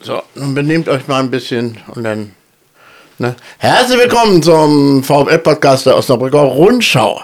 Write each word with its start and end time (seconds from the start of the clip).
So, 0.00 0.22
nun 0.34 0.54
benehmt 0.54 0.88
euch 0.88 1.08
mal 1.08 1.20
ein 1.20 1.30
bisschen 1.30 1.78
und 1.94 2.04
dann. 2.04 2.32
Ne? 3.18 3.34
Herzlich 3.58 3.98
willkommen 3.98 4.42
zum 4.42 5.02
VfL-Podcast 5.02 5.86
der 5.86 5.96
Osnabrücker 5.96 6.40
Rundschau. 6.40 7.22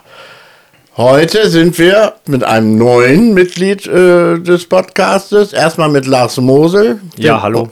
Heute 0.96 1.50
sind 1.50 1.78
wir 1.78 2.14
mit 2.26 2.42
einem 2.44 2.76
neuen 2.78 3.34
Mitglied 3.34 3.86
äh, 3.86 4.38
des 4.38 4.66
Podcastes. 4.66 5.52
Erstmal 5.52 5.88
mit 5.90 6.06
Lars 6.06 6.36
Mosel. 6.38 7.00
Ja, 7.16 7.34
der- 7.34 7.42
hallo. 7.42 7.68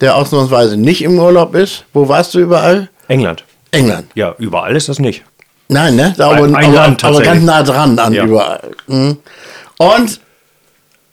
Der 0.00 0.14
ausnahmsweise 0.16 0.76
nicht 0.76 1.02
im 1.02 1.18
Urlaub 1.18 1.54
ist. 1.56 1.84
Wo 1.92 2.08
warst 2.08 2.32
du 2.34 2.38
überall? 2.38 2.88
England. 3.08 3.44
England. 3.72 4.06
Ja, 4.14 4.34
überall 4.38 4.76
ist 4.76 4.88
das 4.88 4.98
nicht. 5.00 5.24
Nein, 5.68 5.96
ne? 5.96 6.14
Da 6.16 6.30
Ein- 6.30 6.36
aber, 6.38 6.46
ein 6.46 6.64
aber, 6.66 6.74
Land 6.74 7.04
aber 7.04 7.20
ganz 7.22 7.42
nah 7.44 7.62
dran 7.64 7.98
an 7.98 8.12
Ja. 8.14 8.24
überall. 8.24 8.70
Mhm. 8.86 9.18
Und 9.78 10.20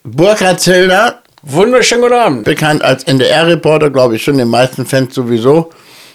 Burkhard 0.08 0.62
Zillner, 0.62 1.24
Wunderschönen 1.42 2.04
guten 2.04 2.14
Abend. 2.14 2.44
bekannt 2.44 2.84
als 2.84 3.04
NDR-Reporter, 3.06 3.90
glaube 3.90 4.16
ich, 4.16 4.24
schon 4.24 4.38
den 4.38 4.50
meisten 4.50 4.86
Fans 4.86 5.16
sowieso. 5.16 5.72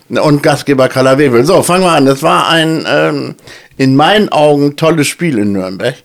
Und 0.08 0.44
Gastgeber 0.44 0.88
Carla 0.88 1.18
Webel. 1.18 1.44
So, 1.44 1.60
fangen 1.64 1.82
wir 1.82 1.90
an. 1.90 2.06
Das 2.06 2.22
war 2.22 2.48
ein 2.48 2.84
ähm, 2.88 3.34
in 3.78 3.96
meinen 3.96 4.28
Augen 4.28 4.76
tolles 4.76 5.08
Spiel 5.08 5.38
in 5.38 5.52
Nürnberg. 5.52 5.96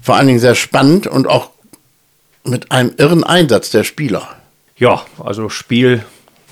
Vor 0.00 0.16
allen 0.16 0.28
Dingen 0.28 0.38
sehr 0.38 0.54
spannend 0.54 1.06
und 1.06 1.26
auch 1.26 1.50
mit 2.44 2.72
einem 2.72 2.94
irren 2.96 3.22
Einsatz 3.22 3.70
der 3.70 3.84
Spieler. 3.84 4.26
Ja, 4.78 5.04
also 5.22 5.50
Spiel 5.50 6.04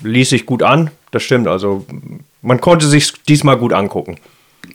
ließ 0.03 0.29
sich 0.29 0.45
gut 0.45 0.61
an. 0.61 0.91
Das 1.09 1.23
stimmt. 1.23 1.47
Also 1.47 1.85
man 2.43 2.61
konnte 2.61 2.85
sich 2.85 3.11
diesmal 3.23 3.57
gut 3.57 3.73
angucken. 3.73 4.17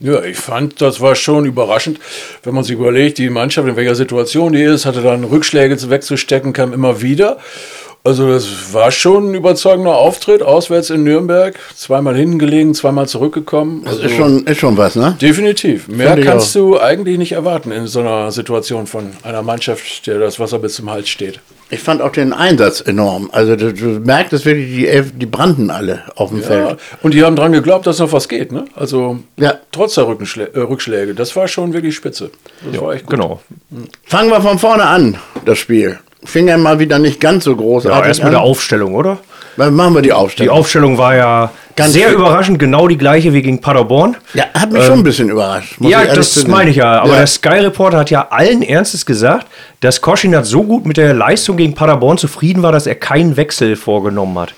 Ja, 0.01 0.23
ich 0.23 0.37
fand, 0.39 0.81
das 0.81 1.01
war 1.01 1.15
schon 1.15 1.45
überraschend, 1.45 2.01
wenn 2.43 2.55
man 2.55 2.65
sich 2.65 2.73
überlegt, 2.75 3.19
die 3.19 3.29
Mannschaft, 3.31 3.69
in 3.69 3.77
welcher 3.77 3.95
Situation 3.95 4.53
die 4.55 4.63
ist, 4.63 4.87
hatte 4.87 5.03
dann 5.03 5.25
Rückschläge 5.25 5.77
zu- 5.77 5.91
wegzustecken, 5.91 6.53
kam 6.53 6.73
immer 6.73 7.03
wieder. 7.03 7.37
Also 8.03 8.27
das 8.33 8.73
war 8.73 8.91
schon 8.93 9.31
ein 9.33 9.35
überzeugender 9.35 9.95
Auftritt, 9.95 10.43
auswärts 10.43 10.89
in 10.89 11.05
Nürnberg. 11.05 11.59
Zweimal 11.77 12.17
hinten 12.17 12.39
gelegen, 12.39 12.73
zweimal 12.73 13.07
zurückgekommen. 13.09 13.83
Das 13.85 13.93
Also 13.97 14.05
ist 14.07 14.17
schon, 14.17 14.47
ist 14.47 14.59
schon 14.59 14.77
was, 14.79 14.97
ne? 14.97 15.19
Definitiv. 15.21 15.87
Mehr 15.87 16.19
kannst 16.19 16.57
auch. 16.57 16.61
du 16.61 16.81
eigentlich 16.81 17.19
nicht 17.19 17.33
erwarten 17.33 17.71
in 17.71 17.87
so 17.87 18.01
einer 18.01 18.33
Situation 18.33 18.87
von 18.87 19.11
einer 19.23 19.43
Mannschaft, 19.43 20.07
der 20.07 20.19
das 20.19 20.41
Wasser 20.41 20.59
bis 20.59 20.77
zum 20.77 20.91
Hals 20.91 21.11
steht. 21.11 21.41
Ich 21.73 21.81
fand 21.81 22.03
auch 22.03 22.11
den 22.11 22.33
Einsatz 22.33 22.81
enorm. 22.81 23.31
Also 23.33 23.55
du, 23.55 23.73
du 23.73 23.85
merkst 24.01 24.33
es 24.33 24.45
wirklich, 24.45 24.75
die, 24.75 24.89
Elf- 24.89 25.13
die 25.17 25.27
brannten 25.27 25.71
alle 25.71 26.03
auf 26.17 26.31
dem 26.31 26.41
Ja, 26.41 26.47
Feld. 26.47 26.79
und 27.03 27.15
die 27.15 27.23
haben 27.25 27.37
dran 27.37 27.53
geglaubt, 27.53 27.87
dass 27.87 27.99
noch 28.01 28.13
was 28.13 28.29
geht. 28.29 28.51
Ne? 28.51 28.65
Also 28.75 29.21
Ja. 29.37 29.55
trotz 29.71 29.95
der 29.95 30.09
Rückenschlä 30.09 30.49
äh, 30.53 30.59
Rückschläge. 30.61 31.15
Das 31.15 31.35
war 31.37 31.47
schon 31.49 31.73
wirklich 31.73 31.95
spitze. 31.95 32.31
Das 32.71 32.81
war 32.81 32.93
echt 32.95 33.05
gut. 33.07 33.11
Genau. 33.15 33.41
Fangen 34.05 34.31
wir 34.31 34.41
von 34.41 34.59
vorne 34.59 34.85
an, 34.85 35.17
das 35.45 35.59
Spiel. 35.59 35.99
Fing 36.25 36.49
ja 36.49 36.59
mal 36.59 36.79
wieder 36.81 36.99
nicht 36.99 37.21
ganz 37.21 37.45
so 37.45 37.55
Ja, 37.85 38.05
erst 38.05 38.21
mit 38.21 38.27
an. 38.27 38.33
der 38.33 38.41
Aufstellung, 38.43 38.95
oder? 38.95 39.19
Dann 39.57 39.75
machen 39.75 39.95
wir 39.95 40.03
die 40.03 40.09
Die 40.09 40.13
Aufstellung. 40.13 40.57
Aufstellung 40.57 40.99
war 40.99 41.15
ja 41.17 41.51
Ganz 41.77 41.93
sehr 41.93 42.09
viel- 42.09 42.17
überraschend, 42.17 42.59
genau 42.59 42.89
die 42.89 42.99
gleiche 42.99 43.33
wie 43.33 43.43
gegen 43.43 43.61
Paderborn. 43.61 44.17
ja, 44.35 44.45
hat 44.55 44.73
mich 44.73 44.85
schon 44.85 44.99
ein 45.01 45.03
bisschen 45.05 45.29
überrascht. 45.31 45.77
Ähm, 45.81 45.89
Ja, 45.89 46.05
das 46.05 46.35
zugeben. 46.35 46.51
meine 46.53 46.71
ich 46.71 46.77
ja. 46.77 47.01
Aber 47.01 47.11
ja. 47.13 47.17
der 47.19 47.27
Sky 47.27 47.49
Reporter 47.61 47.99
hat 47.99 48.11
ja 48.11 48.29
allen 48.31 48.63
Ernstes 48.63 49.07
gesagt, 49.07 49.47
dass 49.81 50.01
Koschinat 50.01 50.47
so 50.47 50.63
gut 50.63 50.85
mit 50.87 50.97
der 50.97 51.15
Leistung 51.15 51.57
gegen 51.57 51.75
Paderborn 51.75 52.19
zufrieden 52.19 52.63
war, 52.63 52.73
dass 52.73 52.87
er 52.87 52.95
keinen 52.97 53.37
Wechsel 53.37 53.77
vorgenommen 53.77 54.39
hat. 54.39 54.55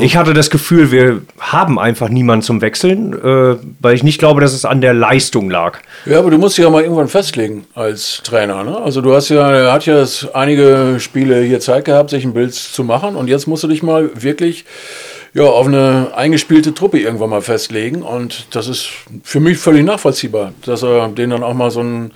Ich 0.00 0.16
hatte 0.16 0.32
das 0.32 0.48
Gefühl, 0.48 0.90
wir 0.92 1.20
haben 1.38 1.78
einfach 1.78 2.08
niemanden 2.08 2.42
zum 2.42 2.62
Wechseln, 2.62 3.12
äh, 3.12 3.56
weil 3.80 3.94
ich 3.94 4.02
nicht 4.02 4.18
glaube, 4.18 4.40
dass 4.40 4.54
es 4.54 4.64
an 4.64 4.80
der 4.80 4.94
Leistung 4.94 5.50
lag. 5.50 5.80
Ja, 6.06 6.20
aber 6.20 6.30
du 6.30 6.38
musst 6.38 6.56
dich 6.56 6.64
ja 6.64 6.70
mal 6.70 6.80
irgendwann 6.82 7.08
festlegen 7.08 7.66
als 7.74 8.22
Trainer. 8.24 8.64
Ne? 8.64 8.78
Also 8.78 9.02
du 9.02 9.14
hast 9.14 9.28
ja, 9.28 9.50
er 9.52 9.72
hat 9.74 9.84
ja 9.84 10.02
einige 10.32 10.96
Spiele 11.00 11.42
hier 11.42 11.60
Zeit 11.60 11.84
gehabt, 11.84 12.08
sich 12.08 12.24
ein 12.24 12.32
Bild 12.32 12.54
zu 12.54 12.82
machen 12.82 13.14
und 13.14 13.28
jetzt 13.28 13.46
musst 13.46 13.62
du 13.62 13.68
dich 13.68 13.82
mal 13.82 14.08
wirklich 14.14 14.64
ja, 15.34 15.42
auf 15.42 15.66
eine 15.66 16.12
eingespielte 16.14 16.74
Truppe 16.74 17.00
irgendwann 17.00 17.30
mal 17.30 17.42
festlegen. 17.42 18.02
Und 18.02 18.46
das 18.54 18.68
ist 18.68 18.88
für 19.22 19.40
mich 19.40 19.58
völlig 19.58 19.84
nachvollziehbar, 19.84 20.52
dass 20.64 20.82
er 20.82 21.08
denen 21.08 21.30
dann 21.30 21.42
auch 21.42 21.54
mal 21.54 21.70
so 21.70 21.80
einen 21.80 22.12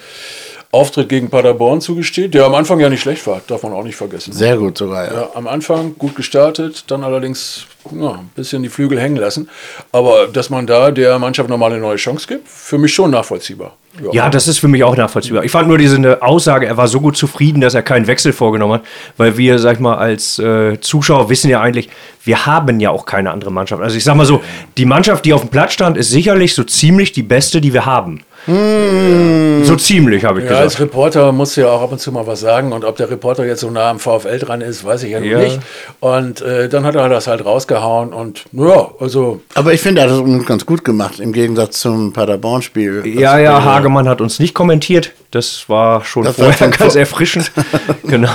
Auftritt 0.71 1.09
gegen 1.09 1.31
Paderborn 1.31 1.81
zugesteht, 1.81 2.34
der 2.34 2.45
am 2.45 2.55
Anfang 2.55 2.79
ja 2.79 2.91
nicht 2.91 3.01
schlecht 3.01 3.27
war, 3.27 3.41
darf 3.47 3.62
man 3.62 3.73
auch 3.73 3.84
nicht 3.84 3.97
vergessen. 3.97 4.34
Sehr 4.34 4.59
gut 4.59 4.77
sogar, 4.77 5.06
ja. 5.06 5.15
Ja, 5.15 5.29
am 5.34 5.47
Anfang 5.49 5.95
gut 5.97 6.15
gestartet, 6.15 6.84
dann 6.89 7.05
allerdings 7.05 7.65
ja, 7.91 8.11
ein 8.11 8.31
bisschen 8.34 8.62
die 8.62 8.69
Flügel 8.69 9.01
hängen 9.01 9.17
lassen. 9.17 9.49
Aber 9.93 10.27
dass 10.27 10.51
man 10.51 10.67
da 10.67 10.91
der 10.91 11.19
Mannschaft 11.19 11.49
nochmal 11.49 11.73
eine 11.73 11.81
neue 11.81 11.97
Chance 11.97 12.27
gibt, 12.29 12.47
für 12.49 12.77
mich 12.77 12.93
schon 12.93 13.11
nachvollziehbar. 13.11 13.77
Ja, 14.12 14.29
das 14.29 14.47
ist 14.47 14.59
für 14.59 14.69
mich 14.69 14.84
auch 14.84 14.95
nachvollziehbar. 14.95 15.43
Ich 15.45 15.51
fand 15.51 15.69
nur 15.69 15.79
diese 15.79 16.23
Aussage, 16.23 16.67
er 16.67 16.77
war 16.77 16.87
so 16.87 17.00
gut 17.00 17.17
zufrieden, 17.17 17.61
dass 17.61 17.75
er 17.75 17.83
keinen 17.83 18.06
Wechsel 18.06 18.33
vorgenommen 18.33 18.75
hat, 18.75 18.83
weil 19.17 19.37
wir, 19.39 19.59
sag 19.59 19.75
ich 19.75 19.81
mal, 19.81 19.97
als 19.97 20.39
äh, 20.39 20.79
Zuschauer 20.81 21.31
wissen 21.31 21.50
ja 21.50 21.61
eigentlich, 21.62 21.89
wir 22.25 22.47
haben 22.47 22.79
ja 22.79 22.91
auch 22.91 23.06
keine 23.06 23.31
andere 23.31 23.50
Mannschaft. 23.50 23.83
Also 23.83 23.97
ich 23.97 24.05
sag 24.05 24.15
mal 24.17 24.27
so, 24.27 24.43
die 24.77 24.85
Mannschaft, 24.85 25.25
die 25.25 25.33
auf 25.33 25.41
dem 25.41 25.50
Platz 25.50 25.73
stand, 25.73 25.97
ist 25.97 26.11
sicherlich 26.11 26.55
so 26.55 26.62
ziemlich 26.62 27.12
die 27.12 27.23
beste, 27.23 27.61
die 27.61 27.73
wir 27.73 27.87
haben. 27.87 28.23
So 28.47 29.76
ziemlich, 29.76 30.25
habe 30.25 30.41
ich 30.43 30.47
Ja, 30.50 30.56
als 30.59 30.75
gesagt. 30.75 30.81
Reporter 30.91 31.32
musst 31.32 31.56
du 31.56 31.62
ja 31.62 31.69
auch 31.69 31.82
ab 31.82 31.93
und 31.93 31.99
zu 32.00 32.10
mal 32.12 32.26
was 32.26 32.41
sagen. 32.41 32.72
Und 32.72 32.84
ob 32.84 32.97
der 32.97 33.10
Reporter 33.10 33.44
jetzt 33.44 33.60
so 33.60 33.71
nah 33.71 33.91
am 33.91 33.99
VfL 33.99 34.38
dran 34.38 34.60
ist, 34.60 34.84
weiß 34.84 35.03
ich 35.03 35.10
ja, 35.10 35.19
Ja. 35.19 35.37
noch 35.38 35.44
nicht. 35.44 35.60
Und 36.00 36.41
äh, 36.41 36.69
dann 36.69 36.84
hat 36.84 36.94
er 36.94 37.09
das 37.09 37.26
halt 37.26 37.44
rausgehauen. 37.44 38.12
Und 38.12 38.44
ja, 38.53 38.88
also 39.00 39.41
Aber 39.54 39.72
ich 39.75 39.81
finde, 39.81 40.00
er 40.03 40.10
hat 40.10 40.19
das 40.38 40.47
ganz 40.47 40.65
gut 40.65 40.84
gemacht, 40.84 41.21
im 41.21 41.32
Gegensatz 41.32 41.81
zum 41.81 42.12
Paderborn-Spiel. 42.12 43.03
Ja, 43.06 43.38
ja, 43.38 43.62
Hagemann 43.62 44.09
hat 44.09 44.21
uns 44.21 44.38
nicht 44.38 44.55
kommentiert. 44.55 45.12
Das 45.31 45.65
war 45.69 46.05
schon 46.05 46.25
Das 46.25 46.38
war 46.38 46.47
vorher 46.53 46.59
schon 46.59 46.70
ganz 46.78 46.93
vor- 46.94 47.00
erfrischend. 47.00 47.53
genau. 48.05 48.31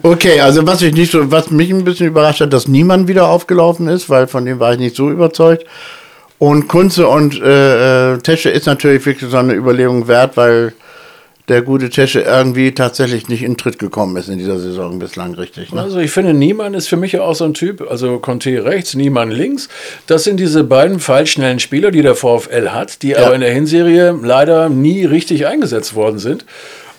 Okay, 0.00 0.40
also 0.40 0.64
was 0.64 0.80
ich 0.82 0.94
nicht 0.94 1.10
so, 1.10 1.28
was 1.32 1.50
mich 1.50 1.70
ein 1.70 1.82
bisschen 1.84 2.06
überrascht 2.06 2.40
hat, 2.40 2.52
dass 2.52 2.68
niemand 2.68 3.08
wieder 3.08 3.26
aufgelaufen 3.28 3.88
ist, 3.88 4.08
weil 4.08 4.28
von 4.28 4.44
dem 4.44 4.60
war 4.60 4.72
ich 4.74 4.78
nicht 4.78 4.94
so 4.94 5.10
überzeugt. 5.10 5.64
Und 6.38 6.68
Kunze 6.68 7.08
und 7.08 7.40
äh, 7.40 8.14
äh, 8.14 8.18
Tesche 8.18 8.50
ist 8.50 8.66
natürlich 8.66 9.04
wirklich 9.04 9.30
so 9.30 9.36
eine 9.36 9.54
Überlegung 9.54 10.06
wert, 10.06 10.36
weil 10.36 10.72
der 11.48 11.62
gute 11.62 11.88
Tesche 11.88 12.20
irgendwie 12.20 12.72
tatsächlich 12.72 13.28
nicht 13.28 13.42
in 13.42 13.56
Tritt 13.56 13.78
gekommen 13.78 14.16
ist 14.16 14.28
in 14.28 14.38
dieser 14.38 14.58
Saison 14.58 14.98
bislang 14.98 15.34
richtig. 15.34 15.72
Ne? 15.72 15.80
Also 15.80 15.98
ich 15.98 16.10
finde, 16.10 16.34
Niemann 16.34 16.74
ist 16.74 16.88
für 16.88 16.98
mich 16.98 17.12
ja 17.12 17.22
auch 17.22 17.34
so 17.34 17.44
ein 17.44 17.54
Typ, 17.54 17.90
also 17.90 18.18
Conte 18.18 18.64
rechts, 18.64 18.94
Niemann 18.94 19.30
links. 19.30 19.68
Das 20.06 20.24
sind 20.24 20.38
diese 20.38 20.62
beiden 20.62 21.00
pfeilschnellen 21.00 21.58
Spieler, 21.58 21.90
die 21.90 22.02
der 22.02 22.14
VfL 22.14 22.68
hat, 22.68 23.02
die 23.02 23.16
aber 23.16 23.34
in 23.34 23.40
der 23.40 23.52
Hinserie 23.52 24.14
leider 24.22 24.68
nie 24.68 25.06
richtig 25.06 25.46
eingesetzt 25.46 25.94
worden 25.94 26.18
sind. 26.18 26.44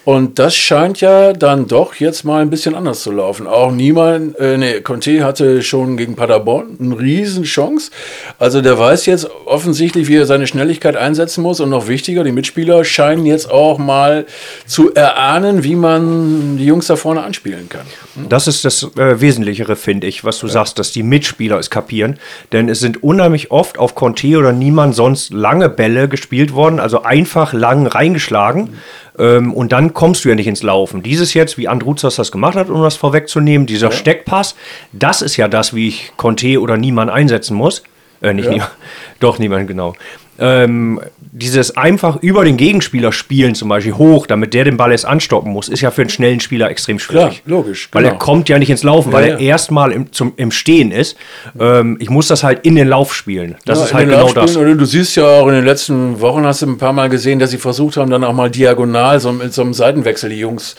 Und 0.10 0.40
das 0.40 0.56
scheint 0.56 1.02
ja 1.02 1.34
dann 1.34 1.68
doch 1.68 1.94
jetzt 1.94 2.24
mal 2.24 2.42
ein 2.42 2.50
bisschen 2.50 2.74
anders 2.74 3.04
zu 3.04 3.12
laufen. 3.12 3.46
Auch 3.46 3.72
Niemann, 3.72 4.34
äh, 4.40 4.58
nee, 4.58 4.82
Conte 4.82 5.24
hatte 5.24 5.62
schon 5.62 5.98
gegen 5.98 6.16
Paderborn 6.16 6.78
eine 6.80 6.98
Riesenchance. 6.98 7.92
Also 8.40 8.64
der 8.64 8.80
weiß 8.80 9.06
jetzt 9.06 9.30
offensichtlich, 9.46 10.08
wie 10.08 10.16
er 10.16 10.26
seine 10.26 10.48
Schnelligkeit 10.48 10.98
einsetzen 10.98 11.44
muss. 11.44 11.60
Und 11.60 11.70
noch 11.70 11.88
wichtiger, 11.88 12.24
die 12.24 12.32
Mitspieler 12.32 12.84
scheinen 12.86 13.28
jetzt 13.28 13.52
auch 13.52 13.78
mal 13.78 14.26
zu 14.66 14.92
erahnen, 14.96 15.64
wie 15.64 15.76
man 15.76 16.58
die 16.58 16.66
Jungs 16.66 16.88
da 16.88 16.96
vorne 16.96 17.22
anspielen 17.22 17.70
kann. 17.70 17.86
Das 18.28 18.48
ist 18.48 18.66
das 18.66 18.82
äh, 18.98 19.22
Wesentlichere, 19.22 19.76
finde 19.76 20.08
ich, 20.08 20.24
was 20.24 20.40
du 20.40 20.48
sagst, 20.48 20.80
dass 20.80 20.92
die 20.92 21.04
Mitspieler 21.04 21.60
es 21.60 21.70
kapieren. 21.70 22.18
Denn 22.52 22.68
es 22.68 22.80
sind 22.80 23.04
unheimlich 23.04 23.52
oft 23.52 23.78
auf 23.78 23.94
Conte 23.94 24.40
oder 24.40 24.54
niemand 24.54 24.96
sonst 24.96 25.32
lange 25.32 25.70
Bälle 25.70 26.10
gespielt 26.10 26.56
worden, 26.56 26.80
also 26.80 27.04
einfach 27.04 27.54
lang 27.54 27.86
reingeschlagen. 27.86 28.72
Ähm, 29.20 29.54
und 29.54 29.72
dann 29.72 29.94
kommst 29.94 30.24
du 30.24 30.30
ja 30.30 30.36
nicht 30.36 30.48
ins 30.48 30.64
Laufen. 30.64 31.04
Dieses 31.04 31.34
jetzt, 31.34 31.58
wie 31.58 31.68
Andruzas 31.68 32.16
das 32.16 32.32
gemacht 32.32 32.56
hat, 32.56 32.70
um 32.70 32.82
das 32.82 32.96
vorwegzunehmen, 32.96 33.68
dieser 33.68 33.92
Steckpass, 33.92 34.56
das 34.94 35.22
ist 35.22 35.38
ja 35.38 35.48
das, 35.48 35.76
wie 35.76 35.90
ich 35.90 36.14
Conte 36.16 36.60
oder 36.62 36.78
niemand 36.78 37.12
einsetzen 37.12 37.56
muss. 37.56 37.84
Äh, 38.22 38.34
nicht 38.34 38.50
niemand. 38.50 38.72
Doch, 39.20 39.38
niemand, 39.38 39.68
genau. 39.68 39.94
Ähm, 40.40 41.00
dieses 41.32 41.78
einfach 41.78 42.22
über 42.24 42.44
den 42.44 42.58
Gegenspieler 42.58 43.12
spielen, 43.12 43.54
zum 43.56 43.70
Beispiel 43.70 43.94
hoch, 43.94 44.26
damit 44.26 44.54
der 44.54 44.64
den 44.64 44.78
Ball 44.78 44.92
erst 44.92 45.06
anstoppen 45.06 45.52
muss, 45.52 45.70
ist 45.70 45.82
ja 45.82 45.92
für 45.92 46.02
einen 46.02 46.10
schnellen 46.10 46.40
Spieler 46.40 46.70
extrem 46.70 46.98
schwierig. 47.00 47.44
Klar, 47.46 47.58
logisch, 47.58 47.90
Weil 47.92 48.04
genau. 48.04 48.16
er 48.16 48.20
kommt 48.20 48.50
ja 48.50 48.58
nicht 48.58 48.70
ins 48.70 48.84
Laufen, 48.84 49.12
weil 49.12 49.28
Ja, 49.28 49.34
er 49.36 49.40
ja. 49.42 49.48
erstmal 49.50 49.92
im, 49.92 50.12
zum- 50.12 50.34
im 50.38 50.52
Stehen 50.52 50.92
ist. 50.92 51.18
Ähm, 51.60 51.98
ich 52.00 52.10
muss 52.10 52.28
das 52.28 52.44
halt 52.44 52.66
in 52.66 52.76
den 52.76 52.88
Lauf 52.88 53.14
spielen. 53.14 53.56
Das 53.66 53.80
Ja, 53.80 53.86
ist 53.86 53.94
halt 53.94 54.10
genau 54.10 54.32
das. 54.34 54.58
Oder 54.58 54.74
du 54.76 54.86
siehst 54.86 55.16
ja 55.18 55.26
auch 55.26 55.48
in 55.48 55.54
den 55.56 55.66
letzten 55.66 56.20
Wochen 56.20 56.46
hast 56.46 56.62
du 56.62 56.68
ein 56.68 56.78
paar 56.78 56.94
Mal 56.94 57.10
gesehen, 57.10 57.40
dass 57.40 57.52
sie 57.52 57.58
versucht 57.58 57.98
haben, 57.98 58.10
dann 58.10 58.24
auch 58.24 58.34
mal 58.34 58.50
diagonal 58.50 59.20
so 59.20 59.32
mit 59.32 59.54
so 59.54 59.62
einem 59.62 59.74
Seitenwechsel 59.74 60.30
die 60.30 60.40
Jungs 60.40 60.76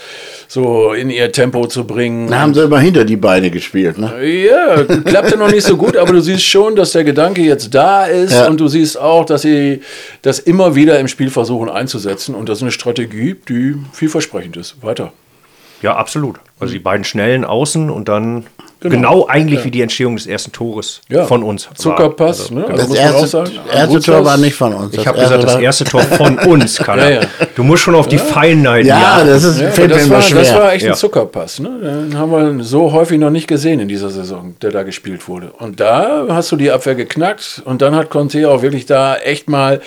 so 0.53 0.93
in 0.95 1.11
ihr 1.11 1.31
Tempo 1.31 1.69
zu 1.69 1.85
bringen. 1.87 2.29
Da 2.29 2.41
haben 2.41 2.55
sie 2.55 2.65
immer 2.65 2.81
hinter 2.81 3.05
die 3.05 3.15
Beine 3.17 3.53
gespielt. 3.53 3.99
Ne? 3.99 4.11
Ja, 4.27 4.83
klappte 4.83 5.37
noch 5.37 5.49
nicht 5.49 5.63
so 5.65 5.77
gut, 5.77 5.97
aber 5.97 6.13
du 6.13 6.21
siehst 6.21 6.43
schon, 6.45 6.75
dass 6.75 6.91
der 6.91 7.05
Gedanke 7.05 7.41
jetzt 7.43 7.73
da 7.73 8.07
ist 8.07 8.33
Ja. 8.33 8.49
und 8.49 8.59
du 8.59 8.67
siehst 8.67 8.99
auch, 8.99 9.25
dass 9.25 9.43
sie 9.43 9.81
das 10.23 10.41
immer 10.41 10.75
wieder 10.75 10.99
im 10.99 11.07
Spiel 11.07 11.31
versuchen 11.31 11.69
einzusetzen 11.71 12.35
und 12.35 12.49
das 12.49 12.59
ist 12.59 12.63
eine 12.63 12.73
Strategie, 12.73 13.37
die 13.49 13.77
vielversprechend 13.93 14.57
ist. 14.57 14.83
Weiter. 14.83 15.13
Ja, 15.83 15.95
absolut. 15.95 16.41
Also 16.59 16.73
die 16.73 16.81
beiden 16.81 17.05
schnellen 17.05 17.45
Außen 17.45 17.89
und 17.89 18.09
dann 18.09 18.45
genau, 18.81 18.95
Genau. 18.97 19.27
eigentlich 19.27 19.65
wie 19.65 19.71
die 19.71 19.83
Entstehung 19.83 20.17
des 20.17 20.27
ersten 20.27 20.53
Tores 20.53 21.01
Ja. 21.09 21.25
von 21.27 21.43
uns. 21.43 21.67
war. 21.69 21.75
Zuckerpass, 21.75 22.41
Also, 22.43 22.55
ne? 22.55 22.65
Also 22.65 22.77
Das 22.77 22.89
muss 22.89 22.97
man 22.97 23.07
erste, 23.07 23.19
auch 23.19 23.27
sagen, 23.27 23.51
erste 23.73 24.01
Tor 24.01 24.25
war 24.25 24.37
nicht 24.37 24.55
von 24.55 24.75
uns. 24.75 24.95
Ich 24.95 25.07
habe 25.07 25.19
gesagt, 25.21 25.45
das 25.45 25.55
war- 25.55 25.61
erste 25.61 25.85
Tor 25.85 26.01
von 26.03 26.39
uns, 26.47 26.79
Kalle. 26.79 27.03
Ja, 27.03 27.21
ja. 27.21 27.27
Du 27.55 27.63
musst 27.63 27.83
schon 27.83 27.95
auf 27.95 28.09
die 28.09 28.19
Feinheiten 28.19 28.89
Ja, 28.89 28.97
achten. 29.17 29.27
das 29.29 29.45
ist, 29.45 29.61
Ja, 29.61 29.67
aber 29.67 29.75
fällt 29.75 29.89
mir 29.91 29.95
das, 29.97 30.07
immer 30.07 30.15
war, 30.17 30.23
schwer. 30.23 30.41
das 30.43 30.55
war 30.55 30.73
echt 30.73 30.85
Ja. 30.85 30.93
ein 30.93 30.97
Zuckerpass. 30.97 31.61
Ne? 31.61 31.69
Den 32.09 32.19
haben 32.19 32.31
wir 32.59 32.65
so 32.65 32.93
häufig 32.93 33.19
noch 33.19 33.31
nicht 33.31 33.47
gesehen 33.49 33.81
in 33.81 33.89
dieser 33.89 34.11
Saison, 34.11 34.57
der 34.63 34.71
da 34.71 34.83
gespielt 34.83 35.29
wurde. 35.29 35.53
Und 35.59 35.81
da 35.81 36.25
hast 36.29 36.51
du 36.53 36.57
die 36.57 36.71
Abwehr 36.71 36.95
geknackt 36.95 37.63
und 37.65 37.83
dann 37.83 37.95
hat 37.95 38.11
Conte 38.11 38.49
auch 38.51 38.63
wirklich 38.63 38.87
da 38.87 39.17
echt 39.17 39.49
mal 39.49 39.81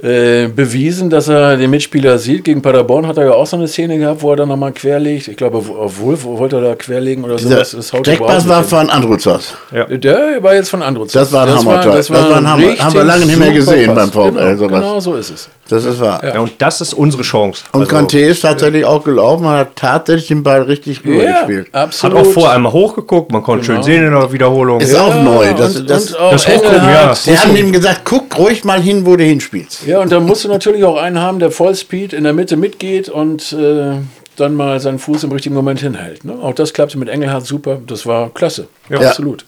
äh, 0.00 0.46
bewiesen, 0.48 1.10
dass 1.10 1.26
er 1.28 1.56
den 1.56 1.70
Mitspieler 1.70 2.18
sieht. 2.18 2.44
Gegen 2.44 2.62
Paderborn 2.62 3.06
hat 3.06 3.16
er 3.16 3.24
ja 3.26 3.32
auch 3.32 3.46
so 3.46 3.56
eine 3.56 3.66
Szene 3.66 3.98
gehabt, 3.98 4.22
wo 4.22 4.30
er 4.30 4.36
dann 4.36 4.48
nochmal 4.48 4.72
querlegt. 4.72 5.26
Ich 5.26 5.36
glaube, 5.36 5.60
Wolf 5.66 6.24
wollte 6.24 6.56
er 6.56 6.62
da 6.62 6.74
querlegen 6.76 7.24
oder 7.24 7.34
Dieser 7.36 7.50
sowas. 7.56 7.70
Das 7.72 7.92
haut 7.92 8.06
Steckpass 8.06 8.48
war 8.48 8.62
von 8.62 8.88
Andruzos. 8.90 9.54
Der 9.72 10.40
war 10.42 10.54
jetzt 10.54 10.68
von 10.70 10.82
Andruz. 10.82 11.12
Das 11.12 11.32
war 11.32 11.46
ein 11.46 11.54
Hammertor. 11.58 11.94
Das 11.94 12.10
war, 12.10 12.18
Das 12.20 12.30
war 12.30 12.36
ein 12.38 12.48
Hammer. 12.48 12.78
Haben 12.78 12.94
wir 12.94 13.04
lange 13.04 13.26
nicht 13.26 13.38
mehr 13.38 13.52
gesehen 13.52 13.92
Pass. 13.94 14.10
beim 14.10 14.32
VfL, 14.32 14.38
Genau, 14.38 14.56
sowas. 14.56 14.80
genau 14.80 15.00
so 15.00 15.14
ist 15.16 15.30
es. 15.30 15.48
Das 15.68 15.84
ist 15.84 16.00
wahr. 16.00 16.22
Ja, 16.24 16.40
und 16.40 16.52
das 16.58 16.80
ist 16.80 16.94
unsere 16.94 17.22
Chance. 17.22 17.64
Und 17.72 17.80
Also, 17.82 17.94
Conte 17.94 18.18
ist 18.18 18.40
tatsächlich 18.40 18.84
auch 18.84 19.04
gelaufen, 19.04 19.44
man 19.44 19.58
hat 19.58 19.76
tatsächlich 19.76 20.28
den 20.28 20.42
Ball 20.42 20.62
richtig 20.62 21.04
rüber 21.04 21.22
Ja, 21.22 21.38
gespielt. 21.40 21.66
hat 21.72 21.82
absolut. 21.88 22.18
auch 22.18 22.24
vorher 22.32 22.52
einmal 22.56 22.72
hochgeguckt, 22.72 23.30
man 23.32 23.42
konnte 23.42 23.66
Genau. 23.66 23.82
schön 23.82 23.84
sehen 23.84 24.06
in 24.06 24.12
der 24.12 24.32
Wiederholung. 24.32 24.80
Ist 24.80 24.94
auch 24.96 25.14
neu. 25.22 25.52
Das, 25.54 25.76
und, 25.76 25.90
das, 25.90 26.12
und 26.12 26.20
auch 26.20 26.30
das 26.32 26.48
Hochgucken, 26.48 26.88
ja. 26.88 27.14
die 27.26 27.38
haben 27.38 27.54
ihm 27.56 27.72
gesagt, 27.72 28.00
guck 28.04 28.36
ruhig 28.38 28.64
mal 28.64 28.80
hin, 28.80 29.04
wo 29.04 29.16
du 29.16 29.24
hinspielst. 29.24 29.86
Ja, 29.86 30.00
und 30.00 30.10
da 30.10 30.20
musst 30.20 30.44
du 30.44 30.48
natürlich 30.48 30.84
auch 30.84 30.96
einen 30.96 31.18
haben, 31.20 31.38
der 31.38 31.50
Vollspeed 31.50 32.12
in 32.14 32.24
der 32.24 32.32
Mitte 32.32 32.56
mitgeht 32.56 33.08
und 33.08 33.52
äh, 33.52 33.98
dann 34.36 34.54
mal 34.54 34.80
seinen 34.80 34.98
Fuß 34.98 35.24
im 35.24 35.32
richtigen 35.32 35.54
Moment 35.54 35.80
hinhält. 35.80 36.24
Ne? 36.24 36.32
Auch 36.40 36.54
das 36.54 36.72
klappte 36.72 36.96
mit 36.98 37.08
Engelhardt 37.08 37.44
super. 37.44 37.78
Das 37.86 38.06
war 38.06 38.30
klasse. 38.30 38.68
Ja, 38.88 39.00
Ja. 39.00 39.08
absolut. 39.08 39.44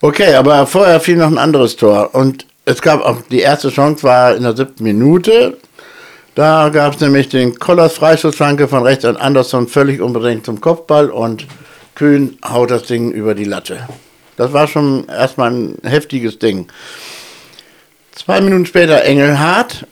Okay, 0.00 0.34
aber 0.34 0.66
vorher 0.66 1.00
fiel 1.00 1.16
noch 1.16 1.26
ein 1.28 1.38
anderes 1.38 1.76
Tor. 1.76 2.10
Und 2.14 2.46
es 2.64 2.82
gab 2.82 3.04
auch, 3.04 3.22
die 3.30 3.40
erste 3.40 3.70
Chance 3.70 4.02
war 4.02 4.34
in 4.36 4.42
der 4.42 4.56
siebten 4.56 4.84
Minute. 4.84 5.56
Da 6.34 6.68
gab 6.68 6.94
es 6.94 7.00
nämlich 7.00 7.28
den 7.28 7.58
Kollers 7.58 7.94
Freischussflanke 7.94 8.68
von 8.68 8.82
rechts 8.82 9.04
an 9.04 9.16
Anderson 9.16 9.66
völlig 9.68 10.00
unbedingt 10.00 10.46
zum 10.46 10.60
Kopfball 10.60 11.10
und 11.10 11.46
Kühn 11.94 12.38
haut 12.48 12.70
das 12.70 12.84
Ding 12.84 13.10
über 13.10 13.34
die 13.34 13.44
Latte. 13.44 13.88
Das 14.36 14.52
war 14.52 14.68
schon 14.68 15.06
erstmal 15.08 15.50
ein 15.50 15.78
heftiges 15.82 16.38
Ding. 16.38 16.68
Zwei 18.12 18.40
Minuten 18.40 18.64
später 18.64 19.04
Engelhardt, 19.04 19.86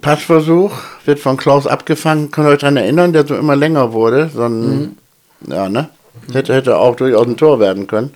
Passversuch, 0.00 0.72
wird 1.04 1.20
von 1.20 1.36
Klaus 1.36 1.66
abgefangen. 1.66 2.30
Könnt 2.30 2.48
ihr 2.48 2.52
euch 2.52 2.60
daran 2.60 2.76
erinnern, 2.76 3.12
der 3.12 3.26
so 3.26 3.34
immer 3.36 3.56
länger 3.56 3.92
wurde. 3.92 4.30
So 4.34 4.44
ein, 4.44 4.98
Ja, 5.46 5.68
ne? 5.68 5.88
Hätte, 6.32 6.54
hätte 6.54 6.76
auch 6.76 6.96
durchaus 6.96 7.26
ein 7.26 7.36
Tor 7.36 7.60
werden 7.60 7.86
können. 7.86 8.14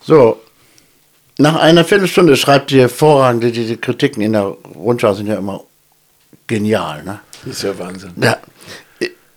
So, 0.00 0.40
nach 1.38 1.56
einer 1.56 1.84
Viertelstunde 1.84 2.36
schreibt 2.36 2.72
ihr 2.72 2.82
hervorragend, 2.82 3.44
die- 3.44 3.52
diese 3.52 3.76
Kritiken 3.76 4.22
in 4.22 4.32
der 4.32 4.54
Rundschau 4.74 5.14
sind 5.14 5.28
ja 5.28 5.36
immer 5.36 5.62
genial, 6.46 7.02
ne? 7.04 7.20
Das 7.44 7.56
ist 7.56 7.62
ja 7.62 7.78
Wahnsinn. 7.78 8.10
Ja. 8.20 8.36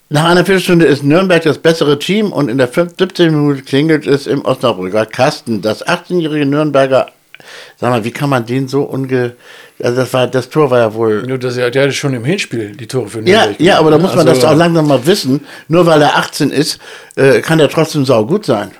Nach 0.10 0.26
einer 0.26 0.44
Viertelstunde 0.46 0.86
ist 0.86 1.04
Nürnberg 1.04 1.42
das 1.44 1.58
bessere 1.60 1.98
Team 1.98 2.34
und 2.34 2.50
in 2.50 2.58
der 2.58 2.68
17. 2.68 3.32
Minute 3.34 3.62
klingelt 3.62 4.06
es 4.08 4.28
im 4.28 4.44
Osnabrücker 4.44 5.06
Kasten. 5.06 5.62
Das 5.62 5.88
18-jährige 5.88 6.46
Nürnberger, 6.46 7.12
sag 7.80 7.92
mal, 7.92 8.04
wie 8.04 8.12
kann 8.12 8.30
man 8.30 8.46
den 8.46 8.68
so 8.68 8.82
unge... 8.84 9.36
Also 9.82 10.02
das, 10.02 10.12
war, 10.14 10.28
das 10.28 10.50
Tor 10.50 10.70
war 10.70 10.80
ja 10.80 10.94
wohl... 10.94 11.24
Nur, 11.24 11.38
dass 11.38 11.56
er, 11.56 11.72
der 11.72 11.84
hatte 11.84 11.94
schon 11.94 12.14
im 12.14 12.26
Hinspiel 12.26 12.76
die 12.76 12.88
Tore 12.88 13.08
für 13.08 13.20
Ja, 13.20 13.46
Nürnberg 13.46 13.60
ja, 13.62 13.80
aber 13.80 13.92
da 13.92 13.98
muss 14.00 14.14
man 14.14 14.26
ne? 14.26 14.34
das 14.34 14.44
auch 14.44 14.56
langsam 14.56 14.88
mal 14.88 15.06
wissen. 15.06 15.46
Nur 15.70 15.86
weil 15.86 16.02
er 16.02 16.18
18 16.18 16.50
ist, 16.52 16.80
äh, 17.16 17.40
kann 17.40 17.60
er 17.62 17.70
trotzdem 17.70 18.04
saugut 18.04 18.46
sein. 18.46 18.72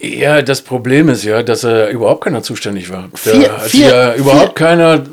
Ja, 0.00 0.42
das 0.42 0.62
Problem 0.62 1.08
ist 1.08 1.24
ja, 1.24 1.42
dass 1.42 1.64
er 1.64 1.88
überhaupt 1.88 2.24
keiner 2.24 2.42
zuständig 2.42 2.90
war. 2.90 3.08
Da 3.12 3.18
Vier- 3.30 3.52
hat 3.52 3.62
vier- 3.62 3.80
sich 3.80 3.80
ja 3.90 4.12
vier- 4.12 4.20
überhaupt 4.20 4.54
keiner 4.56 5.04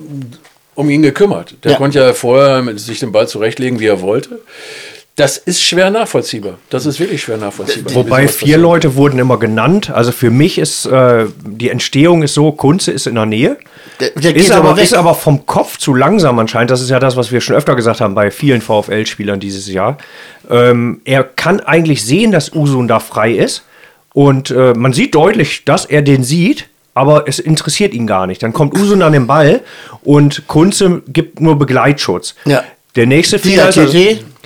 um 0.75 0.89
ihn 0.89 1.01
gekümmert. 1.03 1.55
Der 1.63 1.73
Ja. 1.73 1.77
konnte 1.77 1.99
ja 1.99 2.13
vorher 2.13 2.63
sich 2.77 2.99
den 2.99 3.11
Ball 3.11 3.27
zurechtlegen, 3.27 3.79
wie 3.79 3.87
er 3.87 4.01
wollte. 4.01 4.39
Das 5.15 5.37
ist 5.37 5.61
schwer 5.61 5.91
nachvollziehbar. 5.91 6.55
Das 6.71 6.87
ist 6.87 6.99
wirklich 6.99 7.21
schwer 7.21 7.37
nachvollziehbar. 7.37 7.93
Wobei 7.93 8.27
vier. 8.27 8.57
Leute 8.57 8.95
wurden 8.95 9.19
immer 9.19 9.37
genannt. 9.37 9.91
Also 9.91 10.11
für 10.11 10.31
mich 10.31 10.57
ist 10.57 10.87
äh, 10.87 11.25
die 11.45 11.69
Entstehung 11.69 12.23
ist 12.23 12.33
so, 12.33 12.51
Kunze 12.51 12.91
ist 12.91 13.05
in 13.05 13.13
der 13.13 13.27
Nähe. 13.27 13.57
Der, 13.99 14.09
der 14.09 14.35
Ist 14.35 14.51
aber, 14.51 14.75
weg. 14.75 14.83
ist 14.83 14.95
aber 14.95 15.13
vom 15.13 15.45
Kopf 15.45 15.77
zu 15.77 15.93
langsam 15.93 16.39
anscheinend. 16.39 16.71
Das 16.71 16.81
ist 16.81 16.89
ja 16.89 16.99
das, 16.99 17.15
was 17.15 17.31
wir 17.31 17.41
schon 17.41 17.55
öfter 17.55 17.75
gesagt 17.75 18.01
haben 18.01 18.15
bei 18.15 18.31
vielen 18.31 18.61
VfL-Spielern 18.61 19.39
dieses 19.39 19.67
Jahr. 19.71 19.99
Ähm, 20.49 21.01
er 21.05 21.23
kann 21.23 21.59
eigentlich 21.59 22.03
sehen, 22.03 22.31
dass 22.31 22.51
Usun 22.51 22.87
da 22.87 22.99
frei 22.99 23.33
ist. 23.33 23.61
Und 24.13 24.51
äh, 24.51 24.73
man 24.73 24.93
sieht 24.93 25.15
deutlich, 25.15 25.65
dass 25.65 25.85
er 25.85 26.01
den 26.01 26.23
sieht, 26.23 26.69
aber 26.93 27.27
es 27.27 27.39
interessiert 27.39 27.93
ihn 27.93 28.07
gar 28.07 28.27
nicht. 28.27 28.43
Dann 28.43 28.53
kommt 28.53 28.77
Usun 28.77 29.01
an 29.01 29.13
den 29.13 29.27
Ball 29.27 29.61
und 30.03 30.47
Kunze 30.47 31.01
gibt 31.07 31.41
nur 31.41 31.57
Begleitschutz. 31.57 32.35
Ja. 32.45 32.63
Der 32.95 33.07
nächste 33.07 33.39
Fehler 33.39 33.69
ist, 33.69 33.77
also, 33.79 33.97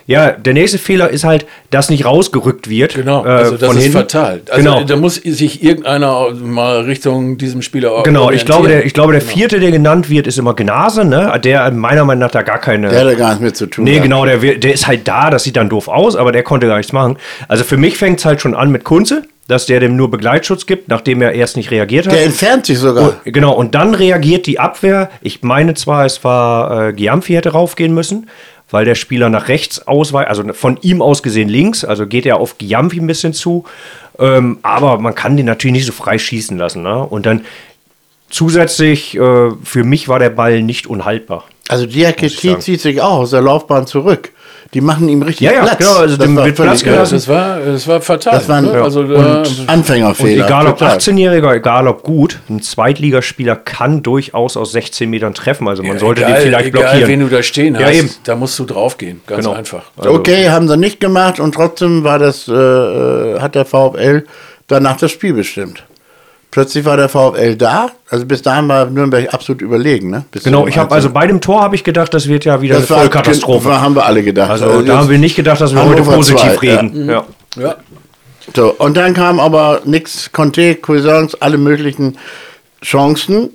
ja, 0.08 0.32
der 0.32 0.54
nächste 0.54 0.78
Fehler 0.78 1.10
ist 1.10 1.26
halt, 1.26 1.46
dass 1.70 1.90
nicht 1.90 2.06
rausgerückt 2.06 2.70
wird. 2.70 2.96
Genau, 2.96 3.26
äh, 3.26 3.30
also 3.30 3.58
das 3.58 3.68
von 3.68 3.76
ist 3.76 3.84
hinten. 3.84 3.98
fatal. 3.98 4.42
Also 4.50 4.64
genau. 4.64 4.84
da 4.86 4.96
muss 4.96 5.16
sich 5.16 5.62
irgendeiner 5.62 6.32
mal 6.32 6.80
Richtung 6.84 7.38
diesem 7.38 7.62
Spieler 7.62 8.04
Genau, 8.04 8.32
ich 8.32 8.46
glaube, 8.46 8.70
der, 8.70 8.78
orientieren. 8.78 8.88
ich 8.88 8.94
glaube, 8.94 9.12
der 9.12 9.22
vierte, 9.22 9.60
der 9.60 9.72
genannt 9.72 10.10
wird, 10.10 10.26
ist 10.26 10.40
immer 10.40 10.54
Gnase, 10.54 11.04
ne? 11.04 11.38
Der 11.44 11.70
meiner 11.72 12.06
Meinung 12.06 12.22
nach 12.22 12.32
da 12.32 12.42
gar 12.42 12.60
keine. 12.60 12.88
der 12.88 13.02
hat 13.02 13.08
da 13.08 13.14
gar 13.16 13.28
nichts 13.32 13.42
mit 13.42 13.58
zu 13.58 13.66
tun. 13.66 13.84
nee, 13.84 13.92
gehabt. 13.92 14.04
genau, 14.04 14.26
der, 14.26 14.38
der 14.38 14.74
ist 14.74 14.88
halt 14.88 15.06
da, 15.10 15.30
das 15.30 15.44
sieht 15.44 15.58
dann 15.58 15.68
doof 15.68 15.90
aus, 15.90 16.16
aber 16.16 16.32
der 16.32 16.44
konnte 16.44 16.68
gar 16.68 16.78
nichts 16.78 16.94
machen. 16.94 17.18
Also 17.50 17.66
für 17.66 17.76
mich 17.76 17.98
fängt 17.98 18.20
es 18.20 18.26
halt 18.26 18.40
schon 18.40 18.56
an 18.56 18.72
mit 18.72 18.86
Kunze, 18.86 19.24
dass 19.48 19.66
der 19.66 19.80
dem 19.80 19.96
nur 19.96 20.12
Begleitschutz 20.12 20.66
gibt, 20.66 20.90
nachdem 20.90 21.22
er 21.22 21.32
erst 21.34 21.56
nicht 21.56 21.72
reagiert 21.72 22.06
hat. 22.06 22.14
Der 22.14 22.26
entfernt 22.26 22.66
sich 22.66 22.80
sogar. 22.80 23.16
Genau, 23.24 23.54
und 23.54 23.76
dann 23.76 23.96
reagiert 23.96 24.46
die 24.46 24.60
Abwehr. 24.60 25.10
Ich 25.22 25.42
meine 25.42 25.74
zwar, 25.74 26.06
es 26.06 26.24
war 26.24 26.90
äh, 26.90 26.94
Giamfi 26.94 27.34
hätte 27.34 27.52
raufgehen 27.52 27.94
müssen, 27.94 28.30
weil 28.70 28.84
der 28.84 28.96
Spieler 28.96 29.30
nach 29.30 29.48
rechts 29.48 29.88
ausweicht, 29.88 30.30
also 30.30 30.44
von 30.54 30.78
ihm 30.82 31.02
aus 31.02 31.24
gesehen 31.24 31.48
links, 31.48 31.86
also 31.86 32.06
geht 32.06 32.26
er 32.26 32.42
auf 32.42 32.58
Giamfi 32.58 33.00
ein 33.00 33.08
bisschen 33.08 33.34
zu. 33.34 33.64
Ähm, 34.20 34.60
aber 34.64 35.00
man 35.00 35.16
kann 35.16 35.38
den 35.38 35.46
natürlich 35.46 35.74
nicht 35.74 35.86
so 35.86 35.94
frei 35.94 36.18
schießen 36.18 36.58
lassen. 36.58 36.84
Ne? 36.84 37.04
Und 37.04 37.26
dann 37.26 37.46
zusätzlich, 38.30 39.16
äh, 39.16 39.52
für 39.64 39.84
mich 39.84 40.10
war 40.10 40.20
der 40.20 40.32
Ball 40.32 40.62
nicht 40.62 40.88
unhaltbar. 40.88 41.46
Also 41.70 41.86
Diakiti 41.86 42.60
zieht 42.60 42.82
sich 42.82 43.02
auch 43.02 43.20
aus 43.20 43.32
der 43.32 43.42
Laufbahn 43.42 43.88
zurück. 43.88 44.32
Die 44.74 44.82
machen 44.82 45.08
ihm 45.08 45.22
richtig 45.22 45.46
Ja, 45.48 45.54
ja, 45.54 45.62
Platz. 45.64 45.78
genau, 45.78 45.96
also 45.98 46.18
dem 46.18 46.36
war 46.36 46.46
wird 46.46 46.56
Platz 46.56 46.84
gelassen. 46.84 47.16
Das 47.16 47.28
war, 47.28 47.60
das 47.60 47.88
war 47.88 48.02
fatal. 48.02 48.34
Das 48.34 48.50
war 48.50 48.58
ein- 48.58 48.66
ne? 48.66 48.82
also, 48.82 49.00
Und- 49.02 49.14
Und 49.16 49.64
Anfängerfehler. 49.68 50.46
egal 50.46 50.68
ob 50.68 50.78
total. 50.78 50.98
18-Jähriger, 50.98 51.54
egal 51.56 51.88
ob 51.88 52.04
gut, 52.04 52.40
ein 52.50 52.62
Zweitligaspieler 52.62 53.56
kann 53.56 54.04
durchaus 54.04 54.58
aus 54.58 54.74
16 54.74 55.10
Metern 55.10 55.34
treffen. 55.34 55.68
Also 55.68 55.84
man 55.84 55.94
Ja, 55.94 56.00
sollte 56.00 56.22
egal, 56.22 56.34
den 56.34 56.42
vielleicht 56.48 56.66
egal, 56.68 56.82
blockieren. 56.84 57.08
wen 57.10 57.20
du 57.22 57.28
da 57.30 57.44
stehen 57.44 57.76
Ja, 57.76 57.88
hast, 57.88 57.94
eben. 57.96 58.10
da 58.26 58.36
musst 58.36 58.60
du 58.60 58.66
draufgehen. 58.66 59.22
Ganz 59.26 59.46
Genau. 59.46 59.56
einfach. 59.58 59.84
Also- 59.98 60.12
Okay, 60.14 60.50
haben 60.50 60.68
sie 60.68 60.78
nicht 60.78 61.00
gemacht 61.00 61.40
und 61.40 61.54
trotzdem 61.56 62.04
war 62.04 62.20
das, 62.20 62.48
äh, 62.48 62.54
äh, 62.54 63.40
hat 63.40 63.56
der 63.56 63.66
VfL 63.66 64.26
danach 64.68 64.98
das 64.98 65.12
Spiel 65.12 65.34
bestimmt. 65.34 65.84
Plötzlich 66.50 66.86
war 66.86 66.98
der 66.98 67.10
VfL 67.10 67.56
da, 67.56 67.90
also 68.10 68.26
bis 68.26 68.42
dahin 68.42 68.68
war 68.70 68.86
Nürnberg 68.86 69.34
absolut 69.34 69.62
überlegen. 69.62 70.10
Ne? 70.10 70.26
Bis 70.32 70.44
Genau, 70.44 70.66
ich 70.66 70.78
habe 70.78 70.94
also 70.96 71.10
bei 71.10 71.28
dem 71.28 71.42
Tor 71.42 71.62
habe 71.62 71.76
ich 71.76 71.84
gedacht, 71.84 72.14
das 72.14 72.28
wird 72.28 72.46
ja 72.46 72.62
wieder 72.62 72.80
das 72.80 72.90
eine 72.90 73.02
Vollkatastrophe. 73.02 73.66
war, 73.66 73.82
haben 73.82 73.96
wir 73.96 74.06
alle 74.06 74.24
gedacht. 74.24 74.50
Also 74.50 74.80
jetzt- 74.80 74.88
da 74.88 74.98
haben 74.98 75.10
wir 75.10 75.18
nicht 75.18 75.36
gedacht, 75.36 75.60
dass 75.60 75.74
wir 75.74 75.82
heute 75.84 76.02
Hannover 76.02 76.16
positiv 76.16 76.54
zwei, 76.54 76.56
reden. 76.58 77.10
Ja. 77.10 77.26
Ja. 77.58 77.76
So, 78.56 78.74
und 78.78 78.96
dann 78.96 79.14
kam 79.14 79.40
aber 79.40 79.82
nix, 79.84 80.32
Conte, 80.32 80.76
Cuisance, 80.76 81.36
alle 81.42 81.58
möglichen 81.58 82.18
Chancen. 82.82 83.50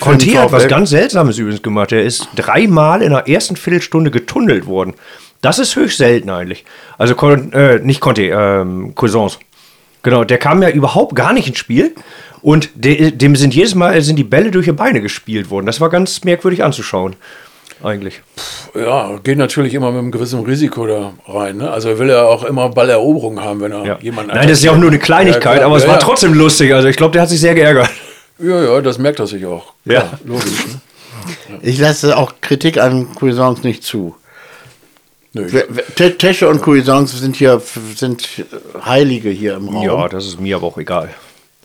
Conte 0.00 0.38
hat 0.38 0.52
was 0.52 0.68
ganz 0.68 0.90
Seltsames 0.90 1.38
übrigens 1.38 1.62
gemacht. 1.62 1.92
Er 1.92 2.02
ist 2.02 2.28
dreimal 2.36 3.02
in 3.02 3.10
der 3.10 3.28
ersten 3.28 3.56
Viertelstunde 3.56 4.10
getunnelt 4.10 4.66
worden. 4.66 4.94
Das 5.40 5.58
ist 5.58 5.76
höchst 5.76 5.98
selten 5.98 6.30
eigentlich. 6.30 6.64
Also 6.98 7.14
äh, 7.14 7.78
nicht 7.80 8.00
Conte, 8.00 8.22
ähm, 8.22 8.94
Cousins. 8.94 9.38
Genau, 10.02 10.24
der 10.24 10.38
kam 10.38 10.62
ja 10.62 10.70
überhaupt 10.70 11.14
gar 11.14 11.32
nicht 11.32 11.48
ins 11.48 11.58
Spiel. 11.58 11.94
Und 12.42 12.70
de, 12.74 13.12
dem 13.12 13.36
sind 13.36 13.54
jedes 13.54 13.74
Mal 13.76 14.00
sind 14.02 14.16
die 14.16 14.24
Bälle 14.24 14.50
durch 14.50 14.66
die 14.66 14.72
Beine 14.72 15.00
gespielt 15.00 15.48
worden. 15.50 15.66
Das 15.66 15.80
war 15.80 15.90
ganz 15.90 16.24
merkwürdig 16.24 16.64
anzuschauen. 16.64 17.14
Eigentlich. 17.84 18.20
Ja, 18.74 19.18
geht 19.24 19.38
natürlich 19.38 19.74
immer 19.74 19.90
mit 19.90 19.98
einem 20.00 20.10
gewissen 20.12 20.40
Risiko 20.44 20.86
da 20.86 21.12
rein. 21.26 21.56
Ne? 21.58 21.70
Also 21.70 21.98
will 21.98 22.10
er 22.10 22.28
auch 22.28 22.44
immer 22.44 22.68
Balleroberung 22.68 23.40
haben, 23.42 23.60
wenn 23.60 23.72
er 23.72 23.84
Ja. 23.84 23.98
jemanden 24.00 24.30
Nein, 24.34 24.48
das 24.48 24.58
ist 24.58 24.64
ja 24.64 24.72
auch 24.72 24.76
nur 24.76 24.88
eine 24.90 24.98
Kleinigkeit, 25.00 25.60
Ja, 25.60 25.66
aber 25.66 25.76
es 25.76 25.82
Ja, 25.82 25.88
war 25.90 25.96
ja. 25.96 26.00
trotzdem 26.02 26.34
lustig. 26.34 26.72
Also 26.74 26.86
ich 26.88 26.96
glaube, 26.96 27.12
der 27.12 27.22
hat 27.22 27.28
sich 27.28 27.40
sehr 27.40 27.54
geärgert. 27.54 27.90
Ja, 28.38 28.62
ja, 28.62 28.80
das 28.80 28.98
merkt 28.98 29.18
er 29.20 29.26
sich 29.26 29.44
auch. 29.46 29.72
Ja. 29.84 30.00
Klar, 30.00 30.18
logisch. 30.24 30.66
Ne? 30.66 31.58
Ich 31.62 31.78
lasse 31.78 32.16
auch 32.16 32.34
Kritik 32.40 32.78
an 32.78 33.08
Cuisance 33.14 33.62
nicht 33.62 33.82
zu. 33.84 34.14
Nö, 35.34 35.46
Tesche 36.18 36.48
und 36.48 36.60
Cuisance 36.62 37.16
sind 37.16 37.36
hier 37.36 37.60
sind 37.96 38.28
Heilige 38.84 39.30
hier 39.30 39.54
im 39.56 39.68
Raum. 39.68 39.82
Ja, 39.84 40.08
das 40.08 40.26
ist 40.26 40.40
mir 40.40 40.56
aber 40.56 40.66
auch 40.66 40.78
egal. 40.78 41.08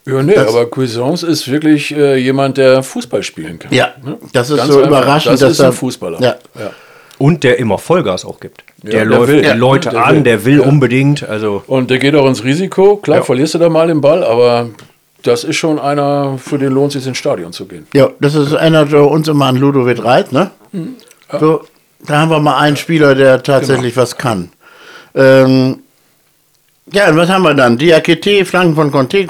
Ja, 0.06 0.22
nee, 0.22 0.34
Das- 0.34 0.48
aber 0.48 0.66
Cuisance 0.70 1.26
ist 1.26 1.50
wirklich 1.50 1.94
äh, 1.94 2.16
jemand, 2.16 2.56
der 2.56 2.82
Fußball 2.82 3.22
spielen 3.22 3.58
kann. 3.58 3.72
Ja, 3.74 3.90
Ne? 4.02 4.16
das 4.32 4.48
ist 4.48 4.56
Ganz 4.56 4.70
so 4.72 4.78
einfach. 4.78 4.88
überraschend. 4.88 5.34
Das 5.34 5.40
dass 5.40 5.50
ist 5.52 5.60
ein 5.60 5.66
er- 5.66 5.72
Fußballer. 5.72 6.20
Ja. 6.20 6.36
Ja. 6.58 6.70
Und 7.18 7.42
der 7.44 7.58
immer 7.58 7.78
Vollgas 7.78 8.24
auch 8.24 8.40
gibt. 8.40 8.62
der, 8.82 8.90
der 8.92 9.04
läuft 9.04 9.28
will. 9.32 9.40
die 9.42 9.48
Ja, 9.48 9.54
Leute 9.54 9.90
der 9.90 10.04
an, 10.06 10.16
will. 10.16 10.22
der 10.22 10.44
will 10.46 10.60
Ja. 10.60 10.66
unbedingt. 10.66 11.28
Also 11.28 11.62
Und 11.66 11.90
der 11.90 11.98
geht 11.98 12.14
auch 12.14 12.26
ins 12.28 12.44
Risiko. 12.44 12.96
Klar, 12.96 13.18
Ja. 13.18 13.24
verlierst 13.24 13.54
du 13.54 13.58
da 13.58 13.68
mal 13.68 13.88
den 13.88 14.00
Ball, 14.00 14.22
aber 14.24 14.70
das 15.24 15.42
ist 15.44 15.56
schon 15.56 15.78
einer, 15.80 16.38
für 16.38 16.58
den 16.58 16.72
lohnt 16.72 16.94
es 16.94 17.02
sich 17.02 17.08
ins 17.08 17.18
Stadion 17.18 17.52
zu 17.52 17.66
gehen. 17.66 17.86
Ja, 17.92 18.08
das 18.20 18.34
ist 18.36 18.52
erinnert 18.52 18.88
so 18.90 19.04
uns 19.08 19.26
immer 19.28 19.46
an 19.46 19.56
Ludovic 19.56 20.02
Reit, 20.04 20.32
ne? 20.32 20.52
So, 21.40 21.62
da 22.00 22.20
haben 22.20 22.30
wir 22.30 22.40
mal 22.40 22.58
einen 22.58 22.76
Spieler, 22.76 23.14
der 23.14 23.42
tatsächlich 23.42 23.96
was 23.96 24.16
kann. 24.16 24.50
Ähm, 25.14 25.80
ja, 26.92 27.08
und 27.08 27.16
was 27.16 27.28
haben 27.28 27.42
wir 27.42 27.54
dann? 27.54 27.76
Diakite, 27.76 28.44
Flanken 28.44 28.74
von 28.74 28.90
Conte, 28.90 29.26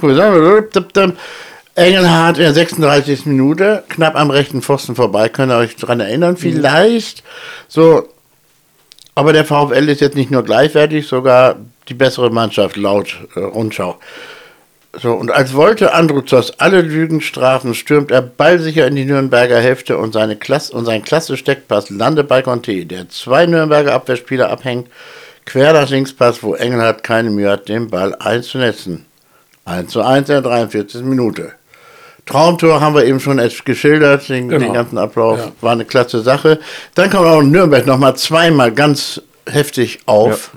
Engelhardt 1.75 2.39
in 2.39 2.43
der 2.45 2.55
36. 2.55 3.27
Minute, 3.27 3.85
knapp 3.89 4.17
am 4.17 4.31
rechten 4.31 4.63
Pfosten 4.63 4.97
vorbei, 4.97 5.29
könnt 5.29 5.53
ihr 5.53 5.59
euch 5.59 5.77
dran 5.77 6.01
erinnern, 6.01 6.37
vielleicht. 6.37 7.23
So, 7.69 8.09
aber 9.15 9.33
der 9.33 9.45
VfL 9.45 9.89
ist 9.89 10.01
jetzt 10.01 10.17
nicht 10.17 10.31
nur 10.31 10.43
gleichwertig, 10.43 11.07
sogar 11.07 11.57
die 11.89 11.95
bessere 11.95 12.31
Mannschaft 12.31 12.77
laut 12.77 13.17
äh, 13.35 13.41
Rundschau. 13.41 13.99
So, 15.01 15.13
und 15.13 15.31
als 15.31 15.55
wollte 15.55 15.93
Andruzos 15.95 16.59
alle 16.59 16.81
Lügen 16.81 17.21
strafen, 17.21 17.75
stürmt 17.75 18.11
er 18.11 18.23
ballsicher 18.23 18.87
in 18.87 18.97
die 18.97 19.05
Nürnberger 19.05 19.61
Hälfte 19.61 19.97
und, 19.97 20.13
seine 20.13 20.37
Klasse, 20.37 20.73
und 20.73 20.87
sein 20.87 21.05
klasse 21.05 21.37
Steckpass 21.37 21.91
landet 21.91 22.27
bei 22.27 22.43
Conte, 22.43 22.85
der 22.85 23.09
zwei 23.09 23.47
Nürnberger 23.47 23.95
Abwehrspieler 23.95 24.51
abhängt, 24.51 24.89
quer 25.45 25.73
nach 25.73 25.89
Linkspass, 25.89 26.43
wo 26.43 26.55
Engelhardt 26.55 27.05
keine 27.05 27.31
Mühe 27.31 27.51
hat, 27.51 27.69
den 27.69 27.89
Ball 27.89 28.15
einzunetzen. 28.17 29.07
1 29.65 29.91
zu 29.93 30.03
1 30.03 30.29
in 30.29 30.35
der 30.35 30.43
43. 30.43 31.03
Minute. 31.03 31.53
Traumtor 32.27 32.81
haben 32.81 32.95
wir 32.95 33.05
eben 33.05 33.21
schon 33.21 33.41
geschildert, 33.65 34.29
den, 34.29 34.49
Genau. 34.49 34.65
den 34.65 34.75
ganzen 34.75 34.99
Ablauf. 34.99 35.39
Ja. 35.39 35.53
War 35.61 35.73
eine 35.73 35.85
klasse 35.85 36.21
Sache. 36.21 36.59
Dann 36.95 37.09
kommt 37.09 37.27
auch 37.27 37.43
Nürnberg 37.43 37.87
nochmal 37.87 38.17
zweimal 38.17 38.73
ganz 38.73 39.23
heftig 39.49 40.01
auf, 40.07 40.51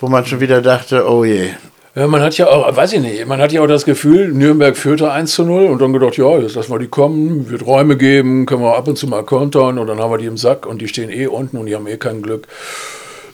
wo 0.00 0.08
man 0.08 0.26
schon 0.26 0.40
wieder 0.40 0.60
dachte, 0.60 1.08
oh 1.08 1.24
je, 1.24 1.50
Ja, 1.94 2.06
man 2.06 2.22
hat 2.22 2.38
ja 2.38 2.46
auch, 2.48 2.74
weiß 2.74 2.94
ich 2.94 3.00
nicht, 3.00 3.26
man 3.26 3.38
hat 3.40 3.52
ja 3.52 3.60
auch 3.60 3.66
das 3.66 3.84
Gefühl, 3.84 4.28
Nürnberg 4.28 4.76
führte 4.78 5.12
1 5.12 5.30
zu 5.34 5.44
0 5.44 5.66
und 5.66 5.80
dann 5.82 5.92
gedacht, 5.92 6.16
ja, 6.16 6.38
jetzt 6.38 6.54
lassen 6.54 6.72
wir 6.72 6.78
die 6.78 6.88
kommen, 6.88 7.50
wird 7.50 7.66
Räume 7.66 7.96
geben, 7.98 8.46
können 8.46 8.62
wir 8.62 8.76
ab 8.78 8.88
und 8.88 8.96
zu 8.96 9.06
mal 9.06 9.22
kontern 9.24 9.78
und 9.78 9.86
dann 9.88 9.98
haben 10.00 10.10
wir 10.10 10.16
die 10.16 10.24
im 10.24 10.38
Sack 10.38 10.64
und 10.64 10.80
die 10.80 10.88
stehen 10.88 11.10
eh 11.10 11.26
unten 11.26 11.58
und 11.58 11.66
die 11.66 11.74
haben 11.74 11.86
eh 11.86 11.98
kein 11.98 12.22
Glück. 12.22 12.46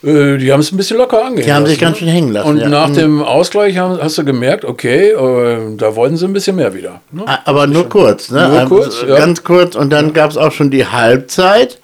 Äh, 0.03 0.39
Die 0.39 0.53
haben 0.53 0.61
es 0.61 0.71
ein 0.73 0.77
bisschen 0.77 0.97
locker 0.97 1.25
angehen 1.25 1.45
Die 1.45 1.53
haben 1.53 1.63
lassen, 1.63 1.71
sich 1.73 1.81
ganz 1.81 1.99
schön 1.99 2.09
hängen 2.09 2.33
lassen, 2.33 2.49
Und 2.49 2.59
ja. 2.59 2.69
nach 2.69 2.89
Mhm. 2.89 2.95
dem 2.95 3.23
Ausgleich 3.23 3.77
haben, 3.79 3.99
hast 4.01 4.19
du 4.19 4.25
gemerkt, 4.25 4.65
okay, 4.65 5.11
äh, 5.11 5.77
da 5.77 5.95
wollten 5.97 6.17
sie 6.17 6.25
ein 6.25 6.33
bisschen 6.33 6.57
mehr 6.57 6.73
wieder. 6.75 7.01
Ne? 7.13 7.25
Aber 7.45 7.67
nur 7.69 7.89
kurz, 7.89 8.31
ne? 8.31 8.49
Nur 8.49 8.59
Also, 8.61 8.75
kurz, 8.75 9.05
ja. 9.09 9.17
Ganz 9.17 9.43
kurz. 9.45 9.75
Und 9.77 9.91
dann 9.91 10.13
gab 10.13 10.31
es 10.33 10.37
auch 10.37 10.51
schon 10.53 10.71
die 10.73 10.87
Halbzeit, 10.87 11.79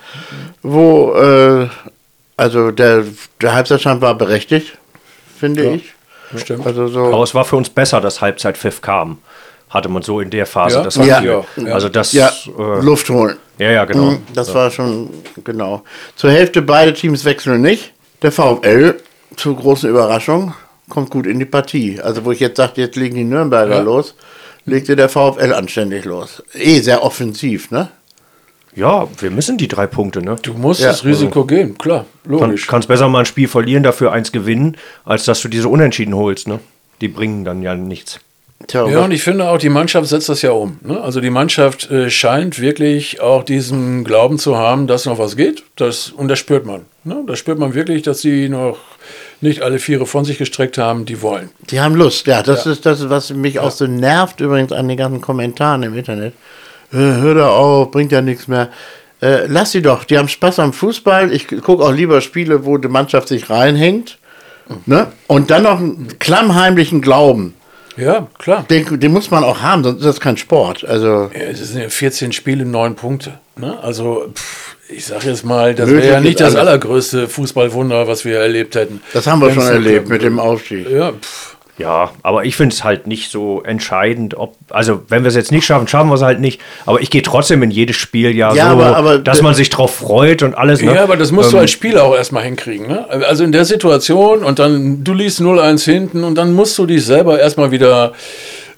wo, 0.62 1.12
äh, 1.14 1.66
also 2.36 2.70
der, 2.72 3.04
der 3.40 3.54
Halbzeitstand 3.54 4.00
war 4.00 4.16
berechtigt, 4.16 4.76
finde 5.38 5.74
ich. 5.74 5.92
Stimmt. 6.36 6.66
Also 6.66 6.86
so. 6.88 7.04
Aber 7.06 7.22
es 7.22 7.34
war 7.34 7.44
für 7.44 7.56
uns 7.56 7.68
besser, 7.70 8.00
dass 8.00 8.20
Halbzeitpfiff 8.20 8.80
kam. 8.80 9.18
Hatte 9.70 9.88
man 9.88 10.02
so 10.02 10.20
in 10.20 10.30
der 10.30 10.46
Phase 10.46 10.76
Ja, 10.76 10.82
das 10.84 10.94
ja, 10.96 11.20
ja. 11.20 11.44
Also 11.72 11.88
das, 11.88 12.12
ja, 12.12 12.28
äh, 12.46 12.80
Luft 12.80 13.08
holen. 13.10 13.36
ja, 13.58 13.70
ja, 13.72 13.84
genau. 13.84 14.12
Mhm, 14.12 14.22
Das 14.32 14.54
war 14.54 14.70
schon, 14.70 15.10
genau. 15.42 15.82
Zur 16.14 16.30
Hälfte 16.30 16.62
beide 16.62 16.92
Teams 16.94 17.24
wechseln 17.24 17.60
nicht. 17.62 17.92
Der 18.22 18.30
VfL, 18.30 18.96
zur 19.36 19.56
großen 19.56 19.90
Überraschung, 19.90 20.54
kommt 20.88 21.10
gut 21.10 21.26
in 21.26 21.38
die 21.40 21.44
Partie. 21.44 22.00
Also 22.00 22.24
wo 22.24 22.30
ich 22.30 22.40
jetzt 22.40 22.56
sagte, 22.58 22.80
jetzt 22.82 22.94
legen 22.96 23.16
die 23.16 23.24
Nürnberger 23.24 23.76
Ja. 23.76 23.80
los, 23.82 24.14
legte 24.64 24.94
der 24.96 25.08
VfL 25.08 25.52
anständig 25.52 26.04
los. 26.04 26.42
Eh 26.54 26.80
sehr 26.80 27.02
offensiv, 27.02 27.70
ne? 27.72 27.88
Ja, 28.76 29.06
wir 29.18 29.30
müssen 29.30 29.56
die 29.56 29.68
drei 29.68 29.86
Punkte, 29.86 30.20
ne? 30.22 30.36
Du 30.42 30.54
musst 30.54 30.80
Ja. 30.80 30.88
das 30.88 31.04
Risiko 31.04 31.44
gehen, 31.44 31.78
klar, 31.78 32.06
Kann, 32.24 32.32
logisch. 32.32 32.66
kannst 32.66 32.88
besser 32.88 33.08
mal 33.08 33.20
ein 33.20 33.26
Spiel 33.26 33.46
verlieren, 33.48 33.82
dafür 33.82 34.12
eins 34.12 34.32
gewinnen, 34.32 34.76
als 35.04 35.24
dass 35.24 35.40
du 35.42 35.48
diese 35.48 35.68
Unentschieden 35.68 36.14
holst, 36.14 36.48
ne? 36.48 36.58
Die 37.00 37.08
bringen 37.08 37.44
dann 37.44 37.62
ja 37.62 37.74
nichts. 37.74 38.20
Tja, 38.66 38.86
Ja, 38.88 39.00
und 39.00 39.10
ich 39.10 39.22
finde 39.22 39.48
auch, 39.48 39.58
die 39.58 39.68
Mannschaft 39.68 40.08
setzt 40.08 40.28
das 40.28 40.40
ja 40.42 40.52
um. 40.52 40.78
Ne? 40.82 40.98
Also 41.00 41.20
die 41.20 41.28
Mannschaft 41.30 41.90
äh, 41.90 42.08
scheint 42.08 42.60
wirklich 42.60 43.20
auch 43.20 43.42
diesen 43.42 44.04
Glauben 44.04 44.38
zu 44.38 44.56
haben, 44.56 44.86
dass 44.86 45.04
noch 45.04 45.18
was 45.18 45.36
geht. 45.36 45.64
Das, 45.76 46.08
und 46.10 46.28
das 46.28 46.38
spürt 46.38 46.64
man. 46.64 46.82
Ne? 47.02 47.22
Das 47.26 47.38
spürt 47.38 47.58
man 47.58 47.74
wirklich, 47.74 48.02
dass 48.02 48.20
sie 48.20 48.48
noch 48.48 48.78
nicht 49.40 49.60
alle 49.60 49.78
Viere 49.78 50.06
von 50.06 50.24
sich 50.24 50.38
gestreckt 50.38 50.78
haben, 50.78 51.04
die 51.04 51.20
wollen. 51.20 51.50
Die 51.68 51.80
haben 51.80 51.94
Lust, 51.94 52.26
ja. 52.26 52.42
Das 52.42 52.64
ist 52.64 52.86
das, 52.86 53.10
was 53.10 53.30
mich 53.34 53.58
auch 53.58 53.72
so 53.72 53.86
nervt, 53.86 54.40
übrigens 54.40 54.72
an 54.72 54.88
den 54.88 54.96
ganzen 54.96 55.20
Kommentaren 55.20 55.82
im 55.82 55.94
Internet. 55.98 56.32
Äh, 56.94 56.96
hör 57.20 57.34
da 57.34 57.48
auf, 57.48 57.90
bringt 57.90 58.12
ja 58.12 58.22
nichts 58.22 58.48
mehr. 58.48 58.70
Äh, 59.20 59.46
lass 59.46 59.72
sie 59.72 59.82
doch, 59.82 60.04
die 60.04 60.16
haben 60.18 60.28
Spaß 60.28 60.58
am 60.60 60.72
Fußball. 60.72 61.32
Ich 61.32 61.48
gucke 61.48 61.82
auch 61.82 61.92
lieber 61.92 62.20
Spiele, 62.20 62.64
wo 62.64 62.78
die 62.78 62.88
Mannschaft 62.88 63.28
sich 63.28 63.50
reinhängt. 63.50 64.18
Ne? 64.86 65.08
Und 65.26 65.50
dann 65.50 65.64
noch 65.64 65.78
einen 65.78 66.18
klammheimlichen 66.18 67.00
Glauben. 67.02 67.54
Ja, 67.96 68.26
klar. 68.38 68.64
Den, 68.68 68.98
den 68.98 69.12
muss 69.12 69.30
man 69.30 69.44
auch 69.44 69.60
haben, 69.60 69.84
sonst 69.84 69.98
ist 69.98 70.06
das 70.06 70.20
kein 70.20 70.36
Sport. 70.36 70.84
Also, 70.84 71.30
Ja, 71.32 71.40
Es 71.50 71.60
sind 71.60 71.82
ja 71.82 71.88
14 71.88 72.32
Spiele, 72.32 72.64
9 72.64 72.96
Punkte. 72.96 73.38
Ne? 73.56 73.78
Also, 73.82 74.26
pff, 74.34 74.74
ich 74.88 75.06
sage 75.06 75.28
jetzt 75.28 75.44
mal, 75.44 75.74
das 75.74 75.88
wäre 75.88 76.06
ja 76.06 76.20
nicht 76.20 76.40
das 76.40 76.54
alles. 76.56 76.68
allergrößte 76.68 77.28
Fußballwunder, 77.28 78.08
was 78.08 78.24
wir 78.24 78.38
erlebt 78.38 78.74
hätten. 78.74 79.00
das 79.12 79.26
haben 79.26 79.40
wir 79.40 79.46
Wenn's 79.48 79.62
schon 79.62 79.72
erlebt 79.72 80.08
mit 80.08 80.22
dem. 80.22 80.38
Aufstieg. 80.40 80.90
Ja, 80.90 81.12
pff. 81.12 81.53
Ja, 81.76 82.12
aber 82.22 82.44
ich 82.44 82.54
finde 82.54 82.72
es 82.72 82.84
halt 82.84 83.08
nicht 83.08 83.32
so 83.32 83.60
entscheidend, 83.62 84.36
ob, 84.36 84.54
also 84.70 85.02
wenn 85.08 85.24
wir 85.24 85.28
es 85.28 85.34
jetzt 85.34 85.50
nicht 85.50 85.66
schaffen, 85.66 85.88
schaffen 85.88 86.08
wir 86.08 86.14
es 86.14 86.22
halt 86.22 86.38
nicht. 86.38 86.60
Aber 86.86 87.00
ich 87.00 87.10
gehe 87.10 87.22
trotzdem 87.22 87.64
in 87.64 87.72
jedes 87.72 87.96
Spiel 87.96 88.30
ja, 88.36 88.54
Ja, 88.54 88.66
so, 88.66 88.72
aber- 88.74 88.96
aber- 88.96 89.18
dass 89.18 89.42
man 89.42 89.54
sich 89.54 89.70
drauf 89.70 89.94
freut 89.96 90.44
und 90.44 90.54
alles. 90.54 90.80
Ne? 90.82 90.94
Ja, 90.94 91.02
aber 91.02 91.16
das 91.16 91.32
musst 91.32 91.52
du 91.52 91.56
Ähm, 91.56 91.62
als 91.62 91.72
Spieler 91.72 92.04
auch 92.04 92.14
erstmal 92.14 92.44
hinkriegen. 92.44 92.86
Ne? 92.86 93.04
Also 93.08 93.42
in 93.42 93.50
der 93.50 93.64
Situation 93.64 94.44
und 94.44 94.60
dann, 94.60 95.02
du 95.02 95.14
liest 95.14 95.40
0-1 95.40 95.84
hinten 95.84 96.22
und 96.22 96.36
dann 96.36 96.52
musst 96.52 96.78
du 96.78 96.86
dich 96.86 97.04
selber 97.04 97.40
erstmal 97.40 97.72
wieder 97.72 98.12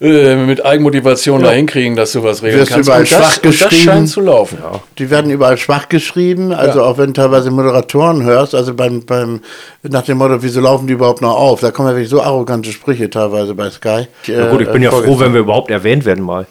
äh, 0.00 0.36
mit 0.36 0.64
Eigenmotivation 0.64 1.42
da 1.42 1.50
hinkriegen, 1.52 1.96
dass 1.96 2.12
du 2.12 2.22
was 2.22 2.42
regeln 2.42 2.60
Wirst 2.60 2.72
kannst. 2.72 2.86
überall 2.88 3.00
Und 3.02 3.12
das, 3.12 3.18
schwach 3.18 3.36
und 3.36 3.44
das 3.46 3.58
geschrieben. 3.68 3.82
scheint 3.84 4.08
zu 4.08 4.20
laufen. 4.20 4.58
Die 4.98 5.10
werden 5.10 5.30
überall 5.30 5.56
schwach 5.56 5.88
geschrieben, 5.88 6.52
also 6.52 6.80
Ja. 6.80 6.84
auch 6.84 6.98
wenn 6.98 7.14
teilweise 7.14 7.50
Moderatoren 7.50 8.22
hörst, 8.24 8.54
also 8.54 8.74
beim, 8.74 9.04
beim, 9.06 9.40
nach 9.82 10.02
dem 10.02 10.18
Motto, 10.18 10.42
wieso 10.42 10.60
laufen 10.60 10.86
die 10.86 10.92
überhaupt 10.94 11.22
noch 11.22 11.36
auf? 11.36 11.60
Da 11.60 11.70
kommen 11.70 11.88
ja 11.88 11.94
wirklich 11.94 12.10
so 12.10 12.22
arrogante 12.22 12.70
Sprüche 12.72 13.08
teilweise 13.10 13.54
bei 13.54 13.70
Sky. 13.70 14.06
Na 14.28 14.50
gut, 14.50 14.60
ich 14.60 14.70
bin 14.70 14.82
ja 14.82 14.90
froh, 14.90 15.18
wenn 15.18 15.32
wir 15.32 15.40
überhaupt 15.40 15.70
erwähnt 15.70 16.04
werden 16.04 16.24
mal. 16.24 16.46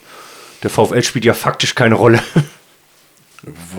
Der 0.63 0.69
VfL 0.71 1.03
spielt 1.03 1.25
ja 1.25 1.33
faktisch 1.33 1.75
keine 1.75 1.95
Rolle. 1.95 2.19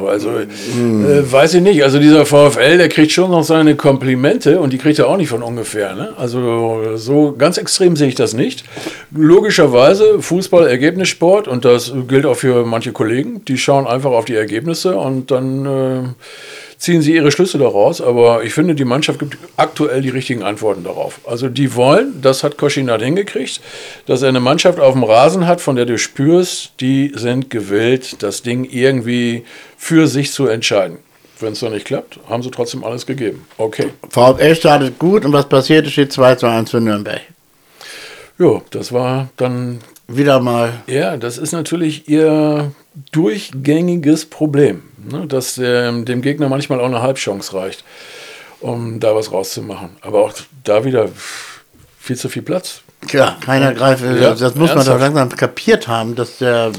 Also 0.06 0.30
äh, 0.30 1.32
weiß 1.32 1.54
ich 1.54 1.62
nicht. 1.62 1.82
Also 1.82 1.98
dieser 1.98 2.26
VfL, 2.26 2.78
der 2.78 2.88
kriegt 2.88 3.12
schon 3.12 3.30
noch 3.30 3.42
seine 3.42 3.74
Komplimente 3.76 4.60
und 4.60 4.72
die 4.72 4.78
kriegt 4.78 4.98
er 4.98 5.08
auch 5.08 5.16
nicht 5.16 5.28
von 5.28 5.42
ungefähr. 5.42 5.94
Ne? 5.94 6.12
Also 6.16 6.96
so 6.96 7.34
ganz 7.36 7.58
extrem 7.58 7.96
sehe 7.96 8.08
ich 8.08 8.14
das 8.14 8.34
nicht. 8.34 8.64
Logischerweise 9.10 10.20
Fußball, 10.20 10.66
Ergebnissport 10.68 11.48
und 11.48 11.64
das 11.64 11.92
gilt 12.08 12.26
auch 12.26 12.36
für 12.36 12.64
manche 12.64 12.92
Kollegen. 12.92 13.44
Die 13.46 13.58
schauen 13.58 13.86
einfach 13.86 14.10
auf 14.10 14.24
die 14.24 14.34
Ergebnisse 14.34 14.96
und 14.96 15.30
dann 15.30 15.66
äh, 15.66 16.02
ziehen 16.78 17.02
sie 17.02 17.14
ihre 17.14 17.30
Schlüsse 17.30 17.58
daraus. 17.58 18.00
Aber 18.00 18.44
ich 18.44 18.52
finde, 18.52 18.74
die 18.74 18.84
Mannschaft 18.84 19.18
gibt 19.18 19.38
aktuell 19.56 20.02
die 20.02 20.08
richtigen 20.10 20.42
Antworten 20.42 20.84
darauf. 20.84 21.20
Also 21.26 21.48
die 21.48 21.74
wollen, 21.74 22.20
das 22.22 22.42
hat 22.44 22.58
Koschinat 22.58 23.02
hingekriegt, 23.02 23.60
dass 24.06 24.22
er 24.22 24.28
eine 24.28 24.40
Mannschaft 24.40 24.78
auf 24.80 24.92
dem 24.92 25.04
Rasen 25.04 25.46
hat, 25.46 25.60
von 25.60 25.76
der 25.76 25.86
du 25.86 25.98
spürst, 25.98 26.72
die 26.80 27.12
sind 27.14 27.50
gewillt, 27.50 28.22
das 28.22 28.42
Ding 28.42 28.64
irgendwie 28.64 29.44
für 29.76 30.06
sich 30.06 30.32
zu 30.32 30.46
entscheiden. 30.46 30.98
Wenn 31.38 31.52
es 31.52 31.60
noch 31.60 31.70
nicht 31.70 31.84
klappt, 31.84 32.18
haben 32.30 32.42
sie 32.42 32.50
trotzdem 32.50 32.82
alles 32.82 33.04
gegeben. 33.04 33.46
Okay. 33.58 33.90
VfL 34.08 34.54
startet 34.54 34.98
gut 34.98 35.24
und 35.26 35.32
was 35.34 35.46
passiert? 35.48 35.86
Steht 35.86 36.10
2 36.12 36.36
zu 36.36 36.46
1 36.46 36.70
für 36.70 36.80
Nürnberg. 36.80 37.20
Jo, 38.38 38.62
das 38.70 38.92
war 38.92 39.28
dann, 39.36 39.80
Wieder 40.08 40.40
mal. 40.40 40.72
ja, 40.86 41.16
das 41.16 41.36
ist 41.36 41.52
natürlich 41.52 42.08
ihr 42.08 42.72
durchgängiges 43.12 44.26
Problem, 44.26 44.82
ne? 45.10 45.26
dass 45.26 45.58
ähm, 45.62 46.04
dem 46.04 46.22
Gegner 46.22 46.48
manchmal 46.48 46.80
auch 46.80 46.86
eine 46.86 47.02
Halbchance 47.02 47.54
reicht, 47.54 47.84
um 48.60 49.00
da 49.00 49.14
was 49.14 49.32
rauszumachen. 49.32 49.90
Aber 50.00 50.24
auch 50.24 50.32
da 50.64 50.84
wieder 50.84 51.08
viel 51.98 52.16
zu 52.16 52.28
viel 52.28 52.42
Platz. 52.42 52.80
Tja, 53.08 53.36
keiner 53.44 53.74
greift. 53.74 54.02
Ja, 54.02 54.34
das 54.34 54.54
muss 54.54 54.74
man 54.74 54.84
doch 54.84 54.92
ernsthaft. 54.92 55.00
langsam 55.00 55.28
kapiert 55.30 55.86
haben, 55.88 56.14
dass 56.14 56.38
der 56.38 56.72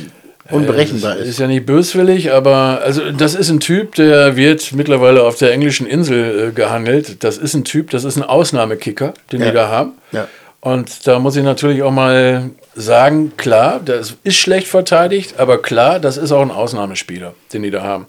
unberechenbar 0.49 1.15
ist, 1.17 1.23
ist. 1.23 1.27
ist 1.31 1.39
ja 1.39 1.47
nicht 1.47 1.65
böswillig, 1.65 2.31
aber 2.31 2.81
also 2.83 3.11
das 3.11 3.35
ist 3.35 3.49
ein 3.49 3.59
Typ, 3.59 3.95
der 3.95 4.35
wird 4.35 4.71
mittlerweile 4.73 5.23
auf 5.23 5.37
der 5.37 5.51
englischen 5.51 5.85
Insel 5.85 6.49
äh, 6.49 6.51
gehandelt. 6.53 7.23
Das 7.23 7.37
ist 7.37 7.53
ein 7.53 7.63
Typ, 7.65 7.89
das 7.91 8.03
ist 8.03 8.15
ein 8.17 8.23
Ausnahmekicker, 8.23 9.13
den 9.31 9.41
Ja. 9.41 9.47
die 9.47 9.53
da 9.53 9.67
haben. 9.69 9.91
Ja. 10.11 10.27
Und 10.61 11.05
da 11.07 11.19
muss 11.19 11.35
ich 11.35 11.43
natürlich 11.43 11.83
auch 11.83 11.91
mal 11.91 12.49
sagen, 12.77 13.33
klar, 13.37 13.81
das 13.83 14.15
ist 14.23 14.37
schlecht 14.37 14.67
verteidigt, 14.67 15.35
aber 15.37 15.61
klar, 15.61 15.99
das 15.99 16.17
ist 16.17 16.31
auch 16.31 16.41
ein 16.41 16.51
Ausnahmespieler, 16.51 17.33
den 17.51 17.63
die 17.63 17.71
da 17.71 17.83
haben. 17.83 18.07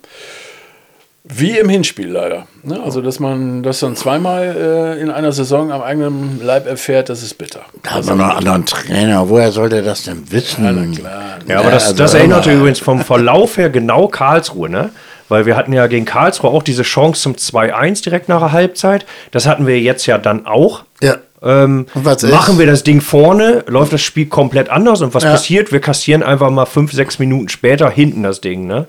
Wie 1.31 1.59
im 1.59 1.69
Hinspiel 1.69 2.09
leider. 2.09 2.47
Ne? 2.63 2.81
Also, 2.83 3.03
dass 3.03 3.21
man 3.21 3.63
das 3.63 3.81
dann 3.81 3.97
zweimal 3.97 4.97
äh, 4.97 5.01
in 5.01 5.11
einer 5.11 5.33
Saison 5.33 5.71
am 5.73 5.83
eigenen 5.83 6.41
Leib 6.43 6.67
erfährt, 6.67 7.11
das 7.11 7.23
ist 7.23 7.35
bitter. 7.35 7.61
Da 7.83 7.91
hat 7.91 8.07
man 8.07 8.19
noch 8.19 8.29
einen 8.29 8.39
anderen 8.39 8.65
Trainer. 8.65 9.29
Woher 9.29 9.53
soll 9.53 9.69
der 9.69 9.83
das 9.83 10.05
denn 10.05 10.31
wissen? 10.31 10.65
Ja, 10.65 11.01
klar. 11.01 11.39
Ja, 11.47 11.59
aber 11.61 11.71
das, 11.71 11.85
also 11.89 11.97
das 11.97 12.15
erinnerte 12.15 12.51
übrigens 12.53 12.79
vom 12.79 13.01
Verlauf 13.01 13.59
her 13.59 13.69
genau 13.69 14.09
Karlsruhe, 14.09 14.71
ne? 14.71 14.91
weil 15.29 15.45
wir 15.45 15.57
hatten 15.57 15.75
ja 15.75 15.87
gegen 15.87 16.07
Karlsruhe 16.07 16.51
auch 16.51 16.63
diese 16.63 16.83
Chance 16.83 17.21
zum 17.21 17.35
2-1 17.35 18.03
direkt 18.03 18.31
nach 18.31 18.41
der 18.41 18.53
Halbzeit. 18.53 19.05
Das 19.31 19.47
hatten 19.47 19.67
wir 19.67 19.79
jetzt 19.81 20.07
ja 20.07 20.17
dann 20.17 20.47
auch. 20.47 20.85
Ja. 21.03 21.17
Ähm, 21.43 21.87
machen 21.95 22.59
wir 22.59 22.67
das 22.67 22.83
Ding 22.83 23.01
vorne, 23.01 23.65
läuft 23.69 23.93
das 23.93 24.03
Spiel 24.03 24.27
komplett 24.27 24.71
anders 24.71 25.01
und 25.03 25.15
was 25.15 25.23
Ja. 25.23 25.31
passiert? 25.31 25.71
Wir 25.73 25.81
kassieren 25.81 26.23
einfach 26.23 26.51
mal 26.51 26.67
fünf, 26.67 26.93
sechs 26.93 27.19
Minuten 27.19 27.49
später 27.49 27.89
hinten 27.91 28.25
das 28.25 28.41
Ding. 28.41 28.67
Ne? 28.67 28.87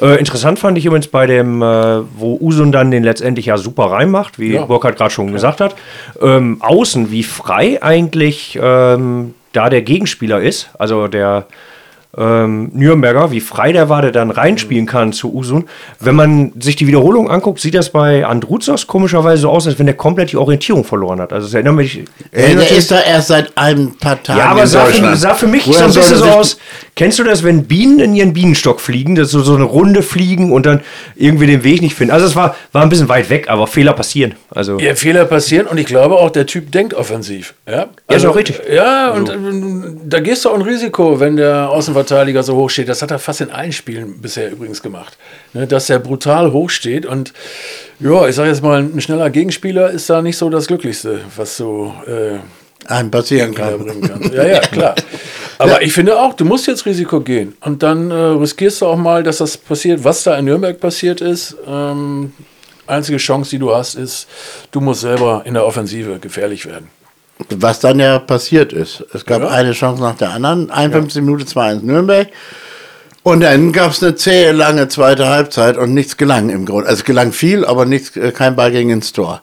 Äh, 0.00 0.18
interessant 0.18 0.58
fand 0.58 0.76
ich 0.78 0.86
übrigens 0.86 1.06
bei 1.06 1.26
dem, 1.26 1.62
äh, 1.62 2.00
wo 2.16 2.36
Usun 2.40 2.72
dann 2.72 2.90
den 2.90 3.04
letztendlich 3.04 3.46
ja 3.46 3.56
super 3.58 3.84
reinmacht, 3.92 4.38
wie 4.38 4.54
Ja. 4.54 4.64
Burkhard 4.64 4.96
gerade 4.96 5.10
schon 5.12 5.32
gesagt 5.32 5.60
hat. 5.60 5.76
Ähm, 6.20 6.56
außen, 6.60 7.10
wie 7.10 7.22
frei 7.22 7.82
eigentlich 7.82 8.58
ähm, 8.60 9.34
da 9.52 9.68
der 9.70 9.82
Gegenspieler 9.82 10.40
ist, 10.40 10.70
also 10.78 11.08
der 11.08 11.46
ähm, 12.16 12.70
Nürnberger, 12.74 13.30
wie 13.30 13.40
frei 13.40 13.72
der 13.72 13.88
war, 13.88 14.02
der 14.02 14.12
dann 14.12 14.30
reinspielen 14.30 14.84
kann 14.86 15.12
zu 15.12 15.34
Usun. 15.34 15.64
Wenn 15.98 16.14
man 16.14 16.52
sich 16.60 16.76
die 16.76 16.86
Wiederholung 16.86 17.30
anguckt, 17.30 17.60
sieht 17.60 17.74
das 17.74 17.90
bei 17.90 18.26
Andruzos 18.26 18.86
komischerweise 18.86 19.42
so 19.42 19.50
aus, 19.50 19.66
als 19.66 19.78
wenn 19.78 19.86
der 19.86 19.96
komplett 19.96 20.32
die 20.32 20.36
Orientierung 20.36 20.84
verloren 20.84 21.20
hat. 21.20 21.32
Also 21.32 21.46
es 21.46 21.54
erinnert 21.54 21.74
mich. 21.74 22.04
Erinnert 22.30 22.70
der 22.70 22.76
ist 22.76 22.90
da 22.90 23.00
erst 23.00 23.28
seit 23.28 23.56
ein 23.56 23.94
paar 23.98 24.22
Tagen 24.22 24.38
ja, 24.38 24.46
aber 24.46 24.62
in 24.62 24.66
sah 24.66 24.84
für, 24.84 25.16
sah 25.16 25.34
für 25.34 25.46
mich 25.46 25.66
Woher 25.66 25.78
so 25.78 25.84
ein 25.84 25.94
bisschen 25.94 26.18
so 26.18 26.24
aus. 26.26 26.58
Kennst 26.94 27.18
du 27.18 27.24
das, 27.24 27.42
wenn 27.42 27.64
Bienen 27.64 28.00
in 28.00 28.14
ihren 28.14 28.34
Bienenstock 28.34 28.78
fliegen, 28.78 29.14
dass 29.14 29.30
so, 29.30 29.40
so 29.40 29.54
eine 29.54 29.64
Runde 29.64 30.02
fliegen 30.02 30.52
und 30.52 30.66
dann 30.66 30.82
irgendwie 31.16 31.46
den 31.46 31.64
Weg 31.64 31.80
nicht 31.80 31.94
finden? 31.94 32.12
Also 32.12 32.26
es 32.26 32.36
war, 32.36 32.54
war 32.72 32.82
ein 32.82 32.90
bisschen 32.90 33.08
weit 33.08 33.30
weg, 33.30 33.48
aber 33.48 33.66
Fehler 33.66 33.94
passieren. 33.94 34.34
Also 34.50 34.78
Ja, 34.78 34.94
Fehler 34.94 35.24
passieren 35.24 35.66
und 35.66 35.78
ich 35.78 35.86
glaube 35.86 36.16
auch, 36.16 36.28
der 36.28 36.44
Typ 36.44 36.70
denkt 36.70 36.92
offensiv. 36.92 37.54
Ja, 37.66 37.86
ist 38.08 38.26
auch 38.26 38.36
richtig. 38.36 38.60
Ja, 38.70 39.10
und 39.12 39.30
ähm, 39.30 40.00
da 40.04 40.20
gehst 40.20 40.44
du 40.44 40.50
auch 40.50 40.54
ein 40.54 40.62
Risiko, 40.62 41.18
wenn 41.18 41.36
der 41.36 41.70
Außenverteidiger 41.70 42.42
so 42.42 42.56
hoch 42.56 42.68
steht. 42.68 42.90
Das 42.90 43.00
hat 43.00 43.10
er 43.10 43.18
fast 43.18 43.40
in 43.40 43.50
allen 43.50 43.72
Spielen 43.72 44.20
bisher 44.20 44.52
übrigens 44.52 44.82
gemacht. 44.82 45.16
Ne, 45.54 45.66
dass 45.66 45.88
er 45.88 45.98
brutal 45.98 46.52
hoch 46.52 46.68
steht 46.68 47.06
und 47.06 47.32
ja, 48.00 48.26
ich 48.26 48.34
sage 48.34 48.50
jetzt 48.50 48.62
mal, 48.62 48.80
ein 48.80 49.00
schneller 49.00 49.30
Gegenspieler 49.30 49.90
ist 49.90 50.10
da 50.10 50.20
nicht 50.20 50.36
so 50.36 50.50
das 50.50 50.66
Glücklichste, 50.66 51.20
was 51.36 51.56
so 51.56 51.94
äh, 52.06 52.38
einem 52.86 53.10
passieren 53.10 53.54
kann. 53.54 53.86
kann. 54.00 54.32
Ja, 54.32 54.46
ja, 54.46 54.60
klar. 54.60 54.94
Aber 55.58 55.82
ich 55.82 55.92
finde 55.92 56.18
auch, 56.18 56.34
du 56.34 56.44
musst 56.44 56.66
jetzt 56.66 56.86
Risiko 56.86 57.20
gehen. 57.20 57.54
Und 57.60 57.82
dann 57.82 58.10
äh, 58.10 58.14
riskierst 58.14 58.80
du 58.82 58.86
auch 58.86 58.96
mal, 58.96 59.22
dass 59.22 59.38
das 59.38 59.56
passiert, 59.56 60.02
was 60.02 60.24
da 60.24 60.36
in 60.36 60.46
Nürnberg 60.46 60.80
passiert 60.80 61.20
ist. 61.20 61.56
Ähm, 61.66 62.32
einzige 62.86 63.18
Chance, 63.18 63.50
die 63.50 63.58
du 63.58 63.74
hast, 63.74 63.94
ist, 63.94 64.26
du 64.72 64.80
musst 64.80 65.02
selber 65.02 65.42
in 65.44 65.54
der 65.54 65.64
Offensive 65.64 66.18
gefährlich 66.18 66.66
werden. 66.66 66.88
Was 67.50 67.80
dann 67.80 67.98
ja 68.00 68.18
passiert 68.18 68.72
ist. 68.72 69.04
Es 69.14 69.24
gab 69.24 69.42
Ja. 69.42 69.48
eine 69.48 69.72
Chance 69.72 70.02
nach 70.02 70.16
der 70.16 70.30
anderen. 70.30 70.70
51 70.70 71.22
Minuten 71.22 71.44
2-1 71.44 71.82
Nürnberg. 71.82 72.28
Und 73.24 73.40
dann 73.40 73.72
gab 73.72 73.92
es 73.92 74.02
eine 74.02 74.16
zähe, 74.16 74.50
lange 74.50 74.88
zweite 74.88 75.28
Halbzeit 75.28 75.76
und 75.76 75.94
nichts 75.94 76.16
gelang 76.16 76.50
im 76.50 76.66
Grunde. 76.66 76.88
Also 76.88 77.00
es 77.00 77.04
gelang 77.04 77.32
viel, 77.32 77.64
aber 77.64 77.84
nichts, 77.84 78.16
äh, 78.16 78.32
kein 78.32 78.56
Ball 78.56 78.72
ging 78.72 78.90
ins 78.90 79.12
Tor. 79.12 79.42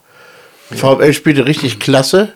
VfL 0.71 1.13
spielte 1.13 1.45
richtig 1.45 1.79
klasse, 1.79 2.33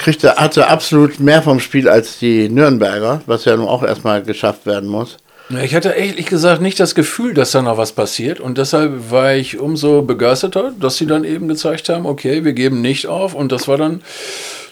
kriegte, 0.00 0.34
hatte 0.36 0.66
absolut 0.66 1.20
mehr 1.20 1.42
vom 1.42 1.60
Spiel 1.60 1.88
als 1.88 2.18
die 2.18 2.48
Nürnberger, 2.48 3.20
was 3.26 3.44
ja 3.44 3.56
nun 3.56 3.68
auch 3.68 3.82
erstmal 3.84 4.22
geschafft 4.22 4.66
werden 4.66 4.88
muss. 4.88 5.18
Ja, 5.50 5.60
Ich 5.62 5.74
hatte 5.74 5.90
ehrlich 5.90 6.26
gesagt 6.26 6.60
nicht 6.62 6.78
das 6.80 6.94
Gefühl, 6.94 7.34
dass 7.34 7.50
da 7.52 7.62
noch 7.62 7.76
was 7.78 7.92
passiert. 7.92 8.40
Und 8.40 8.58
deshalb 8.58 9.10
war 9.10 9.34
ich 9.34 9.58
umso 9.58 10.02
begeisterter, 10.02 10.72
dass 10.80 10.96
sie 10.96 11.06
dann 11.06 11.24
eben 11.24 11.48
gezeigt 11.48 11.88
haben, 11.88 12.06
okay, 12.06 12.44
wir 12.44 12.52
geben 12.52 12.80
nicht 12.80 13.06
auf. 13.06 13.34
Und 13.34 13.52
das 13.52 13.66
war 13.68 13.76
dann, 13.76 14.02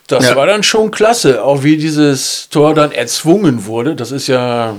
das 0.07 0.25
Ja. 0.29 0.37
war 0.37 0.47
dann 0.47 0.63
schon 0.63 0.91
klasse. 0.91 1.45
Auch 1.45 1.63
wie 1.65 1.77
dieses 1.77 2.49
Tor 2.49 2.75
dann 2.75 2.93
erzwungen 2.93 3.67
wurde. 3.67 3.95
Das 3.97 4.13
ist 4.13 4.27
ja 4.29 4.77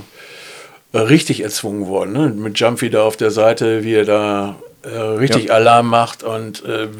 äh, 0.93 0.97
richtig 0.97 1.41
erzwungen 1.43 1.85
worden. 1.87 2.13
Ne? 2.13 2.29
Mit 2.35 2.59
Jumpy 2.59 2.89
da 2.89 3.03
auf 3.03 3.17
der 3.17 3.31
Seite, 3.31 3.83
wie 3.83 3.93
er 3.95 4.05
da 4.05 4.55
äh, 4.83 4.97
richtig 4.97 5.51
Alarm 5.51 5.87
macht. 5.89 6.23
Und 6.23 6.63
ähm, 6.67 6.91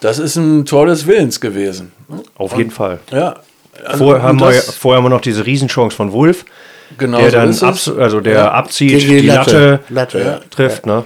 das 0.00 0.18
ist 0.18 0.36
ein 0.36 0.64
Tor 0.64 0.86
des 0.86 1.06
Willens 1.06 1.40
gewesen. 1.40 1.92
auf 2.36 2.56
jeden 2.56 2.70
Fall. 2.70 2.98
Ja. 3.10 3.36
Also, 3.84 4.04
Vorher 4.06 4.22
haben, 4.22 4.40
wir, 4.40 4.52
vorher 4.52 4.96
haben 4.98 5.04
wir 5.04 5.10
noch 5.10 5.20
diese 5.20 5.46
Riesenchance 5.46 5.94
von 5.94 6.10
Wolf, 6.12 6.44
genau 6.96 7.18
der 7.18 7.30
so 7.30 7.36
dann 7.36 7.68
abs 7.70 7.88
also 7.88 8.20
der 8.20 8.34
Ja. 8.34 8.50
abzieht, 8.52 8.90
Gegen 8.98 9.08
die, 9.22 9.26
Latte, 9.28 9.80
Latte, 9.88 10.18
ja. 10.18 10.40
trifft. 10.50 10.84
Ne? 10.86 11.04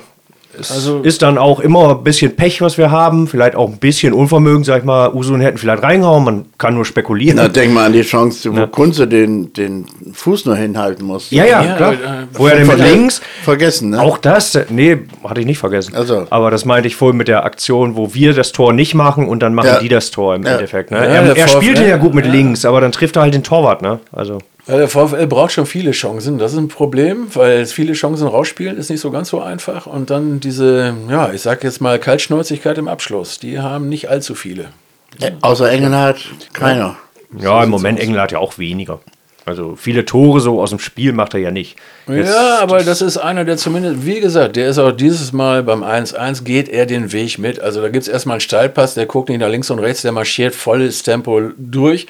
Es 0.59 0.71
Also- 0.71 1.01
ist 1.01 1.23
dann 1.23 1.39
auch 1.39 1.61
immer 1.61 1.91
ein 1.91 2.05
bisschen 2.05 2.37
Pech, 2.37 2.61
was 2.61 2.77
wir 2.79 2.91
haben. 2.91 3.27
Vielleicht 3.27 3.57
auch 3.57 3.69
ein 3.71 3.79
bisschen 3.79 4.13
Unvermögen, 4.13 4.65
sag 4.65 4.79
ich 4.81 4.85
mal. 4.85 5.13
Usun 5.15 5.41
hätten 5.41 5.59
vielleicht 5.59 5.83
reingehauen. 5.83 6.25
Man 6.25 6.45
kann 6.59 6.75
nur 6.75 6.85
spekulieren. 6.85 7.37
Na, 7.37 7.49
denk 7.49 7.73
mal 7.73 7.87
an 7.87 7.93
die 7.93 8.03
Chance, 8.03 8.55
wo 8.55 8.67
Kunze 8.67 9.07
den, 9.09 9.53
den 9.53 9.87
Fuß 10.13 10.45
nur 10.47 10.57
hinhalten 10.57 11.07
musste. 11.07 11.35
ja, 11.35 11.45
ja, 11.45 11.63
Ja, 11.65 11.75
klar. 11.77 11.89
aber, 11.89 11.97
äh, 11.97 12.27
Wo 12.35 12.47
er 12.47 12.57
den 12.57 12.67
mit 12.67 12.79
links. 12.79 13.21
Vergessen, 13.43 13.91
ne? 13.91 14.01
Auch 14.01 14.19
das, 14.19 14.55
äh, 14.55 14.67
nee, 14.69 14.99
hatte 15.25 15.41
ich 15.41 15.47
nicht 15.47 15.59
vergessen. 15.59 15.95
Also. 15.95 16.27
Aber 16.31 16.51
das 16.51 16.65
meinte 16.65 16.87
ich 16.87 16.97
vorhin 16.97 17.17
mit 17.17 17.29
der 17.29 17.45
Aktion, 17.45 17.97
wo 17.97 18.13
wir 18.15 18.35
das 18.35 18.53
Tor 18.53 18.73
nicht 18.73 18.95
machen 18.95 19.29
und 19.29 19.43
dann 19.43 19.55
machen 19.55 19.67
Ja. 19.69 19.79
die 19.81 19.89
das 19.89 20.11
Tor 20.11 20.35
im 20.35 20.43
Ja. 20.45 20.53
Endeffekt. 20.53 20.91
Ne? 20.91 20.99
Ja, 20.99 21.05
er 21.05 21.37
er 21.37 21.49
spielte 21.49 21.87
ja 21.87 21.97
gut 21.97 22.15
mit 22.15 22.27
ja. 22.27 22.33
links, 22.33 22.65
aber 22.65 22.81
dann 22.81 22.93
trifft 22.93 23.17
er 23.17 23.23
halt 23.23 23.35
den 23.35 23.43
Torwart. 23.43 23.83
Ne? 23.83 24.01
Also. 24.13 24.39
Ja, 24.67 24.77
der 24.77 24.89
VfL 24.89 25.27
braucht 25.27 25.53
schon 25.53 25.67
viele 25.67 25.91
Chancen. 25.91 26.39
Das 26.39 26.53
ist 26.53 26.59
ein 26.59 26.69
Problem, 26.69 27.27
weil 27.35 27.67
viele 27.67 27.95
Chancen 27.95 28.29
rausspielen 28.29 28.77
ist 28.77 28.91
nicht 28.91 29.01
so 29.01 29.11
ganz 29.11 29.29
so 29.29 29.41
einfach. 29.41 29.87
Und 29.87 30.11
dann 30.11 30.39
diese, 30.39 30.95
ja, 31.09 31.33
ich 31.33 31.43
sag 31.43 31.65
jetzt 31.65 31.81
mal 31.81 31.99
Kaltschnäuzigkeit 31.99 32.79
im 32.79 32.87
Abschluss. 32.87 33.41
Die 33.41 33.59
haben 33.59 33.89
nicht 33.89 34.09
allzu 34.09 34.35
viele. 34.35 34.69
Äh, 35.21 35.33
Außer 35.41 35.71
Engelhardt 35.71 36.31
keiner. 36.53 36.97
Ja, 37.37 37.65
im 37.65 37.71
Moment 37.71 37.99
Engel 37.99 38.21
hat 38.21 38.31
ja 38.31 38.39
auch 38.39 38.59
weniger. 38.59 39.01
Also 39.45 39.75
viele 39.77 40.05
Tore 40.05 40.41
so 40.41 40.61
aus 40.61 40.71
dem 40.71 40.79
Spiel 40.79 41.13
macht 41.13 41.35
er 41.35 41.41
ja 41.41 41.51
nicht. 41.51 41.77
Jetzt- 42.09 42.31
ja, 42.33 42.59
aber 42.61 42.83
das 42.85 43.03
ist 43.03 43.17
einer, 43.19 43.45
der 43.45 43.57
zumindest, 43.57 44.07
wie 44.07 44.21
gesagt, 44.21 44.55
der 44.57 44.69
ist 44.69 44.79
auch 44.79 44.93
dieses 44.93 45.33
Mal 45.33 45.63
beim 45.65 45.83
1-1, 45.83 46.45
geht 46.45 46.69
er 46.69 46.87
den 46.87 47.13
Weg 47.13 47.39
mit. 47.39 47.61
Also 47.61 47.81
da 47.81 47.89
gibt 47.89 48.03
es 48.03 48.09
erstmal 48.09 48.35
einen 48.35 48.41
Steilpass, 48.41 48.95
der 48.95 49.07
guckt 49.07 49.29
nicht 49.29 49.41
nach 49.41 49.49
links 49.49 49.71
und 49.71 49.79
rechts, 49.81 50.03
der 50.03 50.13
marschiert 50.13 50.55
volles 50.55 51.03
Tempo 51.03 51.41
durch 51.59 52.07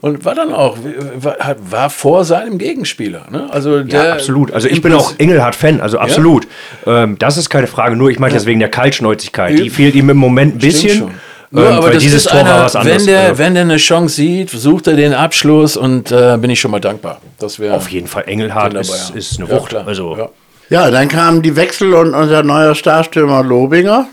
und 0.00 0.24
war 0.24 0.34
dann 0.34 0.52
auch, 0.54 0.78
war, 1.16 1.36
war 1.70 1.90
vor 1.90 2.24
seinem 2.24 2.56
Gegenspieler. 2.56 3.26
Ne? 3.30 3.48
Also 3.50 3.82
der 3.82 4.04
Ja, 4.04 4.12
absolut. 4.14 4.52
Also 4.52 4.68
ich 4.68 4.80
bin 4.80 4.92
auch 4.94 5.12
Engelhardt-Fan, 5.18 5.80
also 5.82 5.98
absolut. 5.98 6.46
Ähm, 6.86 7.16
das 7.18 7.36
ist 7.36 7.50
keine 7.50 7.66
Frage, 7.66 7.96
nur 7.96 8.08
ich 8.10 8.18
meine 8.18 8.32
das 8.34 8.46
wegen 8.46 8.60
der 8.60 8.70
Kaltschnäuzigkeit. 8.70 9.58
Die 9.58 9.68
fehlt 9.70 9.94
ihm 9.94 10.08
im 10.10 10.16
Moment 10.16 10.54
ein 10.56 10.58
bisschen. 10.58 11.10
Nur, 11.52 11.66
Ähm, 11.66 11.72
aber 11.74 11.90
dieses 11.90 12.24
ist 12.26 12.30
Tor 12.30 12.40
war 12.44 12.54
einer, 12.54 12.64
was 12.64 12.76
anderes. 12.76 13.00
wenn 13.00 13.06
der, 13.06 13.20
Also, 13.22 13.38
wenn 13.38 13.54
der 13.54 13.62
eine 13.64 13.76
Chance 13.78 14.14
sieht, 14.14 14.50
sucht 14.50 14.86
er 14.86 14.94
den 14.94 15.14
Abschluss 15.14 15.76
und 15.76 16.12
äh, 16.12 16.36
bin 16.38 16.50
ich 16.50 16.60
schon 16.60 16.70
mal 16.70 16.80
dankbar. 16.80 17.20
Das 17.38 17.58
wäre 17.58 17.74
auf 17.74 17.88
jeden 17.90 18.06
Fall, 18.06 18.24
Engelhardt 18.26 18.74
ist, 18.74 19.10
ja. 19.10 19.16
ist 19.16 19.40
eine 19.40 19.48
Ja, 19.50 19.56
Wucht. 19.56 19.70
klar. 19.70 19.86
Also, 19.86 20.16
Ja. 20.16 20.28
Ja, 20.68 20.88
dann 20.92 21.08
kamen 21.08 21.42
die 21.42 21.56
Wechsel 21.56 21.92
und 21.94 22.14
unser 22.14 22.44
neuer 22.44 22.76
Starstürmer 22.76 23.42
Lobinger 23.42 24.06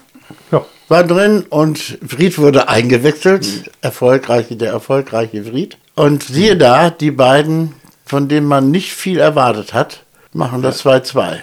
ja. 0.51 0.65
war 0.87 1.03
drin 1.03 1.45
und 1.49 1.99
Fried 2.07 2.39
wurde 2.39 2.67
eingewechselt. 2.67 3.69
Erfolgreich, 3.81 4.47
der 4.49 4.71
erfolgreiche 4.71 5.43
Fried. 5.43 5.77
Und 5.93 6.23
siehe 6.23 6.57
da, 6.57 6.89
die 6.89 7.11
beiden, 7.11 7.73
von 8.07 8.27
denen 8.27 8.47
man 8.47 8.71
nicht 8.71 8.91
viel 8.91 9.19
erwartet 9.19 9.75
hat, 9.75 10.01
machen 10.33 10.63
das 10.63 10.83
2-2. 10.83 11.35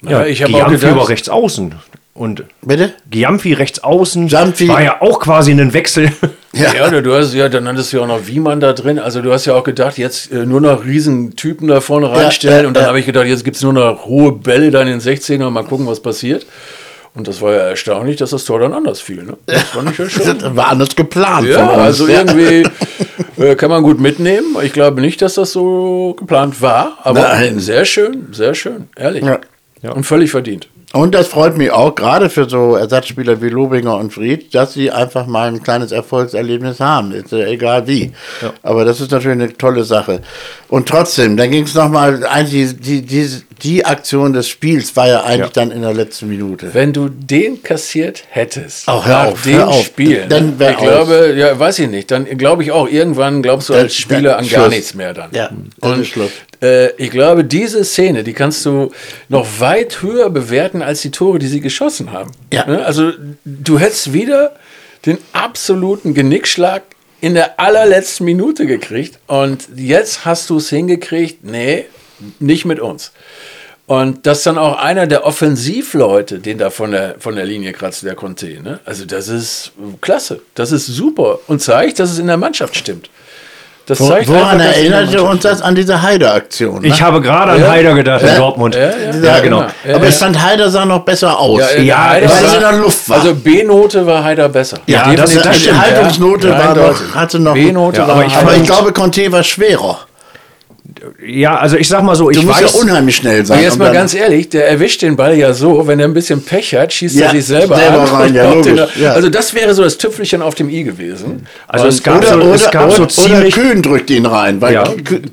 Ja, 0.00 0.24
ich 0.24 0.42
habe 0.42 0.54
auch 0.54 0.70
gedacht, 0.70 0.96
war 0.96 1.08
rechts 1.10 1.28
außen. 1.28 1.74
Und 2.14 2.44
Bitte? 2.62 2.94
Giamfi 3.10 3.54
rechts 3.54 3.82
außen 3.82 4.28
Giamfi- 4.28 4.68
war 4.68 4.80
ja 4.82 5.02
auch 5.02 5.18
quasi 5.20 5.50
ein 5.52 5.72
Wechsel. 5.72 6.10
Ja, 6.56 6.86
oder 6.86 7.02
du 7.02 7.12
hast 7.12 7.34
ja, 7.34 7.48
dann 7.48 7.66
hattest 7.66 7.92
du 7.92 7.96
ja 7.96 8.04
auch 8.04 8.06
noch 8.06 8.28
Wiemann 8.28 8.60
da 8.60 8.72
drin. 8.74 9.00
Also 9.00 9.20
du 9.22 9.32
hast 9.32 9.44
ja 9.44 9.56
auch 9.56 9.64
gedacht, 9.64 9.98
jetzt 9.98 10.30
äh, 10.30 10.46
nur 10.46 10.60
noch 10.60 10.84
Riesentypen 10.84 11.66
da 11.66 11.80
vorne 11.80 12.08
reinstellen. 12.12 12.62
ja, 12.62 12.68
und 12.68 12.74
dann 12.74 12.84
ja. 12.84 12.88
habe 12.90 13.00
ich 13.00 13.06
gedacht, 13.06 13.26
jetzt 13.26 13.42
gibt 13.42 13.56
es 13.56 13.62
nur 13.64 13.72
noch 13.72 14.04
hohe 14.06 14.30
Bälle 14.30 14.70
dann 14.70 14.86
in 14.86 15.00
den 15.00 15.00
16er, 15.00 15.50
mal 15.50 15.64
gucken, 15.64 15.88
was 15.88 15.98
passiert. 15.98 16.46
Und 17.12 17.26
das 17.26 17.42
war 17.42 17.54
ja 17.54 17.58
erstaunlich, 17.70 18.18
dass 18.18 18.30
das 18.30 18.44
Tor 18.44 18.60
dann 18.60 18.72
anders 18.72 19.00
fiel. 19.00 19.24
Ne? 19.24 19.36
Das 19.46 19.62
fand 19.64 19.90
ich 19.90 19.98
ja 19.98 20.08
schon. 20.08 20.38
Das 20.38 20.54
war 20.54 20.68
anders 20.68 20.94
geplant 20.94 21.48
Ja, 21.48 21.58
von 21.66 21.68
uns. 21.70 21.78
also 21.82 22.06
ja. 22.06 22.20
irgendwie 22.20 22.62
äh, 23.42 23.56
kann 23.56 23.70
man 23.70 23.82
gut 23.82 23.98
mitnehmen. 23.98 24.56
Ich 24.62 24.72
glaube 24.72 25.00
nicht, 25.00 25.22
dass 25.22 25.34
das 25.34 25.50
so 25.50 26.14
geplant 26.16 26.62
war, 26.62 26.98
aber 27.02 27.20
Nein. 27.22 27.58
sehr 27.58 27.84
schön, 27.84 28.28
sehr 28.30 28.54
schön, 28.54 28.88
ehrlich. 28.94 29.24
Ja. 29.24 29.90
Und 29.90 30.04
völlig 30.04 30.30
verdient. 30.30 30.68
Und 30.94 31.12
das 31.14 31.26
freut 31.26 31.56
mich 31.56 31.72
auch, 31.72 31.94
gerade 31.96 32.30
für 32.30 32.48
so 32.48 32.76
Ersatzspieler 32.76 33.42
wie 33.42 33.48
Lobinger 33.48 33.96
und 33.96 34.12
Fried, 34.12 34.54
dass 34.54 34.74
sie 34.74 34.92
einfach 34.92 35.26
mal 35.26 35.48
ein 35.48 35.60
kleines 35.60 35.90
Erfolgserlebnis 35.90 36.78
haben. 36.78 37.10
Ist 37.10 37.32
ja 37.32 37.46
egal 37.48 37.88
wie. 37.88 38.12
Aber 38.62 38.84
das 38.84 39.00
ist 39.00 39.10
natürlich 39.10 39.42
eine 39.42 39.52
tolle 39.58 39.82
Sache. 39.82 40.20
Und 40.68 40.88
trotzdem, 40.88 41.36
dann 41.36 41.50
ging 41.50 41.64
es 41.64 41.74
nochmal, 41.74 42.24
eigentlich 42.24 42.76
die, 42.78 43.02
die, 43.02 43.28
die 43.62 43.84
Aktion 43.84 44.32
des 44.32 44.48
Spiels 44.48 44.94
war 44.94 45.08
ja 45.08 45.24
eigentlich 45.24 45.40
Ja. 45.40 45.52
dann 45.52 45.72
in 45.72 45.82
der 45.82 45.94
letzten 45.94 46.28
Minute. 46.28 46.72
Wenn 46.72 46.92
du 46.92 47.08
den 47.08 47.60
kassiert 47.64 48.22
hättest, 48.30 48.84
Oh, 48.88 49.04
hör 49.04 49.24
nach 49.24 49.32
auf, 49.32 49.42
dem 49.42 49.54
hör 49.56 49.68
auf. 49.68 49.84
Spiel, 49.84 50.26
Dann 50.28 50.54
ich 50.60 50.66
aus. 50.76 50.80
glaube, 50.80 51.34
ja, 51.36 51.58
weiß 51.58 51.80
ich 51.80 51.88
nicht, 51.90 52.10
dann 52.12 52.24
glaube 52.38 52.62
ich 52.62 52.70
auch, 52.70 52.88
irgendwann 52.88 53.42
glaubst 53.42 53.68
du 53.68 53.74
als 53.74 53.96
Spieler 53.96 54.30
dann 54.36 54.44
an 54.44 54.48
gar 54.48 54.60
Schluss. 54.62 54.74
nichts 54.74 54.94
mehr 54.94 55.12
dann. 55.12 55.30
Ja, 55.32 55.50
Und 55.80 56.06
Schluss. 56.06 56.30
Äh, 56.62 56.90
ich 56.96 57.10
glaube, 57.10 57.44
diese 57.44 57.84
Szene, 57.84 58.24
die 58.24 58.32
kannst 58.32 58.64
du 58.66 58.90
noch 59.28 59.60
weit 59.60 60.02
höher 60.02 60.30
bewerten 60.30 60.82
als 60.82 61.02
die 61.02 61.10
Tore, 61.10 61.38
die 61.38 61.46
sie 61.46 61.60
geschossen 61.60 62.12
haben. 62.12 62.32
Ja. 62.52 62.66
Ne? 62.66 62.84
Also 62.84 63.12
du 63.44 63.78
hättest 63.78 64.12
wieder 64.12 64.56
den 65.06 65.18
absoluten 65.32 66.14
Genickschlag 66.14 66.82
in 67.20 67.34
der 67.34 67.58
allerletzten 67.58 68.26
Minute 68.26 68.66
gekriegt 68.66 69.18
und 69.26 69.68
jetzt 69.76 70.24
hast 70.24 70.50
du 70.50 70.58
es 70.58 70.68
hingekriegt, 70.68 71.44
nee, 71.44 71.86
nicht 72.38 72.64
mit 72.64 72.80
uns. 72.80 73.12
Und 73.86 74.26
dass 74.26 74.42
dann 74.42 74.56
auch 74.56 74.78
einer 74.78 75.06
der 75.06 75.26
Offensivleute 75.26 76.38
den 76.38 76.56
da 76.56 76.70
von 76.70 76.90
der, 76.90 77.16
von 77.18 77.36
der 77.36 77.44
Linie 77.44 77.72
kratzt, 77.72 78.02
der 78.02 78.14
Conte. 78.14 78.62
Ne? 78.62 78.80
Also 78.86 79.04
das 79.04 79.28
ist 79.28 79.72
klasse, 80.00 80.40
das 80.54 80.72
ist 80.72 80.86
super 80.86 81.40
und 81.48 81.60
zeigt, 81.60 81.98
dass 81.98 82.10
es 82.10 82.18
in 82.18 82.26
der 82.26 82.38
Mannschaft 82.38 82.76
stimmt. 82.76 83.10
Das 83.86 83.98
zeigt 83.98 84.28
Woran 84.28 84.60
einfach, 84.60 84.76
erinnerte 84.76 85.22
uns 85.22 85.42
das 85.42 85.60
an 85.60 85.74
diese 85.74 86.00
Heider-Aktion? 86.00 86.80
Ne? 86.80 86.88
Ich 86.88 87.02
habe 87.02 87.20
gerade 87.20 87.52
an 87.52 87.60
ja. 87.60 87.70
Heider 87.70 87.94
gedacht 87.94 88.22
ja. 88.22 88.28
in 88.28 88.36
Dortmund. 88.36 88.74
Ja, 88.74 88.90
ja 89.22 89.40
genau. 89.40 89.66
Aber 89.92 90.08
ich 90.08 90.14
fand 90.14 90.42
Heider 90.42 90.70
sah 90.70 90.86
noch 90.86 91.00
besser 91.00 91.38
aus. 91.38 91.60
Ja, 91.78 92.12
weil 92.12 92.24
es 92.24 92.54
in 92.54 92.60
der 92.60 92.72
Luft 92.72 93.08
war. 93.10 93.18
Also 93.18 93.34
B-Note 93.34 94.06
war 94.06 94.24
Heider 94.24 94.48
besser. 94.48 94.78
Ja, 94.86 95.12
das, 95.14 95.34
das, 95.34 95.62
die 95.62 95.72
Haltungsnote 95.72 96.50
war 96.50 96.74
doch, 96.74 97.14
hatte 97.14 97.38
noch. 97.38 97.52
B-Note 97.52 97.98
war 98.00 98.08
aber 98.08 98.24
ich, 98.24 98.34
aber 98.34 98.54
ich 98.56 98.64
glaube, 98.64 98.92
Conte 98.92 99.30
war 99.30 99.42
schwerer. 99.42 99.98
Ja, 101.26 101.56
also 101.56 101.76
ich 101.76 101.88
sag 101.88 102.02
mal 102.02 102.14
so, 102.14 102.30
ich 102.30 102.38
du 102.38 102.44
musst 102.44 102.62
weiß, 102.62 102.74
ja 102.74 102.80
unheimlich 102.80 103.16
schnell 103.16 103.44
sein. 103.44 103.62
Jetzt 103.62 103.78
mal 103.78 103.92
ganz 103.92 104.14
ehrlich, 104.14 104.48
der 104.48 104.68
erwischt 104.68 105.02
den 105.02 105.16
Ball 105.16 105.36
ja 105.36 105.52
so, 105.52 105.86
wenn 105.86 106.00
er 106.00 106.06
ein 106.06 106.14
bisschen 106.14 106.42
Pech 106.42 106.74
hat, 106.74 106.92
schießt 106.92 107.16
ja, 107.16 107.26
er 107.26 107.32
sich 107.32 107.46
selber, 107.46 107.76
selber 107.76 108.00
an. 108.02 108.08
Rein, 108.08 108.34
ja, 108.34 108.54
den, 108.62 108.80
ja. 109.00 109.12
Also 109.12 109.28
das 109.28 109.54
wäre 109.54 109.74
so 109.74 109.82
das 109.82 109.98
Tüpfelchen 109.98 110.42
auf 110.42 110.54
dem 110.54 110.68
i 110.68 110.84
gewesen. 110.84 111.46
Also 111.68 111.86
es 111.86 112.02
gab, 112.02 112.18
oder, 112.18 112.28
so, 112.28 112.34
oder, 112.36 112.54
es 112.54 112.70
gab 112.70 112.86
oder, 112.86 112.96
so 112.96 113.06
ziemlich... 113.06 113.56
Oder 113.56 113.66
Kühn 113.66 113.82
drückt 113.82 114.10
ihn 114.10 114.26
rein, 114.26 114.60
weil 114.60 114.74
ja. 114.74 114.84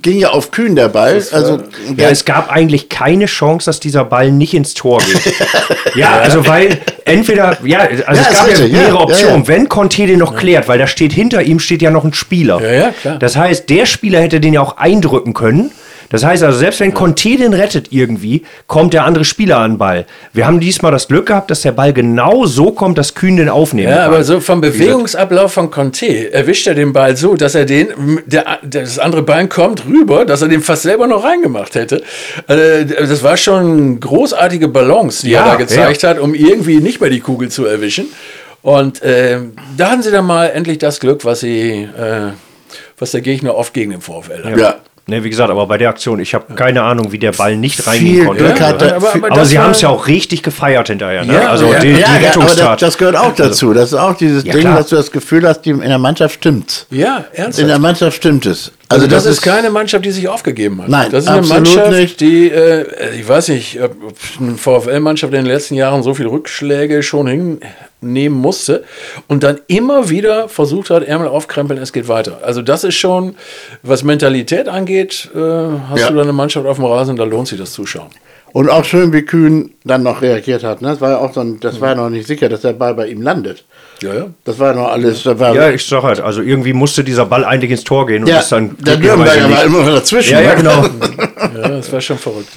ging 0.01 0.19
ja 0.19 0.29
auf 0.29 0.51
Kühn 0.51 0.75
der 0.75 0.89
Ball. 0.89 1.21
Also, 1.31 1.59
ja, 1.97 2.09
es 2.09 2.25
gab 2.25 2.51
eigentlich 2.51 2.89
keine 2.89 3.25
Chance, 3.25 3.65
dass 3.65 3.79
dieser 3.79 4.05
Ball 4.05 4.31
nicht 4.31 4.53
ins 4.53 4.73
Tor 4.73 4.99
geht. 4.99 5.33
ja, 5.95 6.19
also 6.19 6.47
weil 6.47 6.79
entweder, 7.05 7.57
ja, 7.63 7.87
also 8.05 8.21
es 8.21 8.37
gab 8.37 8.49
ja 8.49 8.67
mehrere 8.67 8.99
Optionen. 8.99 9.47
Wenn 9.47 9.69
Conte 9.69 10.07
den 10.07 10.19
noch 10.19 10.35
klärt, 10.35 10.67
weil 10.67 10.79
da 10.79 10.87
steht 10.87 11.13
hinter 11.13 11.41
ihm 11.41 11.59
steht 11.59 11.81
ja 11.81 11.91
noch 11.91 12.03
ein 12.03 12.13
Spieler. 12.13 12.61
Ja, 12.61 12.71
ja, 12.71 12.89
klar. 12.91 13.19
Das 13.19 13.35
heißt, 13.35 13.69
der 13.69 13.85
Spieler 13.85 14.19
hätte 14.21 14.39
den 14.39 14.53
ja 14.53 14.61
auch 14.61 14.77
eindrücken 14.77 15.33
können. 15.33 15.60
Das 16.11 16.25
heißt 16.25 16.43
also, 16.43 16.59
selbst 16.59 16.81
wenn 16.81 16.93
Conte 16.93 17.37
den 17.37 17.53
rettet 17.53 17.87
irgendwie, 17.91 18.43
kommt 18.67 18.93
der 18.93 19.05
andere 19.05 19.23
Spieler 19.23 19.59
an 19.59 19.71
den 19.71 19.77
Ball. 19.77 20.05
Wir 20.33 20.45
haben 20.45 20.59
diesmal 20.59 20.91
das 20.91 21.07
Glück 21.07 21.27
gehabt, 21.27 21.49
dass 21.49 21.61
der 21.61 21.71
Ball 21.71 21.93
genau 21.93 22.45
so 22.45 22.71
kommt, 22.71 22.97
dass 22.97 23.15
Kühn 23.15 23.37
den 23.37 23.47
aufnehmen 23.47 23.89
ja, 23.89 24.03
kann. 24.03 24.13
aber 24.13 24.23
so 24.25 24.41
vom 24.41 24.59
Bewegungsablauf 24.59 25.53
von 25.53 25.71
Conte 25.71 26.33
erwischt 26.33 26.67
er 26.67 26.75
den 26.75 26.91
Ball 26.91 27.15
so, 27.15 27.35
dass 27.35 27.55
er 27.55 27.65
den, 27.65 28.19
der, 28.25 28.59
das 28.61 28.99
andere 28.99 29.23
Bein 29.23 29.47
kommt 29.47 29.85
rüber, 29.85 30.25
dass 30.25 30.41
er 30.41 30.49
den 30.49 30.61
fast 30.61 30.83
selber 30.83 31.07
noch 31.07 31.23
reingemacht 31.23 31.75
hätte. 31.75 32.03
Also, 32.45 32.93
das 32.99 33.23
war 33.23 33.37
schon 33.37 34.01
großartige 34.01 34.67
Balance, 34.67 35.25
die 35.25 35.31
ja, 35.31 35.45
er 35.45 35.51
da 35.51 35.55
gezeigt 35.55 36.03
ja. 36.03 36.09
hat, 36.09 36.19
um 36.19 36.35
irgendwie 36.35 36.81
nicht 36.81 36.99
mehr 36.99 37.09
die 37.09 37.21
Kugel 37.21 37.49
zu 37.49 37.65
erwischen. 37.65 38.07
Und 38.61 39.01
äh, 39.01 39.39
da 39.77 39.91
hatten 39.91 40.03
sie 40.03 40.11
dann 40.11 40.25
mal 40.25 40.47
endlich 40.47 40.77
das 40.77 40.99
Glück, 40.99 41.23
was 41.23 41.39
sie, 41.39 41.83
äh, 41.83 42.33
was 42.99 43.11
der 43.11 43.21
Gegner 43.21 43.55
oft 43.55 43.73
gegen 43.73 43.91
den 43.91 44.01
VfL 44.01 44.43
hat. 44.43 44.57
Ja. 44.57 44.75
Ne, 45.11 45.25
wie 45.25 45.29
gesagt, 45.29 45.49
aber 45.49 45.67
bei 45.67 45.77
der 45.77 45.89
Aktion, 45.89 46.21
ich 46.21 46.33
habe 46.33 46.53
keine 46.53 46.83
Ahnung, 46.83 47.11
wie 47.11 47.19
der 47.19 47.33
Ball 47.33 47.57
nicht 47.57 47.85
reingehen 47.85 48.27
konnte. 48.27 48.45
Glück 48.45 48.61
hatte, 48.61 48.95
aber, 48.95 49.13
aber, 49.13 49.31
aber 49.31 49.45
sie 49.45 49.59
haben 49.59 49.71
es 49.71 49.81
ja 49.81 49.89
auch 49.89 50.07
richtig 50.07 50.41
gefeiert 50.41 50.87
hinterher. 50.87 51.25
Ne? 51.25 51.33
Ja, 51.33 51.49
also 51.49 51.65
ja, 51.65 51.79
die, 51.79 51.95
die 51.95 52.01
Rettungstat. 52.01 52.81
Das, 52.81 52.91
das, 52.91 52.97
gehört 52.97 53.17
auch 53.17 53.35
dazu. 53.35 53.73
Das 53.73 53.91
ist 53.91 53.99
auch 53.99 54.15
dieses 54.15 54.45
ja, 54.45 54.53
Ding, 54.53 54.61
klar. 54.61 54.77
dass 54.77 54.87
du 54.87 54.95
das 54.95 55.11
Gefühl 55.11 55.45
hast, 55.45 55.67
in 55.67 55.81
der 55.81 55.97
Mannschaft 55.97 56.35
stimmt. 56.35 56.85
Ja, 56.91 57.25
ernsthaft. 57.33 57.59
In 57.59 57.67
der 57.67 57.79
Mannschaft 57.79 58.15
stimmt 58.15 58.45
es. 58.45 58.71
Also, 58.87 59.03
also 59.03 59.07
das, 59.13 59.25
das, 59.25 59.33
ist 59.33 59.41
keine 59.41 59.69
Mannschaft, 59.69 60.05
die 60.05 60.11
sich 60.11 60.29
aufgegeben 60.29 60.81
hat. 60.81 60.87
Nein, 60.87 61.11
das 61.11 61.25
ist 61.25 61.29
eine 61.29 61.45
Mannschaft, 61.45 61.91
nicht. 61.91 62.21
die, 62.21 62.49
äh, 62.49 62.85
ich 63.19 63.27
weiß 63.27 63.49
nicht, 63.49 63.81
ob 63.81 63.93
eine 64.39 64.55
VfL-Mannschaft 64.55 65.33
in 65.33 65.43
den 65.43 65.45
letzten 65.45 65.75
Jahren 65.75 66.03
so 66.03 66.13
viele 66.13 66.31
Rückschläge 66.31 67.03
schon 67.03 67.59
hinnehmen 68.01 68.37
musste 68.37 68.83
und 69.27 69.43
dann 69.43 69.59
immer 69.67 70.09
wieder 70.09 70.49
versucht 70.49 70.89
hat, 70.89 71.03
Ärmel 71.03 71.27
aufkrempeln, 71.27 71.79
es 71.81 71.93
geht 71.93 72.07
weiter. 72.07 72.39
Also 72.43 72.61
das 72.61 72.83
ist 72.83 72.95
schon, 72.95 73.35
was 73.83 74.03
Mentalität 74.03 74.67
angeht, 74.67 75.29
äh, 75.33 75.39
hast 75.39 76.01
ja. 76.01 76.09
du 76.09 76.15
da 76.15 76.21
eine 76.21 76.33
Mannschaft 76.33 76.65
auf 76.65 76.77
dem 76.77 76.85
Rasen, 76.85 77.15
da 77.15 77.23
lohnt 77.23 77.47
sich 77.47 77.59
das 77.59 77.71
Zuschauen. 77.73 78.09
Und 78.53 78.69
auch 78.69 78.83
schön, 78.83 79.13
wie 79.13 79.21
Kühn 79.21 79.71
dann 79.85 80.03
noch 80.03 80.21
reagiert 80.21 80.63
hat. 80.63 80.81
Ne? 80.81 80.89
Das 80.89 80.99
war 80.99 81.11
ja 81.11 81.17
auch 81.19 81.33
so 81.33 81.39
ein, 81.39 81.61
das 81.61 81.79
war 81.79 81.89
ja 81.89 81.95
noch 81.95 82.09
nicht 82.09 82.27
sicher, 82.27 82.49
dass 82.49 82.61
der 82.61 82.73
Ball 82.73 82.93
bei 82.95 83.07
ihm 83.07 83.21
landet. 83.21 83.63
Ja, 84.01 84.13
ja. 84.13 84.25
Das 84.43 84.59
war 84.59 84.73
noch 84.73 84.89
alles. 84.89 85.25
War 85.25 85.55
ja, 85.55 85.69
ich 85.69 85.85
sag 85.85 86.03
halt, 86.03 86.19
also 86.19 86.41
irgendwie 86.41 86.73
musste 86.73 87.03
dieser 87.03 87.25
Ball 87.25 87.45
eigentlich 87.45 87.71
ins 87.71 87.83
Tor 87.85 88.07
gehen 88.07 88.23
und 88.23 88.29
ja, 88.29 88.39
ist 88.39 88.51
dann. 88.51 88.75
Der 88.79 88.97
Nürnberger 88.97 89.49
war 89.49 89.63
immer 89.63 89.85
dazwischen. 89.85 90.33
Ja, 90.33 90.41
ja, 90.41 90.49
ne? 90.49 90.55
genau. 90.57 90.81
ja, 91.61 91.69
das 91.69 91.93
war 91.93 92.01
schon 92.01 92.17
verrückt. 92.17 92.49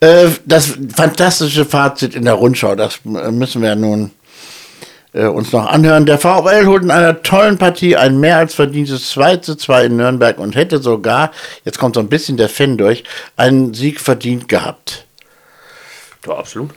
Äh, 0.00 0.26
das 0.44 0.74
fantastische 0.94 1.64
Fazit 1.64 2.14
in 2.14 2.24
der 2.24 2.34
Rundschau, 2.34 2.76
das 2.76 3.00
müssen 3.04 3.62
wir 3.62 3.74
nun 3.74 4.12
äh, 5.16 5.26
uns 5.26 5.52
noch 5.52 5.66
anhören. 5.66 6.06
Der 6.06 6.18
VfL 6.18 6.66
holt 6.66 6.82
in 6.82 6.90
einer 6.90 7.22
tollen 7.22 7.58
Partie 7.58 7.96
ein 7.96 8.20
mehr 8.20 8.36
als 8.36 8.54
verdientes 8.54 9.10
2 9.10 9.38
zu 9.38 9.56
2 9.56 9.86
in 9.86 9.96
Nürnberg 9.96 10.38
und 10.38 10.54
hätte 10.54 10.78
sogar, 10.78 11.32
jetzt 11.64 11.78
kommt 11.78 11.94
so 11.94 12.00
ein 12.00 12.08
bisschen 12.08 12.36
der 12.36 12.48
Fan 12.48 12.76
durch, 12.76 13.04
einen 13.36 13.74
Sieg 13.74 14.00
verdient 14.00 14.48
gehabt. 14.48 15.06
Ja, 16.26 16.34
absolut. 16.36 16.70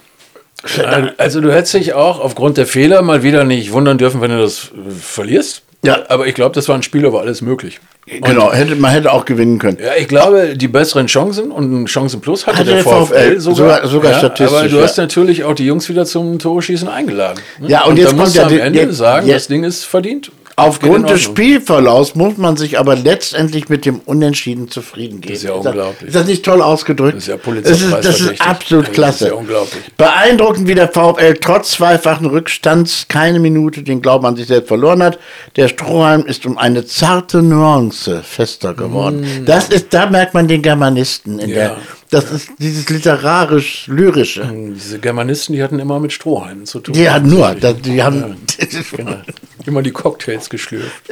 Also 1.18 1.40
du 1.40 1.54
hättest 1.54 1.74
dich 1.74 1.94
auch 1.94 2.20
aufgrund 2.20 2.58
der 2.58 2.66
Fehler 2.66 3.02
mal 3.02 3.24
wieder 3.24 3.46
nicht 3.46 3.72
wundern 3.72 3.98
dürfen, 3.98 4.20
wenn 4.22 4.32
du 4.32 4.42
das 4.42 4.72
äh, 4.76 4.92
verlierst. 4.92 5.64
Ja. 5.82 6.00
Aber 6.10 6.28
ich 6.28 6.36
glaube, 6.36 6.54
das 6.56 6.68
war 6.68 6.76
ein 6.76 6.84
Spiel, 6.84 7.10
wo 7.12 7.18
alles 7.18 7.42
möglich. 7.42 7.80
Genau, 8.06 8.52
hätte, 8.52 8.76
man 8.76 8.92
hätte 8.92 9.14
auch 9.14 9.24
gewinnen 9.24 9.60
können. 9.60 9.78
Ja, 9.80 9.92
ich 9.98 10.08
glaube, 10.08 10.58
die 10.58 10.68
besseren 10.68 11.08
Chancen 11.08 11.52
und 11.52 11.86
Chancen 11.86 12.22
plus 12.22 12.48
hatte, 12.48 12.60
hatte 12.60 12.72
der, 12.72 12.84
VfL, 12.84 13.06
VfL 13.06 13.40
sogar. 13.40 13.56
Sogar, 13.56 13.88
sogar 13.88 14.12
ja, 14.12 14.18
statistisch. 14.18 14.58
Aber 14.58 14.68
du 14.68 14.78
ja. 14.78 14.84
hast 14.84 14.98
natürlich 14.98 15.44
auch 15.44 15.54
die 15.54 15.66
Jungs 15.66 15.88
wieder 15.88 16.06
zum 16.06 16.40
Tore-Schießen 16.40 16.88
eingeladen. 16.88 17.40
Ne? 17.60 17.70
Ja, 17.70 17.84
und, 17.84 17.92
und 17.92 17.98
jetzt 17.98 18.18
kommt 18.18 18.34
ja 18.34 18.48
am 18.48 18.58
Ende 18.58 18.80
jetzt, 18.80 18.98
sagen, 18.98 19.28
jetzt, 19.28 19.36
das 19.36 19.48
Ding 19.48 19.64
ist 19.64 19.86
verdient. 19.86 20.32
Aufgrund 20.60 21.10
des 21.10 21.22
Spielverlaufs 21.22 22.16
muss 22.16 22.38
man 22.38 22.58
sich 22.58 22.80
aber 22.80 22.96
letztendlich 22.96 23.70
mit 23.70 23.86
dem 23.86 24.00
Unentschieden 24.06 24.70
zufrieden 24.70 25.22
geben. 25.22 25.34
Das 25.34 25.44
ist 25.44 25.50
ja 25.50 25.54
unglaublich. 25.54 26.08
Ist 26.08 26.16
das 26.16 26.26
nicht 26.26 26.44
toll 26.46 26.62
ausgedrückt? 26.62 27.18
Das 27.18 27.28
ist 27.28 27.30
ja 27.30 27.52
Das 27.62 27.82
ist, 27.82 27.92
das 27.92 28.22
ist 28.22 28.42
absolut 28.42 28.94
klasse. 28.94 29.20
Das 29.20 29.22
ist 29.22 29.28
ja 29.28 29.34
unglaublich. 29.34 29.84
Beeindruckend, 29.98 30.68
wie 30.68 30.76
der 30.76 30.90
VfL 30.90 31.36
trotz 31.42 31.72
zweifachen 31.72 32.28
Rückstands 32.28 33.06
keine 33.08 33.40
Minute 33.40 33.84
den 33.84 34.02
Glauben 34.02 34.26
an 34.26 34.36
sich 34.36 34.48
selbst 34.48 34.68
verloren 34.68 35.04
hat. 35.04 35.20
Der 35.56 35.68
Strohhalm 35.68 36.26
ist 36.26 36.46
um 36.46 36.58
eine 36.58 36.86
zarte 36.86 37.42
Nuance 37.42 38.22
fester 38.24 38.74
geworden. 38.74 39.22
Mm. 39.22 39.46
Das 39.46 39.70
ist, 39.70 39.94
da 39.94 40.10
merkt 40.10 40.34
man 40.34 40.48
den 40.48 40.62
Germanisten 40.62 41.40
in 41.40 41.50
ja. 41.50 41.56
der 41.56 41.78
das 42.10 42.32
ist 42.32 42.50
dieses 42.58 42.90
literarisch-lyrische. 42.90 44.48
Hm, 44.48 44.74
diese 44.74 45.00
Germanisten, 45.00 45.54
die 45.54 45.64
hatten 45.64 45.80
immer 45.80 46.00
mit 46.00 46.12
Strohhalmen 46.12 46.66
zu 46.66 46.80
tun. 46.80 46.94
Die 46.94 47.10
hatten 47.10 47.30
nur, 47.30 47.54
die 47.56 48.02
haben 48.02 48.36
ja, 48.60 48.80
genau. 48.92 49.18
immer 49.66 49.82
die 49.82 49.92
Cocktails 49.92 50.50
geschlürft. 50.50 51.04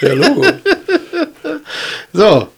ja, 0.00 0.12
Logo. 0.12 0.44
So, 2.14 2.48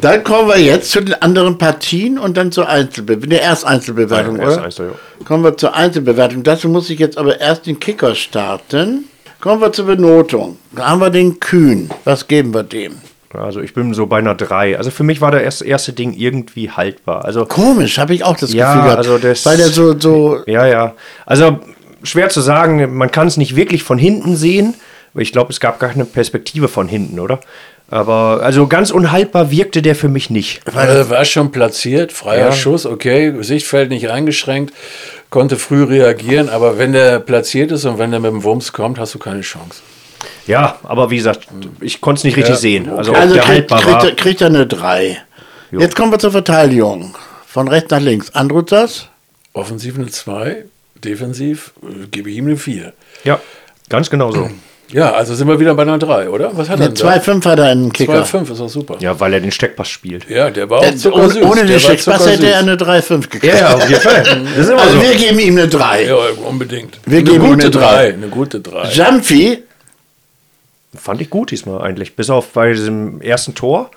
dann 0.00 0.22
kommen 0.22 0.48
wir 0.48 0.58
jetzt 0.58 0.90
zu 0.90 1.00
den 1.00 1.14
anderen 1.14 1.56
Partien 1.56 2.18
und 2.18 2.36
dann 2.36 2.52
zur 2.52 2.68
Einzelbewertung. 2.68 3.30
Der 3.30 3.40
erst 3.40 3.64
Einzelbewertung, 3.64 4.36
ja, 4.36 4.46
oder? 4.46 4.64
Einzel, 4.64 4.90
ja. 4.90 5.24
Kommen 5.24 5.44
wir 5.44 5.56
zur 5.56 5.74
Einzelbewertung. 5.74 6.42
Dazu 6.42 6.68
muss 6.68 6.90
ich 6.90 6.98
jetzt 6.98 7.16
aber 7.16 7.40
erst 7.40 7.66
den 7.66 7.80
Kicker 7.80 8.14
starten. 8.14 9.06
Kommen 9.40 9.60
wir 9.60 9.72
zur 9.72 9.86
Benotung. 9.86 10.58
Da 10.72 10.90
haben 10.90 11.00
wir 11.00 11.10
den 11.10 11.40
Kühn. 11.40 11.90
Was 12.04 12.28
geben 12.28 12.52
wir 12.52 12.62
dem? 12.62 12.96
Also 13.34 13.60
ich 13.60 13.74
bin 13.74 13.94
so 13.94 14.06
bei 14.06 14.18
einer 14.18 14.34
3. 14.34 14.76
Also 14.76 14.90
für 14.90 15.04
mich 15.04 15.20
war 15.20 15.30
das 15.30 15.42
erste, 15.42 15.66
erste 15.66 15.92
Ding 15.92 16.12
irgendwie 16.14 16.70
haltbar. 16.70 17.24
Also 17.24 17.46
Komisch, 17.46 17.98
habe 17.98 18.14
ich 18.14 18.24
auch 18.24 18.36
das 18.36 18.52
ja, 18.52 18.72
Gefühl 18.72 18.84
gehabt. 18.84 18.98
Also 18.98 19.18
das, 19.18 19.46
weil 19.46 19.56
der 19.56 19.68
so, 19.68 19.98
so. 19.98 20.40
Ja, 20.46 20.66
ja. 20.66 20.94
Also 21.26 21.60
schwer 22.02 22.28
zu 22.28 22.40
sagen, 22.40 22.94
man 22.96 23.10
kann 23.10 23.26
es 23.26 23.36
nicht 23.36 23.56
wirklich 23.56 23.82
von 23.82 23.98
hinten 23.98 24.36
sehen. 24.36 24.74
Ich 25.14 25.32
glaube, 25.32 25.52
es 25.52 25.60
gab 25.60 25.78
gar 25.78 25.90
keine 25.90 26.04
Perspektive 26.04 26.68
von 26.68 26.88
hinten, 26.88 27.20
oder? 27.20 27.40
Aber 27.90 28.40
also 28.42 28.66
ganz 28.68 28.90
unhaltbar 28.90 29.50
wirkte 29.50 29.82
der 29.82 29.94
für 29.94 30.08
mich 30.08 30.30
nicht. 30.30 30.62
Weil 30.72 30.88
er 30.88 31.10
war 31.10 31.26
schon 31.26 31.52
platziert, 31.52 32.10
freier 32.10 32.46
ja. 32.46 32.52
Schuss, 32.52 32.86
okay, 32.86 33.34
Sichtfeld 33.42 33.90
nicht 33.90 34.08
eingeschränkt, 34.08 34.72
konnte 35.28 35.56
früh 35.56 35.84
reagieren, 35.84 36.48
aber 36.48 36.78
wenn 36.78 36.94
der 36.94 37.18
platziert 37.18 37.70
ist 37.70 37.84
und 37.84 37.98
wenn 37.98 38.10
der 38.10 38.20
mit 38.20 38.30
dem 38.30 38.44
Wumms 38.44 38.72
kommt, 38.72 38.98
hast 38.98 39.14
du 39.14 39.18
keine 39.18 39.42
Chance. 39.42 39.82
Ja, 40.46 40.78
aber 40.82 41.10
wie 41.10 41.16
gesagt, 41.16 41.46
ich 41.80 42.00
konnte 42.00 42.20
es 42.20 42.24
nicht 42.24 42.36
richtig 42.36 42.54
ja, 42.54 42.60
sehen. 42.60 42.90
Also, 42.90 43.12
also 43.12 43.36
kriegt, 43.36 43.70
kriegt, 43.70 44.16
kriegt 44.16 44.40
er 44.40 44.48
eine 44.48 44.66
3. 44.66 45.18
Jetzt 45.72 45.96
kommen 45.96 46.12
wir 46.12 46.18
zur 46.18 46.32
Verteidigung. 46.32 47.14
Von 47.46 47.68
rechts 47.68 47.90
nach 47.90 48.00
links. 48.00 48.34
Andrutzas? 48.34 49.08
Offensiv 49.52 49.96
eine 49.96 50.08
2, 50.08 50.64
defensiv 51.04 51.72
äh, 51.82 52.06
gebe 52.06 52.30
ich 52.30 52.36
ihm 52.36 52.46
eine 52.46 52.56
4. 52.56 52.92
Ja, 53.24 53.40
ganz 53.88 54.08
genau 54.08 54.32
so. 54.32 54.50
Ja, 54.92 55.12
also 55.12 55.34
sind 55.34 55.48
wir 55.48 55.58
wieder 55.58 55.74
bei 55.74 55.82
einer 55.82 55.98
3, 55.98 56.28
oder? 56.28 56.50
Was 56.54 56.68
hat 56.68 56.78
er 56.78 56.90
denn? 56.90 56.96
2,5 56.96 57.44
hat 57.46 57.58
er 57.58 57.68
einen 57.68 57.90
Kicker. 57.94 58.24
2,5 58.24 58.52
ist 58.52 58.60
auch 58.60 58.68
super. 58.68 58.96
Ja, 59.00 59.18
weil 59.18 59.32
er 59.32 59.40
den 59.40 59.50
Steckpass 59.50 59.88
spielt. 59.88 60.28
Ja, 60.28 60.50
der 60.50 60.68
war 60.68 60.80
auch 60.80 60.94
zuckersüß. 60.94 61.36
Ohne, 61.38 61.50
ohne 61.50 61.64
den 61.64 61.80
Steckpass 61.80 62.26
hätte 62.26 62.50
er 62.50 62.58
eine 62.58 62.76
3,5 62.76 63.22
gekriegt. 63.22 63.44
Ja, 63.44 63.54
ja, 63.58 63.74
auf 63.74 63.88
jeden 63.88 64.02
Fall. 64.02 64.22
also 64.54 64.76
so. 64.76 65.02
wir 65.02 65.14
geben 65.14 65.38
ihm 65.38 65.56
eine 65.56 65.68
3. 65.68 66.04
Ja, 66.04 66.16
unbedingt. 66.46 66.98
Wir 67.06 67.20
eine 67.20 67.30
geben 67.30 67.46
ihm 67.46 67.52
eine 67.52 67.70
3. 67.70 68.12
Eine 68.12 68.28
gute 68.28 68.60
3. 68.60 68.90
Jamfi 68.90 69.62
Fand 70.94 71.22
ich 71.22 71.30
gut 71.30 71.50
diesmal 71.50 71.80
eigentlich. 71.80 72.16
Bis 72.16 72.28
auf 72.28 72.48
bei 72.48 72.72
diesem 72.72 73.22
ersten 73.22 73.54
Tor 73.54 73.90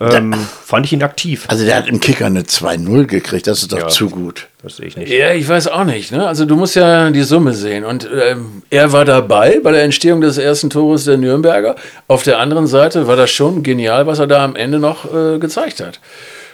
ähm, 0.00 0.32
fand 0.32 0.86
ich 0.86 0.94
ihn 0.94 1.02
aktiv. 1.02 1.44
Also 1.48 1.66
der 1.66 1.76
hat 1.76 1.88
im 1.88 2.00
Kicker 2.00 2.24
eine 2.24 2.42
2-0 2.42 3.04
gekriegt, 3.04 3.46
das 3.46 3.60
ist 3.60 3.72
doch 3.72 3.78
ja, 3.78 3.88
zu 3.88 4.08
gut. 4.08 4.48
Das 4.62 4.76
sehe 4.76 4.86
ich 4.86 4.96
nicht. 4.96 5.12
Ja, 5.12 5.32
ich 5.32 5.46
weiß 5.46 5.68
auch 5.68 5.84
nicht. 5.84 6.10
Ne? 6.10 6.26
Also 6.26 6.46
du 6.46 6.56
musst 6.56 6.74
ja 6.74 7.10
die 7.10 7.22
Summe 7.22 7.52
sehen. 7.52 7.84
Und 7.84 8.08
ähm, 8.10 8.62
er 8.70 8.92
war 8.92 9.04
dabei 9.04 9.60
bei 9.62 9.72
der 9.72 9.82
Entstehung 9.82 10.22
des 10.22 10.38
ersten 10.38 10.70
Tores 10.70 11.04
der 11.04 11.18
Nürnberger. 11.18 11.76
Auf 12.06 12.22
der 12.22 12.38
anderen 12.38 12.66
Seite 12.66 13.06
war 13.06 13.16
das 13.16 13.30
schon 13.30 13.62
genial, 13.62 14.06
was 14.06 14.18
er 14.18 14.26
da 14.26 14.42
am 14.42 14.56
Ende 14.56 14.78
noch 14.78 15.12
äh, 15.12 15.38
gezeigt 15.38 15.80
hat. 15.80 16.00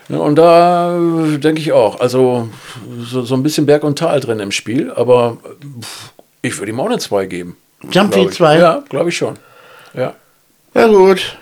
Ja, 0.09 0.19
Und 0.19 0.35
da 0.37 0.99
äh, 0.99 1.39
denke 1.39 1.61
ich 1.61 1.73
auch, 1.73 2.01
also 2.01 2.49
so, 3.01 3.23
so 3.23 3.35
ein 3.37 3.45
bisschen 3.45 3.65
Berg 3.65 3.85
und 3.85 3.99
Tal 3.99 4.19
drin 4.21 4.41
im 4.41 4.51
Spiel, 4.51 4.93
aber 4.93 5.39
pff, 5.81 6.13
ich 6.43 6.59
würde 6.59 6.73
ihm 6.73 6.81
auch 6.81 6.87
eine 6.87 6.99
2 6.99 7.27
geben. 7.27 7.57
Jumpy 7.91 8.17
glaub 8.17 8.31
ich. 8.31 8.37
2. 8.37 8.59
Ja, 8.59 8.85
glaube 8.89 9.11
ich 9.11 9.17
schon. 9.17 9.35
Ja. 9.95 10.15
Ja 10.75 10.87
gut. 10.89 11.37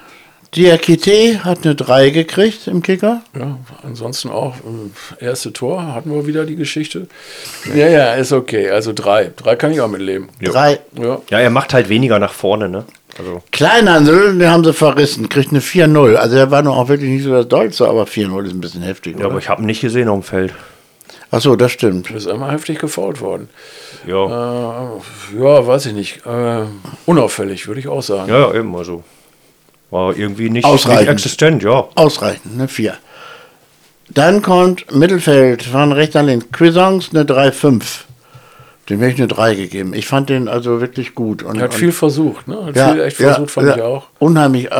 Diakite 0.54 1.44
hat 1.44 1.64
eine 1.64 1.74
3 1.74 2.10
gekriegt 2.10 2.66
im 2.66 2.82
Kicker. 2.82 3.22
Ja, 3.38 3.58
ansonsten 3.82 4.28
auch 4.28 4.56
äh, 5.18 5.24
erste 5.24 5.50
Tor 5.54 5.94
hatten 5.94 6.12
wir 6.12 6.26
wieder 6.26 6.44
die 6.44 6.56
Geschichte. 6.56 7.06
Ja, 7.74 7.88
ja, 7.88 8.12
ist 8.12 8.32
okay. 8.32 8.68
Also 8.68 8.92
drei. 8.92 9.32
Drei 9.34 9.56
kann 9.56 9.72
ich 9.72 9.80
auch 9.80 9.88
mitleben. 9.88 10.28
3. 10.42 10.78
Ja. 11.00 11.22
Ja, 11.30 11.38
er 11.38 11.48
macht 11.48 11.72
halt 11.72 11.88
weniger 11.88 12.18
nach 12.18 12.34
vorne, 12.34 12.68
ne? 12.68 12.84
Also, 13.18 13.42
Kleinhandel, 13.50 14.38
den 14.38 14.50
haben 14.50 14.64
sie 14.64 14.72
verrissen, 14.74 15.30
kriegt 15.30 15.50
eine 15.50 15.60
4-0. 15.60 16.16
Also 16.16 16.36
er 16.36 16.50
war 16.50 16.62
noch 16.62 16.76
auch 16.76 16.88
wirklich 16.88 17.10
nicht 17.10 17.24
so 17.24 17.32
das 17.32 17.48
Dollste, 17.48 17.86
aber 17.86 18.04
4-0 18.04 18.44
ist 18.46 18.52
ein 18.52 18.60
bisschen 18.60 18.82
heftig. 18.82 19.18
ja, 19.18 19.24
aber 19.24 19.34
oder? 19.34 19.42
ich 19.42 19.48
habe 19.48 19.62
ihn 19.62 19.66
nicht 19.66 19.80
gesehen 19.80 20.08
auf 20.08 20.20
dem 20.20 20.22
Feld. 20.22 20.54
Achso, 21.30 21.56
das 21.56 21.72
stimmt. 21.72 22.10
Ist 22.10 22.28
einmal 22.28 22.52
heftig 22.52 22.78
gefault 22.78 23.22
worden. 23.22 23.48
Ja, 24.06 24.24
Äh, 24.26 25.40
ja, 25.40 25.66
weiß 25.66 25.86
ich 25.86 25.92
nicht. 25.94 26.26
Äh, 26.26 26.64
unauffällig, 27.06 27.66
würde 27.66 27.80
ich 27.80 27.88
auch 27.88 28.02
sagen. 28.02 28.28
ja, 28.28 28.38
ja 28.38 28.54
eben, 28.54 28.74
also. 28.76 29.02
War 29.90 30.16
irgendwie 30.16 30.48
nicht, 30.48 30.64
Ausreichend. 30.64 31.00
nicht 31.02 31.10
existent, 31.10 31.62
ja. 31.62 31.84
Ausreichend, 31.96 32.54
eine 32.54 32.66
4. 32.66 32.94
Dann 34.08 34.40
kommt 34.40 34.94
Mittelfeld 34.94 35.62
von 35.62 35.92
rechts 35.92 36.16
an 36.16 36.26
links. 36.26 36.46
Cuisance 36.50 37.10
eine 37.12 37.24
3-5. 37.24 37.82
Dem 38.88 39.00
hätte 39.00 39.12
ich 39.12 39.18
eine 39.18 39.28
3 39.28 39.54
gegeben. 39.54 39.94
Ich 39.94 40.06
fand 40.06 40.28
den 40.30 40.48
also 40.48 40.80
wirklich 40.80 41.14
gut. 41.14 41.42
Und, 41.42 41.56
Er 41.56 41.64
hat 41.64 41.72
und, 41.72 41.78
viel 41.78 41.92
versucht, 41.92 42.48
ne? 42.48 42.64
Hat 42.66 42.76
ja, 42.76 42.92
viel 42.92 43.00
echt 43.02 43.20
ja, 43.20 43.28
versucht, 43.34 43.50
fand 43.50 43.68
ja, 43.68 43.76
ich 43.76 43.82
auch. 43.82 44.06
Unheimlich 44.18 44.66
äh, 44.66 44.74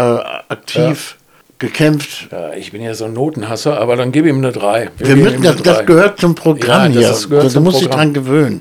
aktiv 0.49 1.17
gekämpft. 1.63 2.29
Ja, 2.31 2.53
ich 2.53 2.73
bin 2.73 2.83
ja 2.83 2.93
so 2.93 3.07
ein 3.07 3.15
Notenhasser, 3.15 3.81
aber 3.81 3.97
dann 3.97 4.13
gebe 4.13 4.29
ihm 4.29 4.39
eine 4.39 4.53
3. 4.53 4.91
Wir 4.99 5.17
müssen, 5.17 5.43
das, 5.43 5.63
das 5.63 5.87
gehört 5.87 6.21
zum 6.21 6.35
Programm 6.35 6.93
Ja, 6.93 7.09
das 7.09 7.21
hier. 7.21 7.31
gehört 7.31 7.55
du 7.55 7.61
musst 7.61 7.81
dich 7.81 7.89
dran 7.89 8.13
gewöhnen. 8.13 8.61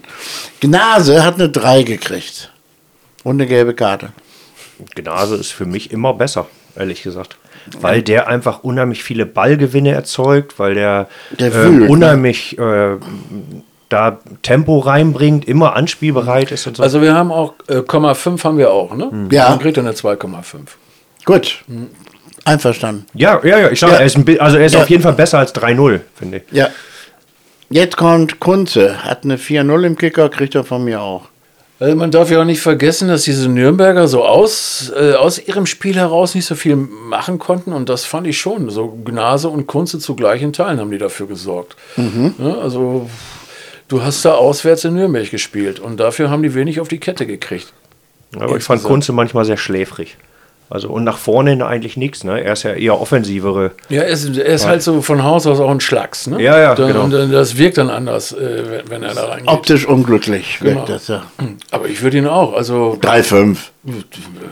Gnase 0.61 1.25
hat 1.25 1.35
eine 1.35 1.49
3 1.49 1.83
gekriegt. 1.83 2.51
Und 3.23 3.35
eine 3.35 3.47
gelbe 3.47 3.73
Karte. 3.73 4.13
Gnase 4.95 5.35
ist 5.35 5.51
für 5.51 5.65
mich 5.65 5.91
immer 5.91 6.13
besser, 6.13 6.47
ehrlich 6.75 7.03
gesagt. 7.03 7.37
Weil 7.79 8.01
der 8.01 8.27
einfach 8.27 8.63
unheimlich 8.63 9.03
viele 9.03 9.25
Ballgewinne 9.25 9.91
erzeugt, 9.91 10.57
weil 10.57 10.73
der, 10.73 11.07
Der 11.39 11.53
ähm, 11.53 11.53
wühlt, 11.53 11.81
ne? 11.81 11.89
unheimlich 11.89 12.57
äh, 12.57 12.97
da 13.89 14.19
Tempo 14.41 14.79
reinbringt, 14.79 15.45
immer 15.47 15.75
anspielbereit 15.75 16.51
ist 16.51 16.65
und 16.67 16.77
so. 16.77 16.83
Also 16.83 17.01
wir 17.01 17.13
haben 17.13 17.31
auch, 17.31 17.53
äh, 17.67 17.81
Komma 17.81 18.13
5 18.13 18.43
haben 18.43 18.57
wir 18.57 18.71
auch, 18.71 18.95
ne? 18.95 19.27
Ja. 19.31 19.49
Dann 19.49 19.59
kriegt 19.59 19.77
er 19.77 19.83
eine 19.83 19.93
2,5. 19.93 20.57
Gut. 21.25 21.63
Einverstanden. 22.45 23.05
ja, 23.13 23.39
ja, 23.43 23.59
ja, 23.59 23.69
ich 23.69 23.79
sage, 23.79 23.93
Ja. 23.93 23.99
er 23.99 24.05
ist, 24.05 24.17
ein, 24.17 24.39
also 24.39 24.57
er 24.57 24.65
ist 24.65 24.73
Ja. 24.73 24.81
auf 24.81 24.89
jeden 24.89 25.03
Fall 25.03 25.13
besser 25.13 25.39
als 25.39 25.53
3-0, 25.53 26.01
finde 26.15 26.37
ich. 26.37 26.43
Ja. 26.51 26.69
Jetzt 27.69 27.97
kommt 27.97 28.39
Kunze. 28.39 29.03
Hat 29.03 29.23
eine 29.23 29.37
4-0 29.37 29.85
im 29.85 29.97
Kicker, 29.97 30.27
kriegt 30.29 30.55
er 30.55 30.63
von 30.63 30.83
mir 30.83 31.01
auch. 31.01 31.23
Also 31.79 31.95
man 31.95 32.11
darf 32.11 32.29
ja 32.29 32.41
auch 32.41 32.45
nicht 32.45 32.61
vergessen, 32.61 33.07
dass 33.07 33.23
diese 33.23 33.49
Nürnberger 33.49 34.07
so 34.07 34.23
aus, 34.23 34.91
äh, 34.95 35.13
aus 35.13 35.39
ihrem 35.39 35.65
Spiel 35.65 35.95
heraus 35.95 36.35
nicht 36.35 36.45
so 36.45 36.53
viel 36.53 36.75
machen 36.75 37.39
konnten 37.39 37.73
und 37.73 37.89
das 37.89 38.05
fand 38.05 38.27
ich 38.27 38.39
schon. 38.39 38.69
So 38.69 38.87
Gnase 39.03 39.49
und 39.49 39.65
Kunze 39.65 39.97
zu 39.97 40.15
gleichen 40.15 40.53
Teilen 40.53 40.79
haben 40.79 40.91
die 40.91 40.99
dafür 40.99 41.25
gesorgt. 41.27 41.75
Ja, 41.97 42.55
also 42.59 43.09
du 43.87 44.03
hast 44.03 44.23
da 44.25 44.33
auswärts 44.35 44.83
in 44.83 44.93
Nürnberg 44.93 45.31
gespielt 45.31 45.79
und 45.79 45.99
dafür 45.99 46.29
haben 46.29 46.43
die 46.43 46.53
wenig 46.53 46.79
auf 46.81 46.87
die 46.87 46.99
Kette 46.99 47.25
gekriegt. 47.25 47.73
Aber 48.39 48.57
ich 48.57 48.63
fand. 48.63 48.83
Kunze 48.83 49.11
manchmal 49.11 49.45
sehr 49.45 49.57
schläfrig. 49.57 50.17
Also 50.71 50.87
und 50.89 51.03
nach 51.03 51.17
vorne 51.17 51.49
hin 51.49 51.61
eigentlich 51.61 51.97
nichts, 51.97 52.23
ne? 52.23 52.41
Er 52.41 52.53
ist 52.53 52.63
ja 52.63 52.71
eher 52.71 52.99
offensivere. 52.99 53.71
Ja, 53.89 54.03
er 54.03 54.07
ist, 54.07 54.37
er 54.37 54.45
ist 54.45 54.65
halt 54.65 54.81
so 54.81 55.01
von 55.01 55.21
Haus 55.21 55.45
aus 55.45 55.59
auch 55.59 55.69
ein 55.69 55.81
Schlacks. 55.81 56.27
Ne? 56.27 56.41
Ja, 56.41 56.57
ja, 56.59 56.75
Dann, 56.75 56.87
genau. 56.87 57.03
Und 57.03 57.11
dann, 57.11 57.29
das 57.29 57.57
wirkt 57.57 57.77
dann 57.77 57.89
anders, 57.89 58.31
äh, 58.31 58.63
wenn, 58.87 58.89
wenn 58.89 59.03
er 59.03 59.13
da 59.13 59.25
reingeht. 59.25 59.49
Optisch 59.49 59.85
unglücklich 59.85 60.59
Genau. 60.61 60.77
wirkt 60.77 60.89
das 60.89 61.07
ja. 61.09 61.23
Aber 61.71 61.87
ich 61.89 62.01
würde 62.01 62.17
ihn 62.19 62.27
auch, 62.27 62.53
also 62.53 62.97
3-5. 63.01 63.57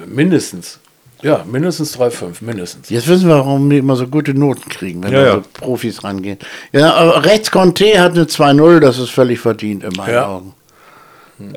mindestens. 0.08 0.80
Ja, 1.22 1.44
mindestens 1.50 1.98
3,5, 2.00 2.36
mindestens. 2.42 2.90
Jetzt 2.90 3.08
wissen 3.10 3.28
wir, 3.28 3.36
warum 3.36 3.70
die 3.70 3.78
immer 3.78 3.96
so 3.98 4.08
gute 4.08 4.34
Noten 4.34 4.70
kriegen, 4.70 5.04
wenn 5.04 5.12
Ja, 5.12 5.20
da 5.22 5.26
ja. 5.28 5.34
so 5.36 5.42
Profis 5.54 6.04
rangehen. 6.04 6.38
Ja, 6.72 6.94
aber 6.94 7.26
rechts 7.26 7.52
Conte 7.52 8.00
hat 8.02 8.14
eine 8.14 8.24
2-0, 8.24 8.80
das 8.80 9.00
ist 9.00 9.10
völlig 9.10 9.40
verdient 9.40 9.84
in 9.84 9.92
meinen 9.98 10.14
Ja. 10.14 10.28
Augen. 10.28 10.54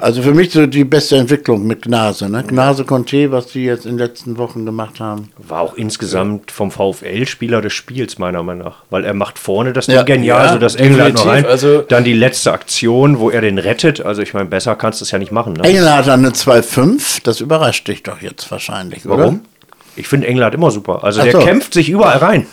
Also 0.00 0.22
für 0.22 0.32
mich 0.32 0.52
so 0.52 0.66
die 0.66 0.84
beste 0.84 1.16
Entwicklung 1.16 1.66
mit 1.66 1.82
Gnase. 1.82 2.28
Ne? 2.28 2.44
Gnase 2.46 2.84
Conte, 2.84 3.32
was 3.32 3.48
die 3.48 3.64
jetzt 3.64 3.84
in 3.84 3.92
den 3.92 3.98
letzten 3.98 4.38
Wochen 4.38 4.64
gemacht 4.64 5.00
haben. 5.00 5.28
War 5.38 5.60
auch 5.60 5.74
insgesamt 5.74 6.50
vom 6.50 6.70
VfL 6.70 7.26
Spieler 7.26 7.60
des 7.60 7.72
Spiels, 7.72 8.18
meiner 8.18 8.42
Meinung 8.42 8.64
nach. 8.66 8.76
Weil 8.90 9.04
er 9.04 9.14
macht 9.14 9.38
vorne 9.38 9.72
das 9.72 9.86
Ja. 9.88 10.02
Ding 10.04 10.16
genial, 10.16 10.46
Ja, 10.46 10.52
so 10.52 10.58
das 10.58 10.74
England 10.76 11.14
noch 11.16 11.26
rein. 11.26 11.44
Also- 11.46 11.82
Dann 11.82 12.04
die 12.04 12.12
letzte 12.12 12.52
Aktion, 12.52 13.18
wo 13.18 13.30
er 13.30 13.40
den 13.40 13.58
rettet. 13.58 14.00
Also 14.04 14.22
ich 14.22 14.34
meine, 14.34 14.46
besser 14.48 14.76
kannst 14.76 15.00
du 15.00 15.04
es 15.04 15.10
ja 15.10 15.18
nicht 15.18 15.32
machen. 15.32 15.54
Ne? 15.54 15.64
England 15.64 15.96
hat 15.96 16.06
dann 16.06 16.20
eine 16.20 16.32
2-5, 16.32 17.20
das 17.22 17.40
überrascht 17.40 17.88
dich 17.88 18.02
doch 18.02 18.20
jetzt 18.22 18.50
wahrscheinlich, 18.50 19.04
oder? 19.06 19.18
Warum? 19.18 19.40
Ich 19.96 20.08
finde 20.08 20.26
England 20.26 20.54
immer 20.54 20.70
super. 20.70 21.04
Also 21.04 21.20
Ach 21.20 21.24
der 21.24 21.32
so. 21.32 21.38
kämpft 21.40 21.74
sich 21.74 21.90
überall 21.90 22.18
rein. 22.18 22.46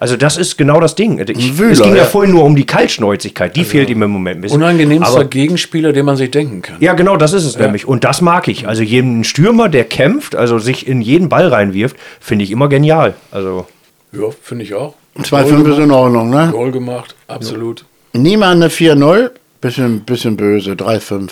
Also 0.00 0.16
das 0.16 0.38
ist 0.38 0.56
genau 0.56 0.80
das 0.80 0.94
Ding. 0.94 1.18
Ich, 1.28 1.58
Wühler, 1.58 1.72
es 1.72 1.82
ging 1.82 1.90
ja, 1.90 1.98
ja. 1.98 2.04
vorhin 2.06 2.32
nur 2.32 2.44
um 2.44 2.56
die 2.56 2.64
Kaltschnäuzigkeit. 2.64 3.54
Die 3.54 3.64
fehlt 3.64 3.90
ihm 3.90 4.02
im 4.02 4.10
Moment 4.10 4.38
ein 4.38 4.40
bisschen. 4.40 4.56
Unangenehmster 4.62 5.12
Aber, 5.12 5.24
Gegenspieler, 5.26 5.92
den 5.92 6.06
man 6.06 6.16
sich 6.16 6.30
denken 6.30 6.62
kann. 6.62 6.76
ja, 6.80 6.94
genau, 6.94 7.18
das 7.18 7.34
ist 7.34 7.44
es 7.44 7.58
nämlich. 7.58 7.86
Und 7.86 8.02
das 8.02 8.22
mag 8.22 8.48
ich. 8.48 8.66
Also 8.66 8.82
jeden 8.82 9.24
Stürmer, 9.24 9.68
der 9.68 9.84
kämpft, 9.84 10.34
also 10.34 10.58
sich 10.58 10.86
in 10.88 11.02
jeden 11.02 11.28
Ball 11.28 11.48
reinwirft, 11.48 11.96
finde 12.18 12.44
ich 12.44 12.50
immer 12.50 12.68
genial. 12.68 13.12
Also 13.30 13.66
Ja, 14.12 14.30
finde 14.42 14.64
ich 14.64 14.72
auch. 14.74 14.94
2-5 15.18 15.70
ist 15.70 15.78
in 15.78 15.90
Ordnung, 15.90 16.30
ne? 16.30 16.48
Goal 16.50 16.70
gemacht, 16.72 17.14
absolut. 17.28 17.84
Niemann 18.14 18.62
eine 18.62 18.68
4-0, 18.68 19.30
bisschen, 19.60 20.00
bisschen 20.00 20.36
böse, 20.36 20.72
3-5. 20.72 21.28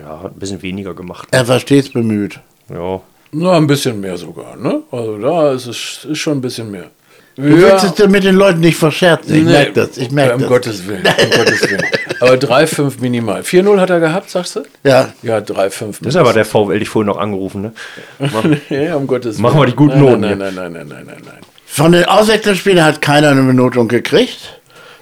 ja, 0.00 0.20
hat 0.22 0.32
ein 0.36 0.38
bisschen 0.38 0.62
weniger 0.62 0.94
gemacht. 0.94 1.28
Er 1.32 1.46
war 1.48 1.60
stets 1.60 1.90
bemüht. 1.90 2.40
Ja. 2.70 3.00
Na, 3.32 3.56
ein 3.56 3.66
bisschen 3.66 4.00
mehr 4.00 4.16
sogar, 4.16 4.56
ne? 4.56 4.80
Also 4.90 5.18
da 5.18 5.52
ist 5.52 5.66
es 5.66 6.06
ist 6.08 6.18
schon 6.18 6.38
ein 6.38 6.40
bisschen 6.40 6.70
mehr. 6.70 6.90
Du 7.36 7.42
willst 7.42 7.84
es 7.84 7.94
dir 7.94 8.06
mit 8.08 8.22
den 8.24 8.36
Leuten 8.36 8.60
nicht 8.60 8.76
verscherzen. 8.76 9.34
Ich 9.34 9.42
merke 9.44 9.72
das. 9.72 9.96
Ich 9.96 10.08
ja, 10.08 10.12
merke 10.14 10.34
um 10.34 10.40
das. 10.42 10.48
Gottes 10.48 10.86
Willen. 10.86 11.02
Um 11.04 11.30
Gottes 11.36 11.62
Willen. 11.68 11.82
Aber 12.20 12.32
3,5 12.34 12.92
minimal. 13.00 13.40
4-0 13.40 13.80
hat 13.80 13.90
er 13.90 14.00
gehabt, 14.00 14.30
sagst 14.30 14.56
du? 14.56 14.62
Ja, 14.84 15.12
Ja, 15.22 15.38
3,5. 15.38 15.96
Das 16.00 16.14
ist 16.14 16.16
aber 16.16 16.32
der 16.32 16.44
VfL, 16.44 16.78
dich 16.78 16.88
vorhin 16.88 17.08
noch 17.08 17.18
angerufen, 17.18 17.62
ne? 17.62 17.72
ja, 18.70 18.94
um 18.96 19.06
Gottes 19.06 19.34
Willen. 19.36 19.42
Machen 19.42 19.60
wir 19.60 19.66
die 19.66 19.74
guten 19.74 19.94
nein, 20.00 20.04
Noten 20.04 20.20
Nein, 20.20 20.28
hier. 20.28 20.36
nein, 20.36 20.54
nein, 20.54 20.72
nein, 20.72 20.86
nein, 20.88 21.04
nein, 21.06 21.22
nein. 21.24 21.38
Von 21.66 21.90
den 21.92 22.04
Auswechselspielern 22.04 22.84
hat 22.84 23.02
keiner 23.02 23.30
eine 23.30 23.42
Benotung 23.42 23.88
gekriegt. 23.88 24.60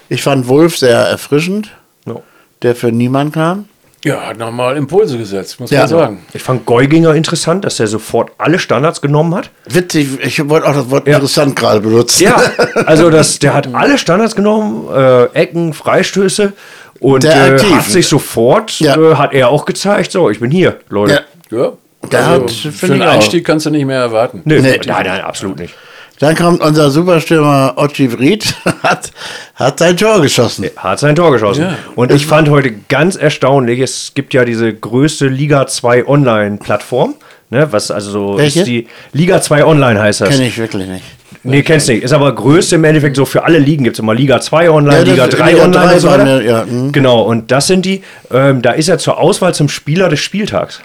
Ich 0.08 0.22
fand 0.22 0.48
Wolf 0.48 0.78
sehr 0.78 0.96
erfrischend, 0.98 1.70
Ja. 2.06 2.16
der 2.62 2.74
für 2.74 2.90
niemand 2.92 3.34
kam. 3.34 3.68
Ja, 4.04 4.20
hat 4.26 4.36
nochmal 4.38 4.76
Impulse 4.76 5.16
gesetzt, 5.16 5.60
muss 5.60 5.70
Ja. 5.70 5.80
man 5.80 5.88
sagen. 5.88 6.26
Ich 6.34 6.42
fand 6.42 6.66
Geuginger 6.66 7.14
interessant, 7.14 7.64
dass 7.64 7.78
er 7.78 7.86
sofort 7.86 8.32
alle 8.38 8.58
Standards 8.58 9.00
genommen 9.00 9.34
hat. 9.34 9.50
Witzig, 9.66 10.18
ich 10.20 10.48
wollte 10.48 10.66
auch 10.68 10.74
das 10.74 10.90
Wort 10.90 11.06
Ja. 11.06 11.14
interessant 11.14 11.54
gerade 11.54 11.80
benutzen. 11.80 12.24
Ja, 12.24 12.36
also 12.86 13.10
das, 13.10 13.38
der 13.38 13.54
hat 13.54 13.72
alle 13.72 13.98
Standards 13.98 14.34
genommen, 14.34 14.88
äh, 14.92 15.24
Ecken, 15.34 15.72
Freistöße 15.72 16.52
und 16.98 17.22
Der 17.22 17.54
äh, 17.54 17.58
hat 17.60 17.84
sich 17.84 18.08
sofort, 18.08 18.80
Ja. 18.80 18.96
äh, 18.96 19.14
hat 19.14 19.32
er 19.34 19.50
auch 19.50 19.64
gezeigt, 19.64 20.10
so, 20.10 20.30
ich 20.30 20.40
bin 20.40 20.50
hier, 20.50 20.78
Leute. 20.88 21.22
Ja. 21.50 21.58
Ja. 21.58 21.72
Der 22.10 22.26
also, 22.26 22.42
hat, 22.42 22.50
für 22.50 22.86
einen 22.86 22.96
ich 22.96 23.02
auch. 23.06 23.12
Einstieg 23.12 23.44
kannst 23.44 23.66
du 23.66 23.70
nicht 23.70 23.84
mehr 23.86 24.00
erwarten. 24.00 24.42
Nee, 24.44 24.58
Nee. 24.60 24.80
nein, 24.84 25.06
nein, 25.06 25.20
absolut 25.20 25.60
nicht. 25.60 25.74
Dann 26.18 26.36
kommt 26.36 26.60
unser 26.60 26.90
Superstürmer 26.90 27.74
Ochi 27.76 28.12
Vried, 28.12 28.54
hat, 28.82 29.10
hat 29.54 29.78
sein 29.78 29.96
Tor 29.96 30.22
geschossen. 30.22 30.66
Hat 30.76 31.00
sein 31.00 31.16
Tor 31.16 31.32
geschossen. 31.32 31.62
Ja. 31.64 31.76
Und 31.96 32.12
ich 32.12 32.26
fand 32.26 32.48
heute 32.48 32.72
ganz 32.88 33.16
erstaunlich, 33.16 33.80
es 33.80 34.12
gibt 34.14 34.32
ja 34.34 34.44
diese 34.44 34.72
größte 34.72 35.26
Liga 35.26 35.66
2 35.66 36.06
Online-Plattform, 36.06 37.14
ne, 37.50 37.72
was 37.72 37.90
also 37.90 38.10
so 38.10 38.38
Welche? 38.38 38.60
ist 38.60 38.66
die 38.66 38.86
Liga 39.12 39.40
2 39.40 39.64
Online 39.64 40.00
heißt 40.00 40.20
das. 40.20 40.28
Kenne 40.28 40.46
ich 40.46 40.58
wirklich 40.58 40.86
nicht. 40.86 41.04
Nee, 41.44 41.62
kennst 41.62 41.88
nicht. 41.88 42.04
Ist 42.04 42.12
aber 42.12 42.32
größte 42.32 42.76
im 42.76 42.84
Endeffekt 42.84 43.16
so 43.16 43.24
für 43.24 43.42
alle 43.42 43.58
Ligen. 43.58 43.82
Gibt 43.82 43.96
es 43.96 44.00
immer 44.00 44.14
Liga 44.14 44.40
2 44.40 44.70
online, 44.70 44.98
Ja, 44.98 45.02
Liga 45.02 45.26
3 45.26 45.50
Liga 45.50 45.64
online 45.64 45.86
3 45.86 45.94
und 45.94 46.00
so 46.00 46.08
weiter. 46.08 46.42
ja, 46.42 46.62
hm. 46.64 46.92
Genau, 46.92 47.22
und 47.22 47.50
das 47.50 47.66
sind 47.66 47.84
die, 47.84 48.02
ähm, 48.30 48.62
da 48.62 48.72
ist 48.72 48.88
er 48.88 48.98
zur 48.98 49.18
Auswahl 49.18 49.52
zum 49.52 49.68
Spieler 49.68 50.08
des 50.08 50.20
Spieltags. 50.20 50.82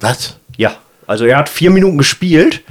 Was? 0.00 0.36
Ja, 0.56 0.72
also 1.06 1.26
er 1.26 1.36
hat 1.36 1.48
vier 1.48 1.70
Minuten 1.70 1.96
gespielt, 1.96 2.62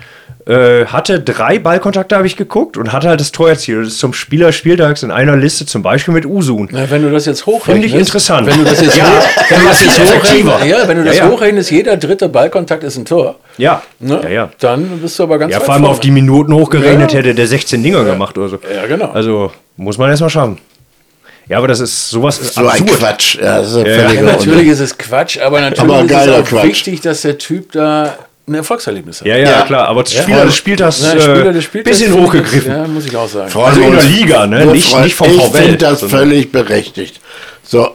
äh, 0.50 0.86
hatte 0.88 1.20
drei 1.20 1.60
Ballkontakte, 1.60 2.16
habe 2.16 2.26
ich 2.26 2.36
geguckt, 2.36 2.76
und 2.76 2.92
hatte 2.92 3.08
halt 3.08 3.20
das 3.20 3.32
Tor 3.32 3.50
erzielt. 3.50 3.82
Das 3.86 3.90
ist 3.94 4.00
zum 4.00 4.14
Spieler 4.14 4.52
Spieltags 4.52 5.04
in 5.04 5.12
einer 5.12 5.36
Liste, 5.36 5.66
zum 5.66 5.84
Beispiel 5.84 6.14
mit 6.14 6.26
Usun. 6.26 6.68
Na, 6.72 6.90
wenn 6.90 7.04
du 7.04 7.12
das 7.12 7.26
jetzt 7.28 7.46
hochrechnest. 7.46 7.72
Finde 7.72 7.88
ich 7.88 7.94
interessant. 7.94 8.48
Wenn 8.48 8.58
du 8.58 8.64
das 8.64 8.82
jetzt, 8.82 8.98
Ja, 8.98 9.04
hoch, 9.06 9.28
wenn 9.50 9.60
du 9.62 9.68
das 9.68 9.86
jetzt 9.86 10.00
hochrechnest, 10.00 10.66
ja, 10.66 10.88
wenn 10.88 10.98
du 10.98 11.04
das 11.04 11.18
Ja, 11.18 11.26
ja. 11.26 11.32
hochrechnest, 11.32 11.70
jeder 11.72 11.98
dritte 11.98 12.28
Ballkontakt 12.30 12.84
ist 12.84 12.98
ein 12.98 13.06
Tor. 13.06 13.36
Ja, 13.58 13.82
Ne? 14.00 14.20
ja, 14.24 14.30
ja. 14.30 14.50
Dann 14.60 15.00
bist 15.00 15.20
du 15.20 15.24
aber 15.24 15.38
ganz 15.38 15.54
Ja, 15.54 15.60
vor 15.60 15.74
allem 15.76 15.84
vorne. 15.84 15.94
auf 15.94 16.00
die 16.00 16.12
Minuten 16.12 16.54
hochgerechnet 16.54 17.12
Ja. 17.12 17.20
hätte 17.20 17.36
der 17.36 17.48
16 17.48 17.84
Dinger 17.84 18.04
gemacht 18.04 18.38
oder 18.38 18.50
so. 18.50 18.58
Ja, 18.76 18.88
genau. 18.88 19.12
Also 19.12 19.52
muss 19.78 19.98
man 19.98 20.10
erstmal 20.10 20.30
schaffen. 20.32 20.58
Ja, 21.48 21.58
aber 21.58 21.68
das 21.68 21.80
ist 21.80 22.10
sowas 22.10 22.40
ist 22.40 22.54
So 22.56 22.68
ein. 22.68 22.86
Quatsch. 22.86 23.36
Ja, 23.36 23.58
das 23.60 23.74
ist 23.74 23.78
Ja, 23.88 24.04
natürlich 24.22 24.48
Unsinn. 24.48 24.70
ist 24.72 24.80
es 24.80 24.98
Quatsch, 24.98 25.40
aber 25.40 25.62
natürlich 25.62 25.92
Aber 25.94 26.06
ist 26.06 26.12
es 26.12 26.30
auch 26.30 26.46
Quatsch. 26.46 26.64
wichtig, 26.64 27.02
dass 27.02 27.22
der 27.22 27.38
Typ 27.40 27.72
da 27.72 28.16
ein 28.50 28.56
Erfolgserlebnis 28.56 29.22
hat. 29.22 29.28
Ja, 29.28 29.38
ja, 29.38 29.50
Ja. 29.52 29.62
klar, 29.62 29.88
aber 29.88 30.06
Spieler 30.06 30.46
des 30.46 30.56
Spieltags 30.56 31.02
Ja, 31.02 31.14
äh, 31.14 31.22
Spieler 31.22 31.54
des 31.54 31.64
Spieltags 31.64 31.98
bisschen 31.98 32.12
finde 32.14 32.20
ich 32.22 32.28
hochgegriffen. 32.28 32.72
Ja, 32.72 32.88
muss 32.88 33.06
ich 33.06 33.16
auch 33.16 33.30
sagen. 33.30 33.52
Also 33.56 33.82
in 33.82 33.92
der 33.94 34.04
Liga, 34.04 34.48
ne? 34.48 34.66
Nicht- 34.66 34.90
freuen- 34.90 35.04
nicht 35.04 35.16
vom 35.16 35.28
ich 35.30 35.42
finde 35.44 35.78
das 35.78 36.00
sondern- 36.02 36.20
völlig 36.20 36.52
berechtigt. 36.52 37.20
So, 37.64 37.92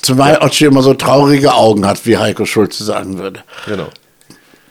zumal 0.00 0.38
Otschi 0.40 0.64
immer 0.66 0.82
so 0.82 0.94
traurige 0.94 1.52
Augen 1.54 1.86
hat, 1.86 2.04
wie 2.06 2.16
Heiko 2.16 2.46
Schulze 2.46 2.84
sagen 2.84 3.18
würde. 3.18 3.40
Genau. 3.66 3.88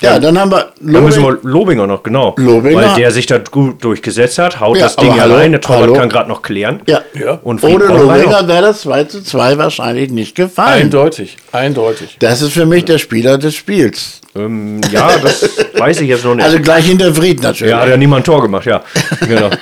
Ja, 0.01 0.19
dann 0.19 0.37
haben 0.37 0.51
wir 0.51 0.71
Da 0.79 1.01
müssen 1.01 1.21
Lobing. 1.23 1.43
wir 1.43 1.49
Lobinger 1.51 1.87
noch, 1.87 2.03
genau. 2.03 2.35
Lobinger. 2.37 2.81
Weil 2.81 2.95
der 2.95 3.11
sich 3.11 3.25
da 3.25 3.39
gut 3.39 3.83
durchgesetzt 3.83 4.37
hat, 4.37 4.59
haut 4.59 4.77
Ja, 4.77 4.83
das 4.83 4.95
Ding 4.95 5.11
hallo, 5.19 5.35
alleine, 5.35 5.59
Torwart 5.59 5.93
kann 5.95 6.09
gerade 6.09 6.29
noch 6.29 6.41
klären. 6.41 6.81
Ja. 6.87 7.01
Ja. 7.13 7.39
Und 7.43 7.63
Ohne. 7.63 7.85
Lobinger 7.85 8.47
wäre 8.47 8.61
das 8.61 8.81
2 8.81 9.03
zu 9.05 9.23
2 9.23 9.57
wahrscheinlich 9.57 10.11
nicht 10.11 10.35
gefallen. 10.35 10.83
Eindeutig, 10.83 11.37
eindeutig. 11.51 12.17
Das 12.19 12.41
ist 12.41 12.53
für 12.53 12.65
mich 12.65 12.85
der 12.85 12.97
Spieler 12.99 13.37
des 13.37 13.55
Spiels. 13.55 14.21
Ähm, 14.35 14.81
ja, 14.91 15.17
das 15.17 15.49
weiß 15.77 16.01
ich 16.01 16.09
jetzt 16.09 16.23
noch 16.25 16.35
nicht. 16.35 16.45
Also 16.45 16.59
gleich 16.59 16.85
hinter 16.85 17.13
Fried 17.13 17.41
natürlich. 17.41 17.71
ja, 17.71 17.79
hat 17.81 17.89
ja 17.89 17.97
niemand 17.97 18.21
ein 18.21 18.25
Tor 18.25 18.41
gemacht, 18.41 18.65
ja. 18.65 18.83
Genau. 19.27 19.49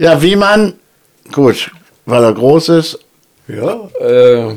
Ja, 0.00 0.22
wie 0.22 0.36
man, 0.36 0.74
gut, 1.32 1.72
weil 2.06 2.22
er 2.22 2.32
groß 2.32 2.68
ist. 2.68 3.00
Ja, 3.48 3.80
äh, 4.00 4.54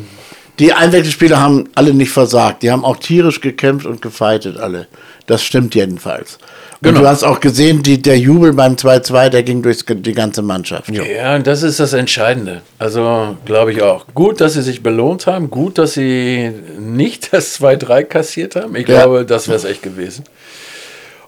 Die 0.61 0.71
Einwechselspieler 0.73 1.41
haben 1.41 1.67
alle 1.75 1.93
nicht 1.93 2.11
versagt. 2.11 2.61
Die 2.63 2.71
haben 2.71 2.85
auch 2.85 2.97
tierisch 2.97 3.41
gekämpft 3.41 3.85
und 3.87 4.01
gefeitet 4.01 4.57
alle. 4.57 4.87
Das 5.25 5.43
stimmt 5.43 5.75
jedenfalls. 5.75 6.35
Und 6.35 6.87
Genau. 6.89 7.01
du 7.01 7.07
hast 7.07 7.23
auch 7.23 7.39
gesehen, 7.39 7.83
die, 7.83 8.01
der 8.01 8.17
Jubel 8.17 8.53
beim 8.53 8.75
2-2, 8.75 9.29
der 9.29 9.43
ging 9.43 9.61
durch 9.63 9.83
die 9.85 10.13
ganze 10.13 10.41
Mannschaft. 10.43 10.89
ja, 10.89 11.35
und 11.35 11.45
das 11.47 11.63
ist 11.63 11.79
das 11.79 11.93
Entscheidende. 11.93 12.61
Also, 12.79 13.35
glaube 13.45 13.71
ich 13.73 13.81
auch. 13.81 14.05
Gut, 14.13 14.39
dass 14.39 14.53
sie 14.53 14.61
sich 14.61 14.81
belohnt 14.83 15.25
haben. 15.27 15.49
Gut, 15.49 15.77
dass 15.79 15.93
sie 15.93 16.51
nicht 16.79 17.33
das 17.33 17.59
2-3 17.59 18.03
kassiert 18.03 18.55
haben. 18.55 18.75
Ich 18.75 18.87
Ja. 18.87 19.01
glaube, 19.01 19.25
das 19.25 19.47
wäre 19.47 19.57
es 19.57 19.65
echt 19.65 19.81
gewesen. 19.83 20.23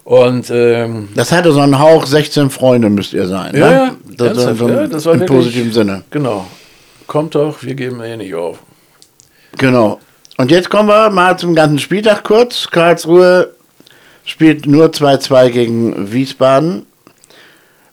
Und 0.04 0.50
ähm, 0.52 1.10
Das 1.16 1.32
hatte 1.32 1.52
so 1.54 1.60
einen 1.62 1.80
Hauch, 1.80 2.06
16 2.06 2.50
Freunde 2.52 2.90
müsst 2.90 3.14
ihr 3.14 3.28
sein. 3.28 3.56
ja, 3.56 3.70
ne? 3.70 3.92
Das, 4.18 4.28
ernsthaft, 4.30 4.58
so, 4.60 4.70
ja, 4.70 4.88
das 4.88 5.06
war 5.06 5.14
Im 5.16 5.20
wirklich, 5.22 5.38
positiven 5.40 5.72
Sinne. 5.74 6.04
Genau. 6.12 6.46
Kommt 7.08 7.36
doch, 7.36 7.64
wir 7.64 7.74
geben 7.76 8.02
eh 8.02 8.16
nicht 8.18 8.36
auf. 8.36 8.60
Genau. 9.58 10.00
Und 10.38 10.52
jetzt 10.52 10.70
kommen 10.70 10.90
wir 10.90 11.10
mal 11.10 11.38
zum 11.38 11.56
ganzen 11.56 11.80
Spieltag 11.80 12.24
kurz. 12.24 12.68
Karlsruhe 12.70 13.54
spielt 14.26 14.66
nur 14.66 14.88
2-2 14.88 15.50
gegen 15.50 16.12
Wiesbaden. 16.12 16.86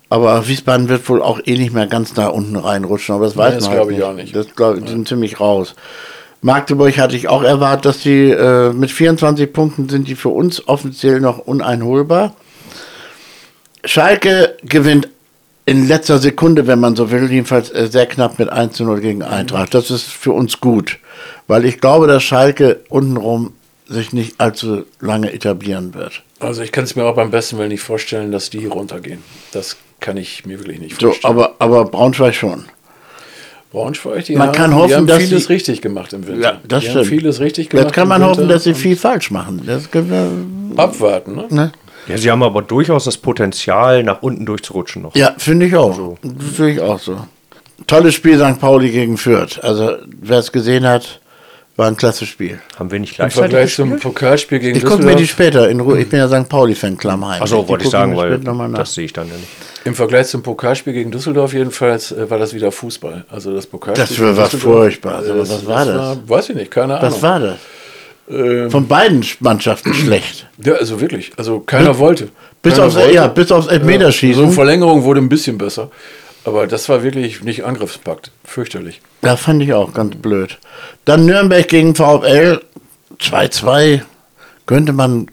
Aber 0.09 0.49
Wiesbaden 0.49 0.89
wird 0.89 1.09
wohl 1.09 1.23
auch 1.23 1.41
eh 1.45 1.57
nicht 1.57 1.73
mehr 1.73 1.87
ganz 1.87 2.15
da 2.15 2.27
unten 2.27 2.57
reinrutschen, 2.57 3.15
aber 3.15 3.27
das 3.27 3.37
weiß 3.37 3.55
das 3.55 3.65
man 3.65 3.75
glaube 3.75 3.93
halt 3.93 3.99
ich 3.99 4.05
auch 4.05 4.13
nicht. 4.13 4.35
Das 4.35 4.55
glaub, 4.57 4.85
die 4.85 4.89
sind 4.91 5.07
ziemlich 5.07 5.39
raus. 5.39 5.77
Magdeburg 6.43 6.99
hatte 6.99 7.15
ich 7.15 7.29
auch 7.29 7.45
erwartet, 7.45 7.85
dass 7.85 8.01
die 8.01 8.31
äh, 8.31 8.73
mit 8.73 8.91
24 8.91 9.53
Punkten 9.53 9.89
sind 9.89 10.09
die 10.09 10.17
für 10.17 10.31
uns 10.31 10.67
offiziell 10.67 11.21
noch 11.21 11.39
uneinholbar. 11.39 12.35
Schalke 13.85 14.57
gewinnt 14.63 15.09
in 15.65 15.87
letzter 15.87 16.19
Sekunde, 16.19 16.67
wenn 16.67 16.81
man 16.81 16.97
so 16.97 17.11
will, 17.11 17.31
jedenfalls 17.31 17.71
äh, 17.71 17.87
sehr 17.87 18.07
knapp 18.07 18.39
mit 18.39 18.49
1 18.49 18.75
zu 18.75 18.85
0 18.85 19.01
gegen 19.01 19.23
Eintracht. 19.23 19.75
Das 19.75 19.91
ist 19.91 20.05
für 20.05 20.33
uns 20.33 20.61
gut, 20.61 20.99
weil 21.47 21.65
ich 21.65 21.81
glaube, 21.81 22.07
dass 22.07 22.23
Schalke 22.23 22.81
untenrum 22.89 23.53
sich 23.87 24.13
nicht 24.13 24.41
allzu 24.41 24.85
lange 25.01 25.33
etablieren 25.33 25.95
wird. 25.95 26.23
Also 26.39 26.63
ich 26.63 26.71
kann 26.73 26.85
es 26.85 26.95
mir 26.97 27.05
auch 27.05 27.17
beim 27.17 27.31
besten 27.31 27.59
Willen 27.59 27.71
nicht 27.71 27.83
vorstellen, 27.83 28.31
dass 28.33 28.49
die 28.51 28.67
runtergehen. 28.67 29.23
Das 29.53 29.77
kann 29.99 30.17
ich 30.17 30.47
mir 30.47 30.59
wirklich 30.61 30.79
nicht 30.79 31.01
So, 31.01 31.09
vorstellen. 31.09 31.35
aber, 31.35 31.55
aber 31.59 31.85
Braunschweig 31.87 32.35
schon. 32.35 32.65
Braunschweig, 33.73 34.25
die 34.25 34.35
Man 34.37 34.49
haben, 34.49 34.55
kann 34.57 34.71
die 34.71 34.77
hoffen, 34.77 34.95
haben 34.97 35.07
dass 35.07 35.19
vieles 35.23 35.47
sie- 35.47 35.53
richtig 35.53 35.81
gemacht 35.83 36.13
im 36.13 36.27
Winter. 36.27 36.41
Ja, 36.55 36.61
das 36.67 36.81
die 36.83 36.87
stimmt. 36.91 37.05
Haben 37.05 37.09
vieles 37.11 37.41
richtig 37.41 37.69
gemacht. 37.71 37.87
Jetzt 37.87 37.95
kann 37.95 38.09
man 38.09 38.25
hoffen, 38.25 38.49
dass 38.49 38.65
sie 38.65 38.75
viel 38.75 38.97
falsch 38.97 39.31
machen. 39.31 39.63
Das 39.67 39.91
können 39.91 40.11
wir, 40.77 40.83
abwarten. 40.83 41.37
Ne? 41.37 41.47
ne? 41.51 41.73
Ja, 42.09 42.17
sie 42.19 42.31
haben 42.31 42.43
aber 42.43 42.63
durchaus 42.63 43.05
das 43.05 43.17
Potenzial, 43.19 44.03
nach 44.03 44.23
unten 44.23 44.45
durchzurutschen 44.47 45.03
noch. 45.03 45.15
Ja, 45.15 45.35
finde 45.39 45.67
ich 45.67 45.77
auch. 45.77 46.17
Finde 46.55 46.71
ich 46.73 46.81
auch 46.81 46.99
so. 46.99 47.19
Tolles 47.87 48.15
Spiel 48.15 48.39
St. 48.39 48.61
Pauli 48.61 48.91
gegen 48.91 49.17
Fürth. 49.17 49.59
Also, 49.63 49.97
wer 50.21 50.39
es 50.39 50.53
gesehen 50.53 50.87
hat, 50.87 51.21
war 51.77 51.87
ein 51.89 51.97
klasse 51.97 52.27
Spiel. 52.27 52.61
Haben 52.79 52.91
wir 52.91 52.99
nicht 53.01 53.13
Im 53.13 53.17
gleichzeitig 53.17 53.51
Vergleich 53.51 53.75
zum? 53.75 53.99
Pokalspiel 53.99 54.59
gegen 54.59 54.77
Ich 54.77 54.85
gucke 54.85 54.99
mir 55.03 55.17
die 55.17 55.23
Düsseldorf. 55.23 55.31
später 55.31 55.69
in 55.71 55.81
Ruhe. 55.81 55.99
Ich 56.01 56.09
bin 56.09 56.19
ja 56.19 56.29
St. 56.29 56.49
Pauli-Fan, 56.49 56.99
Klammheim. 56.99 57.43
Achso, 57.43 57.67
wollte 57.67 57.85
ich 57.85 57.91
sagen, 57.91 58.17
weil 58.17 58.39
das 58.39 58.95
sehe 58.95 59.07
ich 59.07 59.13
dann 59.13 59.29
ja 59.29 59.35
nicht. 59.35 59.49
Im 59.85 59.95
Vergleich 59.95 60.27
zum 60.27 60.43
Pokalspiel 60.43 60.93
gegen 60.93 61.11
Düsseldorf 61.11 61.55
jedenfalls 61.55 62.13
äh, 62.13 62.29
war 62.29 62.39
das 62.39 62.53
wieder 62.53 62.71
Fußball. 62.71 63.25
Also 63.31 63.55
das 63.55 63.67
Pokalspiel. 63.67 64.05
Das 64.07 64.21
war 64.21 64.27
gegen 64.27 64.37
was 64.37 64.51
Düsseldorf, 64.51 64.79
Furchtbares. 64.83 65.27
äh, 65.27 65.31
Aber 65.31 65.41
was 65.41 65.67
war 65.67 65.85
das? 65.87 65.97
War, 65.97 66.29
weiß 66.29 66.49
ich 66.51 66.57
nicht, 66.57 66.71
keine 66.71 66.99
Ahnung. 66.99 67.11
Was 67.13 67.23
war 67.23 67.41
das? 67.41 67.57
Ähm, 68.31 68.71
Von 68.71 68.87
beiden 68.87 69.25
Mannschaften 69.41 69.95
schlecht. 69.95 70.47
ja, 70.63 70.75
also 70.75 71.01
wirklich. 71.01 71.33
Also 71.39 71.61
keiner 71.61 71.99
wollte. 71.99 72.29
Bis 72.61 72.75
keiner 72.75 72.87
aufs, 72.89 72.97
wollte. 72.97 73.15
ja, 73.15 73.27
bis 73.27 73.51
aufs 73.51 73.69
Elfmeterschießen. 73.69 74.47
So 74.47 74.53
Verlängerung 74.53 75.03
wurde 75.05 75.21
ein 75.23 75.31
bisschen 75.31 75.57
besser. 75.57 75.91
Aber 76.45 76.67
das 76.67 76.89
war 76.89 77.03
wirklich 77.03 77.43
nicht 77.43 77.65
Angriffspakt. 77.65 78.31
Fürchterlich. 78.45 79.01
Da 79.21 79.37
fand 79.37 79.63
ich 79.63 79.75
auch 79.75 79.93
ganz 79.93 80.17
blöd. 80.17 80.59
Dann 81.05 81.27
Nürnberg 81.27 81.69
gegen 81.69 81.95
VfL 81.95 82.61
2-2. 83.21 84.01
Könnte 84.67 84.93
man 84.93 85.27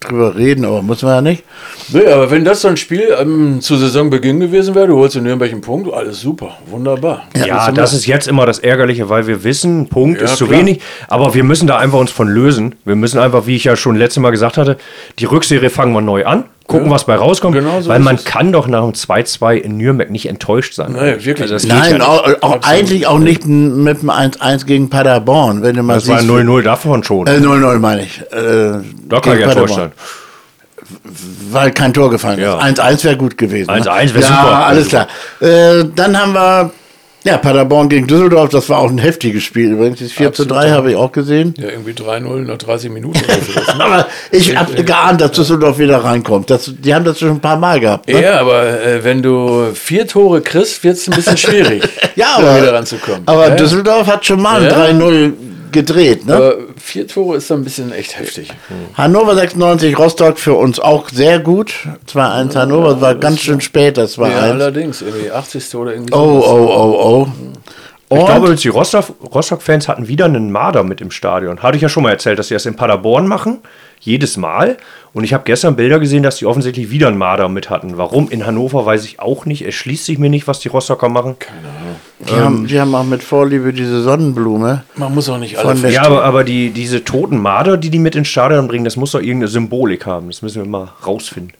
drüber 0.00 0.36
reden, 0.36 0.64
aber 0.64 0.82
muss 0.82 1.02
man 1.02 1.12
ja 1.12 1.20
nicht. 1.22 1.44
Nee, 1.92 2.06
aber 2.06 2.30
wenn 2.30 2.44
das 2.44 2.62
so 2.62 2.68
ein 2.68 2.76
Spiel 2.76 3.14
ähm, 3.18 3.60
zu 3.60 3.76
Saisonbeginn 3.76 4.40
gewesen 4.40 4.74
wäre, 4.74 4.88
du 4.88 4.96
holst 4.96 5.16
in 5.16 5.24
Nürnberg 5.24 5.50
einen 5.50 5.60
Punkt, 5.60 5.92
alles 5.92 6.20
super, 6.20 6.58
wunderbar. 6.66 7.22
Ja, 7.36 7.68
du 7.68 7.74
das 7.74 7.92
ist 7.92 8.06
jetzt 8.06 8.28
immer 8.28 8.46
das 8.46 8.58
Ärgerliche, 8.58 9.08
weil 9.08 9.26
wir 9.26 9.44
wissen, 9.44 9.88
Punkt 9.88 10.20
Ja, 10.20 10.24
ist 10.24 10.36
zu 10.36 10.46
klar. 10.46 10.60
wenig, 10.60 10.80
aber 11.08 11.34
wir 11.34 11.44
müssen 11.44 11.66
da 11.66 11.78
einfach 11.78 11.98
uns 11.98 12.10
von 12.10 12.28
lösen. 12.28 12.74
Wir 12.84 12.96
müssen 12.96 13.18
einfach, 13.18 13.46
wie 13.46 13.56
ich 13.56 13.64
ja 13.64 13.76
schon 13.76 13.96
letztes 13.96 14.20
Mal 14.20 14.30
gesagt 14.30 14.56
hatte, 14.58 14.76
die 15.18 15.24
Rückserie 15.24 15.70
fangen 15.70 15.92
wir 15.92 16.00
neu 16.00 16.24
an, 16.26 16.44
gucken, 16.72 16.90
was 16.90 17.04
bei 17.04 17.14
rauskommt, 17.14 17.54
Genau 17.54 17.80
so 17.80 17.88
weil 17.90 18.00
man 18.00 18.16
es. 18.16 18.24
kann 18.24 18.50
doch 18.52 18.66
nach 18.66 18.82
dem 18.82 18.92
2-2 18.92 19.54
in 19.56 19.76
Nürnberg 19.76 20.10
nicht 20.10 20.26
enttäuscht 20.28 20.74
sein. 20.74 20.94
Wirklich 20.94 21.40
Also 21.40 21.54
das 21.54 21.62
nicht. 21.64 21.72
geht 21.74 21.82
Nein, 21.92 22.00
ja 22.00 22.06
auch, 22.06 22.26
auch 22.42 22.58
eigentlich 22.62 23.06
auch 23.06 23.18
nicht 23.18 23.46
mit 23.46 24.02
dem 24.02 24.10
1-1 24.10 24.66
gegen 24.66 24.90
Paderborn, 24.90 25.62
wenn 25.62 25.76
du 25.76 25.82
mal 25.82 25.94
Das 25.94 26.08
war 26.08 26.18
siehst. 26.18 26.30
0-0 26.30 26.62
davon 26.62 27.04
schon. 27.04 27.26
Äh, 27.26 27.36
0-0 27.38 27.78
meine 27.78 28.02
ich. 28.02 28.20
Äh, 28.32 28.80
da 29.08 29.20
kann 29.20 29.38
ich 29.38 29.44
enttäuscht 29.44 29.74
sein. 29.76 29.92
Weil 31.50 31.70
kein 31.70 31.94
Tor 31.94 32.10
gefallen 32.10 32.38
ist. 32.38 32.44
Ja. 32.44 32.58
1-1 32.58 33.04
wäre 33.04 33.16
gut 33.16 33.38
gewesen. 33.38 33.70
ne? 33.72 33.80
1-1 33.80 34.14
wär 34.14 34.20
ja, 34.20 34.26
super. 34.26 34.66
alles 34.66 34.88
klar. 34.88 35.06
Äh, 35.40 35.84
dann 35.94 36.18
haben 36.20 36.32
wir 36.34 36.70
ja, 37.24 37.36
Paderborn 37.38 37.88
gegen 37.88 38.06
Düsseldorf. 38.06 38.48
Das 38.50 38.68
war 38.68 38.78
auch 38.78 38.90
ein 38.90 38.98
heftiges 38.98 39.42
Spiel. 39.44 39.72
Übrigens, 39.72 40.00
das 40.00 40.12
4 40.12 40.32
zu 40.32 40.44
3 40.44 40.56
Absolut. 40.56 40.76
habe 40.76 40.90
ich 40.90 40.96
auch 40.96 41.12
gesehen. 41.12 41.54
Ja, 41.58 41.68
irgendwie 41.68 41.92
3-0 41.92 42.40
nach 42.46 42.58
30 42.58 42.90
Minuten. 42.90 43.20
Aber 43.78 44.06
ich 44.30 44.56
habe 44.56 44.82
geahnt, 44.82 45.20
dass 45.20 45.32
Düsseldorf 45.32 45.78
wieder 45.78 45.98
reinkommt. 46.02 46.50
Das, 46.50 46.72
die 46.76 46.94
haben 46.94 47.04
das 47.04 47.18
schon 47.18 47.30
ein 47.30 47.40
paar 47.40 47.56
Mal 47.56 47.78
gehabt. 47.80 48.08
Ne? 48.08 48.22
ja, 48.22 48.40
aber 48.40 48.64
äh, 48.82 49.04
wenn 49.04 49.22
du 49.22 49.72
vier 49.74 50.06
Tore 50.06 50.40
kriegst, 50.40 50.82
wird 50.84 50.96
es 50.96 51.08
ein 51.08 51.14
bisschen 51.14 51.36
schwierig, 51.36 51.82
Ja, 52.16 52.36
aber, 52.38 52.60
wieder 52.60 52.74
ranzukommen. 52.74 53.22
aber 53.26 53.48
ja, 53.50 53.54
Düsseldorf 53.56 54.06
hat 54.06 54.24
schon 54.26 54.40
mal 54.42 54.62
Ja. 54.64 54.82
ein 54.82 55.00
3-0 55.00 55.32
gedreht. 55.72 56.26
Ne? 56.26 56.34
aber 56.36 56.54
vier 56.76 57.06
Tore 57.08 57.36
ist 57.38 57.50
dann 57.50 57.60
ein 57.60 57.64
bisschen 57.64 57.92
echt 57.92 58.18
heftig. 58.18 58.50
Hannover 58.94 59.34
96, 59.34 59.98
Rostock 59.98 60.38
für 60.38 60.54
uns 60.54 60.78
auch 60.78 61.08
sehr 61.08 61.38
gut. 61.38 61.74
2-1 62.06 62.54
Hannover, 62.56 62.92
das 62.92 63.00
war 63.00 63.14
ganz 63.14 63.40
schön 63.40 63.60
spät, 63.60 63.96
das 63.96 64.18
war 64.18 64.30
Ja, 64.30 64.40
1. 64.40 64.50
allerdings, 64.52 65.02
irgendwie 65.02 65.30
80. 65.30 65.74
oder 65.74 65.92
irgendwie 65.92 66.12
Oh, 66.14 66.42
oh, 66.44 66.66
oh, 66.74 67.26
oh. 67.26 67.28
Ich 68.14 68.18
Und- 68.18 68.26
glaube, 68.26 68.54
die 68.54 68.68
Rostock- 68.68 69.14
Rostock-Fans 69.34 69.88
hatten 69.88 70.06
wieder 70.06 70.26
einen 70.26 70.52
Marder 70.52 70.84
mit 70.84 71.00
im 71.00 71.10
Stadion. 71.10 71.62
Hatte 71.62 71.76
ich 71.76 71.82
ja 71.82 71.88
schon 71.88 72.02
mal 72.02 72.10
erzählt, 72.10 72.38
dass 72.38 72.48
sie 72.48 72.54
das 72.54 72.66
in 72.66 72.76
Paderborn 72.76 73.26
machen. 73.26 73.60
Jedes 74.00 74.36
Mal. 74.36 74.76
Und 75.14 75.24
ich 75.24 75.32
habe 75.32 75.44
gestern 75.44 75.76
Bilder 75.76 75.98
gesehen, 75.98 76.22
dass 76.22 76.36
die 76.36 76.44
offensichtlich 76.44 76.90
wieder 76.90 77.08
einen 77.08 77.16
Marder 77.16 77.48
mit 77.48 77.70
hatten. 77.70 77.96
Warum? 77.96 78.28
In 78.28 78.44
Hannover 78.44 78.84
weiß 78.84 79.04
ich 79.06 79.18
auch 79.20 79.46
nicht. 79.46 79.62
Es 79.66 79.74
schließt 79.76 80.04
sich 80.04 80.18
mir 80.18 80.28
nicht, 80.28 80.46
was 80.46 80.60
die 80.60 80.68
Rostocker 80.68 81.08
machen. 81.08 81.36
Die, 82.28 82.34
haben, 82.34 82.66
die 82.66 82.80
haben 82.80 82.94
auch 82.94 83.04
mit 83.04 83.22
Vorliebe 83.22 83.72
diese 83.72 84.02
Sonnenblume. 84.02 84.84
Man 84.96 85.14
muss 85.14 85.28
auch 85.28 85.38
nicht 85.38 85.58
alle 85.58 85.76
Von 85.76 85.90
Ja, 85.90 86.02
aber, 86.02 86.24
aber 86.24 86.44
die, 86.44 86.70
diese 86.70 87.04
toten 87.04 87.38
Marder, 87.38 87.76
die 87.76 87.90
die 87.90 87.98
mit 87.98 88.14
ins 88.14 88.28
Stadion 88.28 88.68
bringen, 88.68 88.84
das 88.84 88.96
muss 88.96 89.10
doch 89.12 89.20
irgendeine 89.20 89.48
Symbolik 89.48 90.06
haben. 90.06 90.28
Das 90.28 90.40
müssen 90.42 90.62
wir 90.62 90.68
mal 90.68 90.88
rausfinden. 91.06 91.52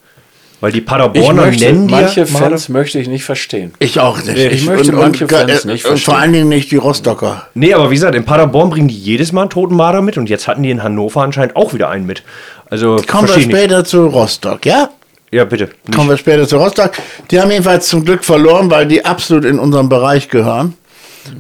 Weil 0.61 0.71
die 0.71 0.79
Ich 0.79 0.87
Paderborner 0.87 1.47
möchte, 1.47 1.65
nennen 1.65 1.89
die 1.89 1.95
ja 1.95 2.01
manche 2.03 2.21
Marder. 2.27 2.51
Fans 2.51 2.69
möchte 2.69 3.01
ich 3.01 3.09
nicht 3.09 3.25
verstehen. 3.25 3.73
Ich 3.81 3.99
auch 3.99 4.23
nicht. 4.23 4.39
Ich 4.39 4.65
möchte 4.65 4.93
manche 4.93 5.27
Fans 5.27 5.65
nicht 5.65 5.85
Und 5.85 5.91
vor 5.91 5.91
verstehen. 5.97 6.15
allen 6.15 6.33
Dingen 6.33 6.49
nicht 6.49 6.71
die 6.71 6.77
Rostocker. 6.77 7.49
Nee, 7.55 7.75
aber 7.75 7.91
wie 7.91 7.95
gesagt, 7.95 8.15
in 8.15 8.25
Paderborn 8.25 8.71
bringen 8.71 8.87
die 8.87 8.97
jedes 8.97 9.33
Mal 9.33 9.41
einen 9.41 9.51
toten 9.51 9.75
Marder 9.75 10.03
mit 10.03 10.17
und 10.17 10.31
jetzt 10.31 10.47
hatten 10.47 10.63
die 10.63 10.71
in 10.71 10.85
Hannover 10.85 11.23
anscheinend 11.23 11.57
auch 11.57 11.75
wieder 11.75 11.89
einen 11.89 12.07
mit. 12.07 12.23
Also 12.71 13.03
Kommen 13.09 13.27
wir 13.27 13.37
ich 13.39 13.49
nicht. 13.49 13.57
später 13.57 13.85
zu 13.85 14.07
Rostock, 14.07 14.65
ja? 14.65 14.91
Ja, 15.33 15.47
bitte. 15.47 15.65
Nicht. 15.65 15.97
Kommen 15.97 16.11
wir 16.11 16.19
später 16.19 16.47
zu 16.47 16.59
Rostock. 16.59 16.93
Die 17.31 17.41
haben 17.41 17.51
jedenfalls 17.51 17.89
zum 17.89 18.05
Glück 18.05 18.23
verloren, 18.23 18.71
weil 18.71 18.87
die 18.87 19.05
absolut 19.05 19.47
in 19.47 19.59
unserem 19.59 19.89
Bereich 19.89 20.29
gehören. 20.29 20.77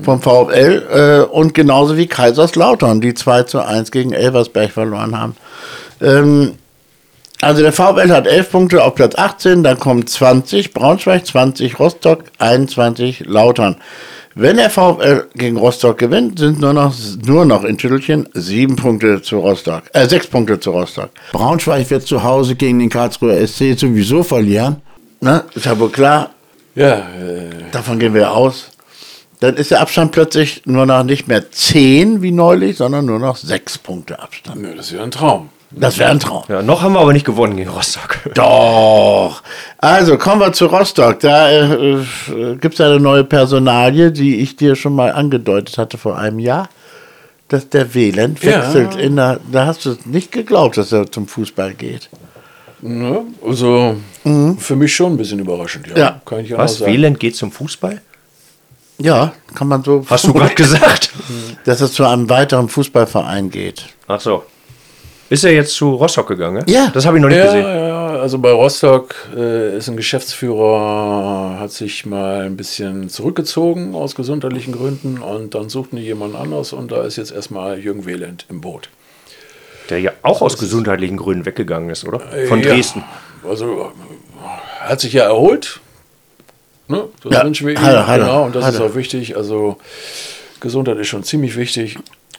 Vom 0.02 0.22
VfL. 0.22 1.26
Äh, 1.28 1.30
und 1.30 1.54
genauso 1.54 1.96
wie 1.96 2.06
Kaiserslautern, 2.06 3.00
die 3.00 3.14
2 3.14 3.42
zu 3.42 3.60
1 3.60 3.90
gegen 3.90 4.12
Elversberg 4.12 4.70
verloren 4.70 5.18
haben. 5.18 5.36
Ähm, 6.00 6.54
also 7.42 7.60
der 7.60 7.72
VfL 7.72 8.10
hat 8.12 8.26
11 8.26 8.50
Punkte 8.50 8.84
auf 8.84 8.94
Platz 8.94 9.16
18, 9.16 9.64
dann 9.64 9.78
kommen 9.78 10.06
20 10.06 10.72
Braunschweig, 10.72 11.26
20 11.26 11.78
Rostock, 11.78 12.22
21 12.38 13.24
Lautern. 13.26 13.76
Wenn 14.34 14.56
der 14.56 14.70
VfL 14.70 15.26
gegen 15.34 15.56
Rostock 15.58 15.98
gewinnt, 15.98 16.38
sind 16.38 16.60
nur 16.60 16.72
noch, 16.72 16.94
nur 17.26 17.44
noch 17.44 17.64
in 17.64 17.76
Tüttelchen 17.76 18.28
sieben 18.32 18.76
Punkte 18.76 19.20
zu 19.20 19.38
Rostock, 19.38 19.82
äh, 19.92 20.08
sechs 20.08 20.26
Punkte 20.26 20.58
zu 20.58 20.70
Rostock. 20.70 21.10
Braunschweig 21.32 21.90
wird 21.90 22.06
zu 22.06 22.22
Hause 22.22 22.54
gegen 22.54 22.78
den 22.78 22.88
Karlsruher 22.88 23.46
SC 23.46 23.78
sowieso 23.78 24.22
verlieren. 24.22 24.80
Ne? 25.20 25.44
Ist 25.54 25.66
ja 25.66 25.78
wohl 25.78 25.90
klar, 25.90 26.30
Ja, 26.74 26.94
äh, 26.94 27.50
davon 27.72 27.98
gehen 27.98 28.14
wir 28.14 28.32
aus. 28.32 28.68
Dann 29.40 29.56
ist 29.56 29.70
der 29.72 29.80
Abstand 29.80 30.12
plötzlich 30.12 30.62
nur 30.66 30.86
noch 30.86 31.02
nicht 31.02 31.28
mehr 31.28 31.50
zehn 31.50 32.22
wie 32.22 32.30
neulich, 32.30 32.76
sondern 32.78 33.04
nur 33.06 33.18
noch 33.18 33.36
sechs 33.36 33.76
Punkte 33.76 34.18
Abstand. 34.20 34.62
nö, 34.62 34.74
das 34.76 34.86
ist 34.86 34.92
ja 34.92 35.02
ein 35.02 35.10
Traum. 35.10 35.50
Das 35.74 35.98
wäre 35.98 36.10
ein 36.10 36.20
Traum. 36.20 36.44
Ja, 36.48 36.62
noch 36.62 36.82
haben 36.82 36.92
wir 36.92 37.00
aber 37.00 37.12
nicht 37.12 37.24
gewonnen 37.24 37.56
gegen 37.56 37.70
Rostock. 37.70 38.18
Doch. 38.34 39.42
Also 39.78 40.18
kommen 40.18 40.40
wir 40.40 40.52
zu 40.52 40.66
Rostock. 40.66 41.20
Da 41.20 41.48
äh, 41.50 41.94
äh, 41.94 42.56
gibt 42.60 42.74
es 42.74 42.80
eine 42.80 43.00
neue 43.00 43.24
Personalie, 43.24 44.12
die 44.12 44.36
ich 44.40 44.56
dir 44.56 44.76
schon 44.76 44.94
mal 44.94 45.12
angedeutet 45.12 45.78
hatte 45.78 45.96
vor 45.98 46.18
einem 46.18 46.38
Jahr. 46.38 46.68
Dass 47.48 47.68
der 47.68 47.94
Ja. 48.42 48.62
wechselt 48.62 48.96
in 48.96 49.16
der. 49.16 49.40
Da 49.50 49.66
hast 49.66 49.84
du 49.86 49.96
nicht 50.04 50.30
geglaubt, 50.32 50.76
dass 50.76 50.92
er 50.92 51.10
zum 51.10 51.26
Fußball 51.26 51.74
geht. 51.74 52.08
Ne? 52.80 53.22
Also 53.46 53.96
für 54.58 54.76
mich 54.76 54.94
schon 54.94 55.12
ein 55.14 55.16
bisschen 55.16 55.38
überraschend, 55.38 55.86
ja. 55.88 55.96
Ja. 55.96 56.20
Kann 56.24 56.40
ich 56.40 56.48
ja 56.50 56.56
auch 56.56 56.60
Was? 56.62 56.78
sagen. 56.78 56.92
Wieland 56.92 57.20
geht 57.20 57.36
zum 57.36 57.52
Fußball? 57.52 58.00
Ja, 58.98 59.32
kann 59.54 59.68
man 59.68 59.82
so. 59.82 60.04
Hast 60.08 60.26
du 60.26 60.32
gerade 60.32 60.54
gesagt? 60.56 61.12
Dass 61.64 61.80
es 61.80 61.92
zu 61.92 62.04
einem 62.04 62.28
weiteren 62.28 62.68
Fußballverein 62.68 63.50
geht. 63.50 63.84
Ach 64.08 64.20
so. 64.20 64.44
Ist 65.32 65.44
er 65.44 65.52
jetzt 65.52 65.74
zu 65.74 65.94
Rostock 65.94 66.28
gegangen? 66.28 66.62
Ja. 66.68 66.90
Das 66.92 67.06
habe 67.06 67.16
ich 67.16 67.22
noch 67.22 67.30
nicht 67.30 67.38
Ja, 67.38 67.44
gesehen. 67.46 67.62
ja, 67.64 68.06
also 68.20 68.38
bei 68.38 68.50
Rostock 68.52 69.14
äh, 69.34 69.78
ist 69.78 69.88
ein 69.88 69.96
Geschäftsführer, 69.96 71.56
hat 71.58 71.72
sich 71.72 72.04
mal 72.04 72.42
ein 72.44 72.56
bisschen 72.58 73.08
zurückgezogen 73.08 73.94
aus 73.94 74.14
gesundheitlichen 74.14 74.72
Gründen 74.72 75.22
und 75.22 75.54
dann 75.54 75.70
suchten 75.70 75.96
die 75.96 76.02
jemand 76.02 76.36
anders 76.36 76.74
und 76.74 76.92
da 76.92 77.02
ist 77.04 77.16
jetzt 77.16 77.32
erstmal 77.32 77.78
Jürgen 77.78 78.04
Wehland 78.04 78.44
im 78.50 78.60
Boot. 78.60 78.90
Der 79.88 80.00
ja 80.00 80.12
auch 80.20 80.42
aus 80.42 80.58
gesundheitlichen 80.58 81.16
Gründen 81.16 81.46
weggegangen 81.46 81.88
ist, 81.88 82.04
oder? 82.04 82.20
Von 82.48 82.60
Ja, 82.60 82.74
Dresden. 82.74 83.02
Also 83.48 83.90
äh, 84.44 84.86
hat 84.88 85.00
sich 85.00 85.14
ja 85.14 85.24
erholt. 85.24 85.80
Ne? 86.88 87.04
Das 87.22 87.32
Ja, 87.32 87.44
wünschen 87.46 87.66
wir 87.68 87.74
ihm. 87.74 87.82
er, 87.82 88.06
hat 88.06 88.18
er, 88.20 88.26
genau, 88.26 88.44
und 88.44 88.54
das 88.54 88.66
hat 88.66 88.74
ist 88.74 88.80
auch 88.80 88.94
wichtig. 88.94 89.34
Also 89.34 89.78
Gesundheit 90.60 90.98
ist 90.98 91.08
schon 91.08 91.24
ziemlich 91.24 91.56
wichtig. 91.56 91.96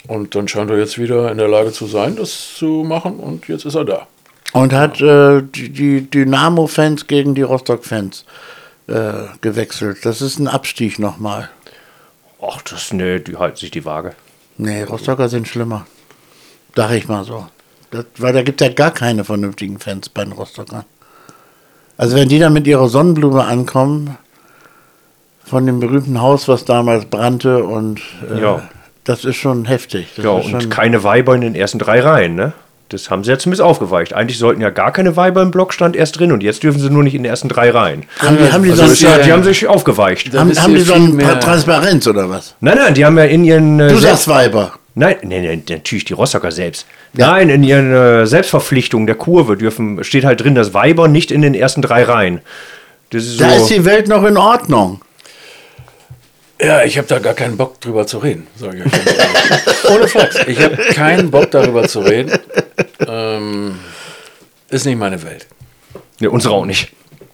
Und 0.07 0.35
dann 0.35 0.47
scheint 0.47 0.69
er 0.69 0.77
jetzt 0.77 0.97
wieder 0.97 1.31
in 1.31 1.37
der 1.37 1.47
Lage 1.47 1.71
zu 1.71 1.85
sein, 1.85 2.15
das 2.15 2.55
zu 2.55 2.83
machen. 2.85 3.17
Und 3.19 3.47
jetzt 3.47 3.65
ist 3.65 3.75
er 3.75 3.85
da. 3.85 4.07
Und 4.51 4.73
hat 4.73 5.01
äh, 5.01 5.41
die, 5.41 5.69
die 5.69 6.09
Dynamo-Fans 6.09 7.07
gegen 7.07 7.35
die 7.35 7.41
Rostock-Fans 7.41 8.25
äh, 8.87 9.13
gewechselt. 9.41 10.05
Das 10.05 10.21
ist 10.21 10.39
ein 10.39 10.47
Abstieg 10.47 10.99
nochmal. 10.99 11.49
Ach, 12.41 12.61
das, 12.61 12.91
nee, 12.91 13.19
die 13.19 13.37
halten 13.37 13.57
sich 13.57 13.71
die 13.71 13.85
Waage. 13.85 14.13
Nee, 14.57 14.83
Rostocker 14.83 15.29
sind 15.29 15.47
schlimmer. 15.47 15.85
Sag 16.75 16.91
ich 16.91 17.07
mal 17.07 17.23
so. 17.23 17.47
Das, 17.91 18.05
weil 18.17 18.33
da 18.33 18.43
gibt 18.43 18.61
es 18.61 18.67
ja 18.67 18.73
gar 18.73 18.91
keine 18.91 19.23
vernünftigen 19.23 19.79
Fans 19.79 20.09
bei 20.09 20.23
den 20.23 20.33
Rostockern. 20.33 20.83
Also 21.97 22.15
wenn 22.15 22.27
die 22.27 22.39
dann 22.39 22.53
mit 22.53 22.67
ihrer 22.67 22.89
Sonnenblume 22.89 23.45
ankommen, 23.45 24.17
von 25.45 25.65
dem 25.65 25.79
berühmten 25.79 26.19
Haus, 26.21 26.47
was 26.47 26.65
damals 26.65 27.05
brannte 27.05 27.63
und 27.63 28.01
äh, 28.29 28.41
Ja. 28.41 28.69
Das 29.03 29.25
ist 29.25 29.35
schon 29.35 29.65
heftig. 29.65 30.07
Das 30.15 30.25
Ja, 30.25 30.37
ist 30.39 30.45
und 30.53 30.61
schon, 30.63 30.69
keine 30.69 31.03
Weiber 31.03 31.35
in 31.35 31.41
den 31.41 31.55
ersten 31.55 31.79
drei 31.79 31.99
Reihen, 32.01 32.35
ne? 32.35 32.53
Das 32.89 33.09
haben 33.09 33.23
sie 33.23 33.31
ja 33.31 33.39
zumindest 33.39 33.61
aufgeweicht. 33.63 34.13
Eigentlich 34.13 34.37
sollten 34.37 34.61
ja 34.61 34.69
gar 34.69 34.91
keine 34.91 35.15
Weiber 35.15 35.41
im 35.41 35.49
Blockstand 35.49 35.95
erst 35.95 36.19
drin 36.19 36.31
und 36.31 36.43
jetzt 36.43 36.61
dürfen 36.61 36.79
sie 36.79 36.89
nur 36.91 37.01
nicht 37.01 37.15
in 37.15 37.23
den 37.23 37.29
ersten 37.29 37.49
drei 37.49 37.71
Reihen. 37.71 38.03
haben 38.19 38.37
die, 38.37 38.51
haben 38.51 38.63
die, 38.63 38.69
Also 38.71 38.85
so, 38.87 39.05
Ja, 39.07 39.17
ja- 39.17 39.23
die 39.23 39.31
haben 39.31 39.43
sich 39.43 39.67
aufgeweicht. 39.67 40.31
Haben, 40.37 40.55
haben 40.55 40.75
die 40.75 40.81
so 40.81 40.93
ein 40.93 41.15
mehr. 41.15 41.39
Transparenz 41.39 42.05
oder 42.07 42.29
was? 42.29 42.55
Nein, 42.59 42.77
nein, 42.77 42.93
die 42.93 43.03
haben 43.03 43.17
ja 43.17 43.23
in 43.23 43.43
ihren. 43.45 43.79
Äh, 43.79 43.87
Du 43.87 43.97
sagst 43.97 44.27
Weiber. 44.27 44.73
Nein, 44.95 45.15
nein, 45.23 45.43
nein, 45.43 45.63
natürlich 45.69 46.05
die 46.05 46.13
Rostocker 46.13 46.51
selbst. 46.51 46.85
Nein, 47.13 47.49
in 47.49 47.63
ihren 47.63 47.91
äh, 47.91 48.27
Selbstverpflichtungen 48.27 49.07
der 49.07 49.15
Kurve 49.15 49.57
dürfen, 49.57 50.03
steht 50.03 50.23
halt 50.23 50.41
drin, 50.43 50.53
dass 50.53 50.75
Weiber 50.75 51.07
nicht 51.07 51.31
in 51.31 51.41
den 51.41 51.55
ersten 51.55 51.81
drei 51.81 52.03
Reihen. 52.03 52.41
Das 53.09 53.23
ist 53.23 53.39
so. 53.39 53.43
Da 53.43 53.53
ist 53.55 53.67
die 53.71 53.85
Welt 53.85 54.07
noch 54.07 54.23
in 54.23 54.37
Ordnung. 54.37 55.01
Ja, 56.63 56.83
ich 56.83 56.97
habe 56.97 57.07
da 57.07 57.19
gar 57.19 57.33
keinen 57.33 57.57
Bock 57.57 57.79
drüber 57.81 58.07
zu 58.07 58.19
reden, 58.19 58.47
sage 58.59 58.83
ich 58.85 58.85
euch. 58.85 59.91
Ohne 59.91 60.07
Flachs. 60.07 60.37
Ich 60.47 60.61
habe 60.61 60.77
keinen 60.93 61.29
Bock 61.29 61.51
darüber 61.51 61.87
zu 61.87 61.99
reden. 61.99 62.31
Ähm, 63.07 63.79
ist 64.69 64.85
nicht 64.85 64.97
meine 64.97 65.21
Welt. 65.23 65.47
nee, 66.19 66.27
unsere 66.27 66.53
auch 66.53 66.65
nicht. 66.65 66.89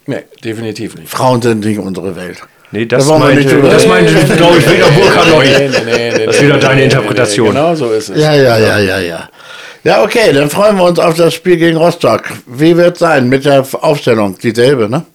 Nee, 0.08 0.24
definitiv 0.44 0.96
nicht. 0.96 1.10
Frauen 1.10 1.42
sind 1.42 1.64
nicht 1.64 1.78
unsere 1.80 2.16
Welt. 2.16 2.42
Nee, 2.72 2.86
das 2.86 3.06
Da 3.06 3.10
wollen 3.10 3.22
wir 3.22 3.36
meinte, 3.36 3.56
nicht 3.56 3.74
das 3.74 3.88
meinte 3.88 4.14
glaube 4.38 4.58
ich, 4.58 4.72
wieder 4.72 4.90
Burkhard. 4.90 5.28
Nee, 5.28 5.70
nee, 5.70 5.70
nee, 5.70 6.12
nee, 6.18 6.26
Das 6.26 6.36
ist 6.36 6.42
nee, 6.42 6.48
wieder 6.48 6.56
nee, 6.56 6.62
deine 6.62 6.76
nee, 6.76 6.84
Interpretation. 6.86 7.48
Nee, 7.48 7.54
genau 7.54 7.76
so 7.76 7.92
ist 7.92 8.10
es. 8.10 8.22
Ja, 8.22 8.34
ja, 8.34 8.58
ja, 8.58 8.80
ja, 8.80 9.00
ja. 9.00 9.30
Ja, 9.84 10.04
okay, 10.04 10.34
dann 10.34 10.50
freuen 10.50 10.76
wir 10.76 10.84
uns 10.84 11.00
auf 11.00 11.16
das 11.16 11.34
Spiel 11.34 11.58
gegen 11.58 11.78
Rostock. 11.78 12.24
Wie 12.46 12.76
wird 12.76 12.94
es 12.94 13.00
sein 13.00 13.30
mit 13.30 13.46
der 13.46 13.66
Aufstellung? 13.82 14.38
Dieselbe, 14.38 14.90
ne? 14.90 15.06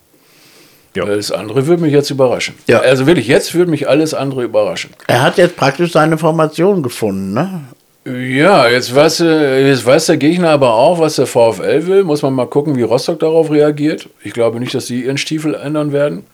Alles 1.02 1.32
andere 1.32 1.66
würde 1.66 1.82
mich 1.82 1.92
jetzt 1.92 2.10
überraschen. 2.10 2.54
Ja. 2.68 2.80
Also 2.80 3.06
wirklich, 3.06 3.26
jetzt 3.26 3.54
würde 3.54 3.70
mich 3.70 3.88
alles 3.88 4.14
andere 4.14 4.44
überraschen. 4.44 4.90
Er 5.08 5.22
hat 5.22 5.38
jetzt 5.38 5.56
praktisch 5.56 5.92
seine 5.92 6.18
Formation 6.18 6.82
gefunden, 6.82 7.32
ne? 7.32 7.62
Ja, 8.06 8.68
jetzt 8.68 8.94
weiß, 8.94 9.20
äh, 9.20 9.66
jetzt 9.68 9.86
weiß 9.86 10.06
der 10.06 10.18
Gegner 10.18 10.50
aber 10.50 10.74
auch, 10.74 10.98
was 10.98 11.16
der 11.16 11.26
VfL 11.26 11.86
will. 11.86 12.04
Muss 12.04 12.22
man 12.22 12.34
mal 12.34 12.46
gucken, 12.46 12.76
wie 12.76 12.82
Rostock 12.82 13.18
darauf 13.18 13.50
reagiert. 13.50 14.08
Ich 14.22 14.34
glaube 14.34 14.60
nicht, 14.60 14.74
dass 14.74 14.86
sie 14.86 15.04
ihren 15.04 15.16
Stiefel 15.16 15.54
ändern 15.54 15.92
werden. 15.92 16.24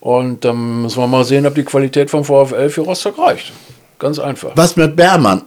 Und 0.00 0.44
dann 0.44 0.82
müssen 0.82 0.98
wir 0.98 1.06
mal 1.06 1.24
sehen, 1.24 1.46
ob 1.46 1.54
die 1.54 1.64
Qualität 1.64 2.10
vom 2.10 2.24
VfL 2.24 2.70
für 2.70 2.82
Rostock 2.82 3.18
reicht. 3.18 3.52
Ganz 3.98 4.18
einfach. 4.18 4.52
Was 4.54 4.76
mit 4.76 4.96
Bermann? 4.96 5.42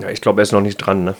Ja, 0.00 0.10
ich 0.10 0.20
glaube, 0.20 0.40
er 0.40 0.44
ist 0.44 0.52
noch 0.52 0.60
nicht 0.60 0.76
dran, 0.76 1.04
ne? 1.04 1.14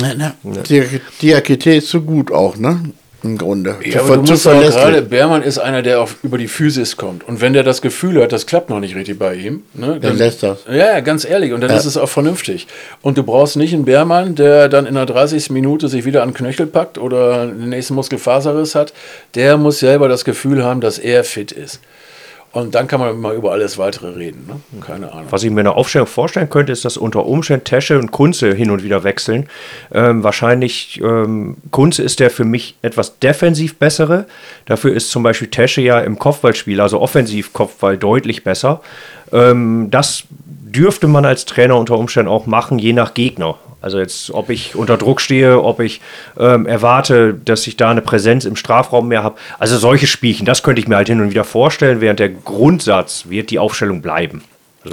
Ne, 0.00 0.14
ne. 0.14 0.62
Die, 0.68 1.00
Diakite 1.22 1.74
ist 1.74 1.88
zu 1.88 2.02
gut 2.02 2.32
auch, 2.32 2.56
ne? 2.56 2.80
Im 3.22 3.38
Grunde. 3.38 3.76
Ja, 3.84 4.00
aber 4.02 4.16
du 4.16 4.22
musst 4.22 4.46
auch 4.46 4.52
verlässlich. 4.52 4.82
gerade, 4.84 5.02
Beermann 5.02 5.42
ist 5.42 5.58
einer, 5.58 5.82
der 5.82 6.00
auf, 6.00 6.16
über 6.22 6.38
die 6.38 6.48
Physis 6.48 6.96
kommt. 6.96 7.26
Und 7.26 7.40
wenn 7.40 7.54
der 7.54 7.62
das 7.64 7.80
Gefühl 7.82 8.22
hat, 8.22 8.30
das 8.30 8.46
klappt 8.46 8.70
noch 8.70 8.78
nicht 8.78 8.94
richtig 8.94 9.18
bei 9.18 9.34
ihm, 9.34 9.62
ne, 9.74 9.98
Dann 10.00 10.16
lässt 10.18 10.42
das. 10.42 10.58
Ja, 10.70 11.00
ganz 11.00 11.24
ehrlich. 11.24 11.52
Und 11.52 11.60
dann 11.62 11.70
Ja. 11.70 11.76
ist 11.76 11.86
es 11.86 11.96
auch 11.96 12.08
vernünftig. 12.08 12.66
Und 13.02 13.18
du 13.18 13.22
brauchst 13.22 13.56
nicht 13.56 13.72
einen 13.74 13.84
Beermann, 13.84 14.34
der 14.34 14.68
dann 14.68 14.86
in 14.86 14.94
der 14.94 15.06
30. 15.06 15.50
Minute 15.50 15.88
sich 15.88 16.04
wieder 16.04 16.22
an 16.22 16.28
den 16.30 16.34
Knöchel 16.34 16.66
packt 16.66 16.98
oder 16.98 17.46
den 17.46 17.70
nächsten 17.70 17.94
Muskelfaserriss 17.94 18.74
hat. 18.74 18.92
Der 19.34 19.56
muss 19.56 19.78
selber 19.80 20.08
das 20.08 20.24
Gefühl 20.24 20.62
haben, 20.62 20.80
dass 20.80 20.98
er 20.98 21.24
fit 21.24 21.52
ist. 21.52 21.80
Und 22.56 22.74
dann 22.74 22.88
kann 22.88 23.00
man 23.00 23.20
mal 23.20 23.34
über 23.34 23.52
alles 23.52 23.76
weitere 23.76 24.08
reden. 24.08 24.46
Ne? 24.48 24.80
Keine 24.80 25.12
Ahnung. 25.12 25.26
Was 25.28 25.42
ich 25.42 25.50
mir 25.50 25.60
in 25.60 25.64
der 25.64 25.76
Aufstellung 25.76 26.06
vorstellen 26.06 26.48
könnte, 26.48 26.72
ist, 26.72 26.86
dass 26.86 26.96
unter 26.96 27.26
Umständen 27.26 27.64
Tesche 27.64 27.98
und 27.98 28.12
Kunze 28.12 28.54
hin 28.54 28.70
und 28.70 28.82
wieder 28.82 29.04
wechseln. 29.04 29.46
Ähm, 29.92 30.24
wahrscheinlich 30.24 30.98
ähm, 31.02 31.58
Kunze 31.70 32.02
ist 32.02 32.18
der 32.18 32.30
für 32.30 32.46
mich 32.46 32.74
etwas 32.80 33.18
defensiv 33.18 33.76
bessere. 33.76 34.24
Dafür 34.64 34.94
ist 34.94 35.10
zum 35.10 35.22
Beispiel 35.22 35.48
Tesche 35.48 35.82
ja 35.82 36.00
im 36.00 36.18
Kopfballspiel, 36.18 36.80
also 36.80 36.98
offensiv 37.02 37.52
Kopfball, 37.52 37.98
deutlich 37.98 38.42
besser. 38.42 38.80
Ähm, 39.32 39.88
das 39.90 40.24
dürfte 40.66 41.06
man 41.06 41.24
als 41.24 41.44
Trainer 41.44 41.76
unter 41.76 41.96
Umständen 41.96 42.30
auch 42.30 42.46
machen, 42.46 42.78
je 42.78 42.92
nach 42.92 43.14
Gegner. 43.14 43.56
Also 43.80 43.98
jetzt, 43.98 44.32
ob 44.32 44.50
ich 44.50 44.74
unter 44.74 44.96
Druck 44.96 45.20
stehe, 45.20 45.62
ob 45.62 45.80
ich 45.80 46.00
ähm, 46.38 46.66
erwarte, 46.66 47.34
dass 47.34 47.66
ich 47.66 47.76
da 47.76 47.90
eine 47.90 48.02
Präsenz 48.02 48.44
im 48.44 48.56
Strafraum 48.56 49.08
mehr 49.08 49.22
habe. 49.22 49.36
Also 49.58 49.76
solche 49.76 50.06
Spielchen, 50.06 50.44
das 50.44 50.62
könnte 50.62 50.80
ich 50.80 50.88
mir 50.88 50.96
halt 50.96 51.08
hin 51.08 51.20
und 51.20 51.30
wieder 51.30 51.44
vorstellen, 51.44 52.00
während 52.00 52.18
der 52.18 52.30
Grundsatz 52.30 53.26
wird 53.28 53.50
die 53.50 53.58
Aufstellung 53.58 54.02
bleiben. 54.02 54.42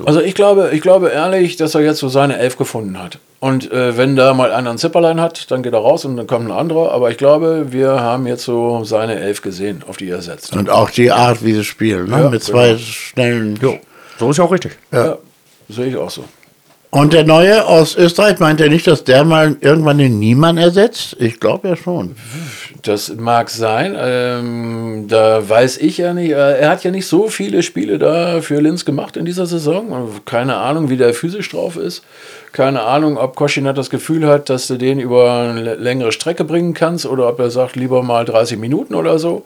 Also 0.06 0.22
ich 0.22 0.36
glaube, 0.36 0.72
ich 0.74 0.82
glaube 0.82 1.10
ehrlich, 1.10 1.56
dass 1.56 1.76
er 1.76 1.82
jetzt 1.82 2.00
so 2.00 2.10
seine 2.10 2.38
Elf 2.38 2.58
gefunden 2.58 3.00
hat. 3.00 3.20
Und 3.40 3.72
äh, 3.72 3.98
wenn 3.98 4.16
da 4.16 4.34
mal 4.34 4.52
einer 4.52 4.70
ein 4.70 4.78
Zipperlein 4.78 5.20
hat, 5.20 5.52
dann 5.52 5.64
geht 5.64 5.74
er 5.74 5.80
raus 5.80 6.06
und 6.06 6.16
dann 6.16 6.28
kommt 6.28 6.48
ein 6.48 6.52
anderer. 6.52 6.92
Aber 6.92 7.12
ich 7.12 7.18
glaube, 7.18 7.72
wir 7.72 8.00
haben 8.00 8.26
jetzt 8.26 8.46
so 8.46 8.84
seine 8.84 9.20
Elf 9.20 9.42
gesehen, 9.42 9.84
auf 9.88 9.98
die 9.98 10.10
er 10.10 10.22
setzt. 10.22 10.56
Und 10.56 10.70
auch 10.70 10.90
die 10.90 11.12
Art, 11.12 11.44
wie 11.44 11.54
sie 11.54 11.64
spielen, 11.64 12.10
ne? 12.10 12.22
Ja, 12.24 12.30
mit 12.30 12.44
zwei 12.44 12.70
genau. 12.70 12.80
schnellen. 12.80 13.60
Jo, 13.62 13.80
so 14.18 14.30
ist 14.32 14.38
ja 14.38 14.46
auch 14.46 14.52
richtig. 14.52 14.78
Ja, 14.92 15.18
sehe 15.70 15.88
ich 15.88 15.97
auch 15.97 16.09
so. 16.09 16.24
Und 16.93 17.11
der 17.14 17.24
Neue 17.24 17.66
aus 17.66 17.95
Österreich 17.95 18.38
meint 18.38 18.61
er 18.61 18.70
nicht, 18.70 18.86
dass 18.86 19.03
der 19.03 19.24
mal 19.24 19.57
irgendwann 19.61 19.97
den 19.97 20.20
Niemann 20.20 20.59
ersetzt? 20.59 21.16
Ich 21.20 21.39
glaube 21.39 21.70
ja 21.70 21.76
schon. 21.76 22.16
Das 22.84 23.16
mag 23.16 23.49
sein. 23.49 23.95
Ähm, 23.97 25.05
da 25.07 25.49
weiß 25.49 25.78
ich 25.78 25.97
ja 25.97 26.14
nicht. 26.14 26.30
äh, 26.30 26.59
Er 26.59 26.70
hat 26.70 26.84
ja 26.84 26.91
nicht 26.91 27.07
so 27.07 27.30
viele 27.30 27.64
Spiele 27.64 27.97
da 27.97 28.41
für 28.41 28.61
Linz 28.61 28.86
gemacht 28.86 29.18
in 29.18 29.26
dieser 29.26 29.47
Saison. 29.47 30.07
Keine 30.26 30.57
Ahnung, 30.57 30.91
wie 30.91 30.97
der 30.97 31.16
physisch 31.16 31.49
drauf 31.49 31.78
ist. 31.78 32.03
Keine 32.51 32.84
Ahnung, 32.84 33.18
ob 33.18 33.36
Koschinat 33.36 33.76
das 33.76 33.89
Gefühl 33.89 34.28
hat, 34.28 34.51
dass 34.51 34.68
du 34.68 34.78
den 34.78 34.99
über 34.99 35.32
eine 35.49 35.74
längere 35.74 36.11
Strecke 36.11 36.43
bringen 36.43 36.76
kannst 36.76 37.07
oder 37.07 37.28
ob 37.28 37.39
er 37.39 37.49
sagt, 37.49 37.76
lieber 37.76 38.03
mal 38.03 38.24
30 38.24 38.59
Minuten 38.59 38.93
oder 38.93 39.18
so. 39.18 39.45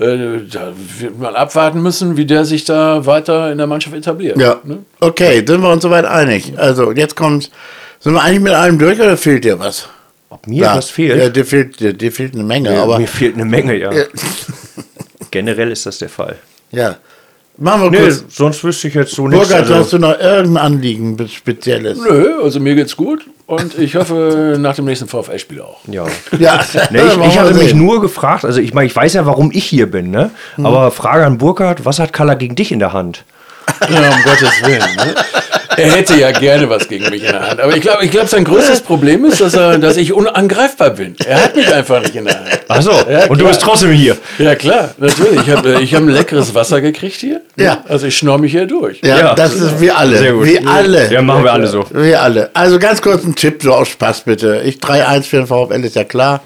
Äh, 0.00 0.40
Da 0.50 0.72
wird 0.98 1.18
man 1.18 1.34
abwarten 1.34 1.82
müssen, 1.82 2.16
wie 2.16 2.24
der 2.26 2.44
sich 2.44 2.64
da 2.64 3.04
weiter 3.06 3.52
in 3.52 3.58
der 3.58 3.66
Mannschaft 3.66 3.94
etabliert. 3.94 4.38
Ja. 4.38 4.58
Ne? 4.64 4.78
Okay, 5.00 5.44
sind 5.46 5.60
wir 5.62 5.70
uns 5.70 5.82
soweit 5.82 6.04
einig. 6.06 6.54
Also 6.56 6.92
jetzt 6.92 7.16
kommt. 7.16 7.50
Sind 8.00 8.14
wir 8.14 8.22
eigentlich 8.22 8.40
mit 8.40 8.52
allem 8.54 8.78
durch 8.78 8.98
oder 8.98 9.16
fehlt 9.16 9.44
dir 9.44 9.58
was? 9.58 9.86
Ob 10.30 10.46
mir 10.46 10.64
was 10.66 10.88
fehlt? 10.90 11.18
Ja, 11.18 11.28
dir 11.28 11.44
fehlt, 11.44 11.80
dir, 11.80 11.92
dir 11.92 12.10
fehlt 12.12 12.34
eine 12.34 12.44
Menge, 12.44 12.72
Ja, 12.72 12.82
aber 12.84 12.98
mir 12.98 13.08
fehlt 13.08 13.34
eine 13.34 13.44
Menge, 13.44 13.76
ja. 13.76 13.92
Ja. 13.92 14.04
Generell 15.30 15.70
ist 15.70 15.86
das 15.86 15.98
der 15.98 16.08
Fall. 16.08 16.36
ja. 16.70 16.96
Machen 17.62 17.82
wir 17.82 17.90
Nee, 17.90 17.98
kurz. 18.06 18.24
sonst 18.30 18.64
wüsste 18.64 18.88
ich 18.88 18.94
jetzt 18.94 19.12
so 19.14 19.28
nichts. 19.28 19.48
Burkhard, 19.48 19.64
Also, 19.70 19.74
hast 19.74 19.92
du 19.92 19.98
noch 19.98 20.18
irgendein 20.18 20.56
Anliegen 20.56 21.28
Spezielles? 21.28 21.98
Nö, 21.98 22.40
also 22.42 22.58
mir 22.58 22.74
geht's 22.74 22.96
gut 22.96 23.26
und 23.50 23.76
ich 23.78 23.96
hoffe 23.96 24.56
nach 24.60 24.76
dem 24.76 24.84
nächsten 24.84 25.08
VfL-Spiel 25.08 25.60
auch. 25.60 25.78
ja. 25.86 26.04
Ja, 26.38 26.60
Nee, 26.90 27.00
ich, 27.02 27.16
ich 27.18 27.38
hatte 27.38 27.54
mich 27.54 27.74
nur 27.74 28.00
gefragt, 28.00 28.44
also 28.44 28.60
ich 28.60 28.72
meine, 28.72 28.86
ich 28.86 28.94
weiß 28.94 29.14
ja, 29.14 29.26
warum 29.26 29.50
ich 29.52 29.64
hier 29.64 29.90
bin, 29.90 30.10
ne? 30.10 30.30
Aber 30.62 30.90
Frage 30.90 31.26
an 31.26 31.38
Burkhard, 31.38 31.84
was 31.84 31.98
hat 31.98 32.12
Kalla 32.12 32.34
gegen 32.34 32.54
dich 32.54 32.70
in 32.70 32.78
der 32.78 32.92
Hand? 32.92 33.24
Ja, 33.88 34.10
um 34.10 34.22
Gottes 34.24 34.62
Willen. 34.62 34.96
Ne? 34.96 35.14
Er 35.80 35.92
hätte 35.92 36.16
ja 36.18 36.30
gerne 36.32 36.68
was 36.68 36.88
gegen 36.88 37.08
mich 37.10 37.24
in 37.24 37.32
der 37.32 37.48
Hand. 37.50 37.60
Aber 37.60 37.74
ich 37.76 37.80
glaube, 37.80 38.04
ich 38.04 38.10
glaub, 38.10 38.28
sein 38.28 38.44
größtes 38.44 38.80
Problem 38.82 39.24
ist, 39.24 39.40
dass, 39.40 39.54
er, 39.54 39.78
dass 39.78 39.96
ich 39.96 40.12
unangreifbar 40.12 40.90
bin. 40.90 41.16
Er 41.24 41.44
hat 41.44 41.56
mich 41.56 41.72
einfach 41.72 42.00
nicht 42.02 42.14
in 42.14 42.24
der 42.26 42.34
Hand. 42.34 42.60
Achso, 42.68 42.92
Ja, 43.10 43.26
und 43.26 43.40
du 43.40 43.46
bist 43.46 43.60
trotzdem 43.60 43.90
hier. 43.92 44.16
Ja, 44.38 44.54
klar, 44.54 44.94
natürlich. 44.98 45.40
Ich 45.46 45.50
habe 45.50 45.80
ich 45.80 45.94
hab 45.94 46.02
ein 46.02 46.08
leckeres 46.08 46.54
Wasser 46.54 46.80
gekriegt 46.80 47.16
hier. 47.16 47.40
Ja. 47.56 47.84
Also 47.88 48.06
ich 48.06 48.16
schnorr 48.16 48.38
mich 48.38 48.52
hier 48.52 48.66
durch. 48.66 49.00
Ja, 49.02 49.18
Ja. 49.18 49.34
das 49.34 49.54
ist 49.54 49.80
wir 49.80 49.96
alle. 49.96 50.18
Sehr 50.18 50.32
gut. 50.32 50.46
Wir 50.46 50.66
alle. 50.68 51.12
Ja, 51.12 51.22
machen 51.22 51.44
wir 51.44 51.52
alle 51.52 51.66
so. 51.66 51.84
Wir 51.90 52.20
alle. 52.22 52.50
Also 52.54 52.78
ganz 52.78 53.00
kurz 53.02 53.24
ein 53.24 53.34
Tipp, 53.34 53.62
so 53.62 53.72
aus 53.74 53.88
Spaß 53.88 54.22
bitte. 54.22 54.62
Ich 54.64 54.76
3-1 54.76 55.22
für 55.24 55.36
den 55.38 55.46
VfL 55.46 55.84
ist 55.84 55.96
ja 55.96 56.04
klar. 56.04 56.42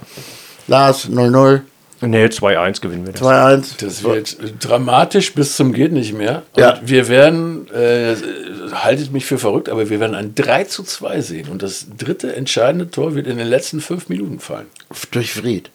Lars 0.67 1.09
0-0, 1.11 1.61
Nee, 2.07 2.27
2-1 2.27 2.81
gewinnen 2.81 3.07
wir 3.07 3.13
das. 3.13 3.23
2-1. 3.23 3.85
Das 3.85 4.03
wird 4.05 4.37
dramatisch 4.61 5.33
bis 5.35 5.57
zum 5.57 5.73
geht 5.73 5.93
nicht 5.93 6.13
mehr. 6.13 6.43
Und 6.55 6.61
Ja. 6.61 6.81
wir 6.85 7.09
werden, 7.09 7.69
äh, 7.73 8.15
haltet 8.73 9.13
mich 9.13 9.25
für 9.27 9.39
verrückt, 9.39 9.69
aber 9.69 9.89
wir 9.91 10.01
werden 10.01 10.15
ein 10.15 10.35
3 10.35 10.65
zu 10.65 10.83
2 10.83 11.21
sehen. 11.21 11.49
Und 11.49 11.63
das 11.63 11.87
dritte 11.97 12.35
entscheidende 12.37 12.91
Tor 12.91 13.15
wird 13.15 13.27
in 13.27 13.39
den 13.39 13.47
letzten 13.49 13.81
fünf 13.81 14.09
Minuten 14.09 14.39
fallen. 14.41 14.67
Durch 15.13 15.33
Fried, 15.33 15.71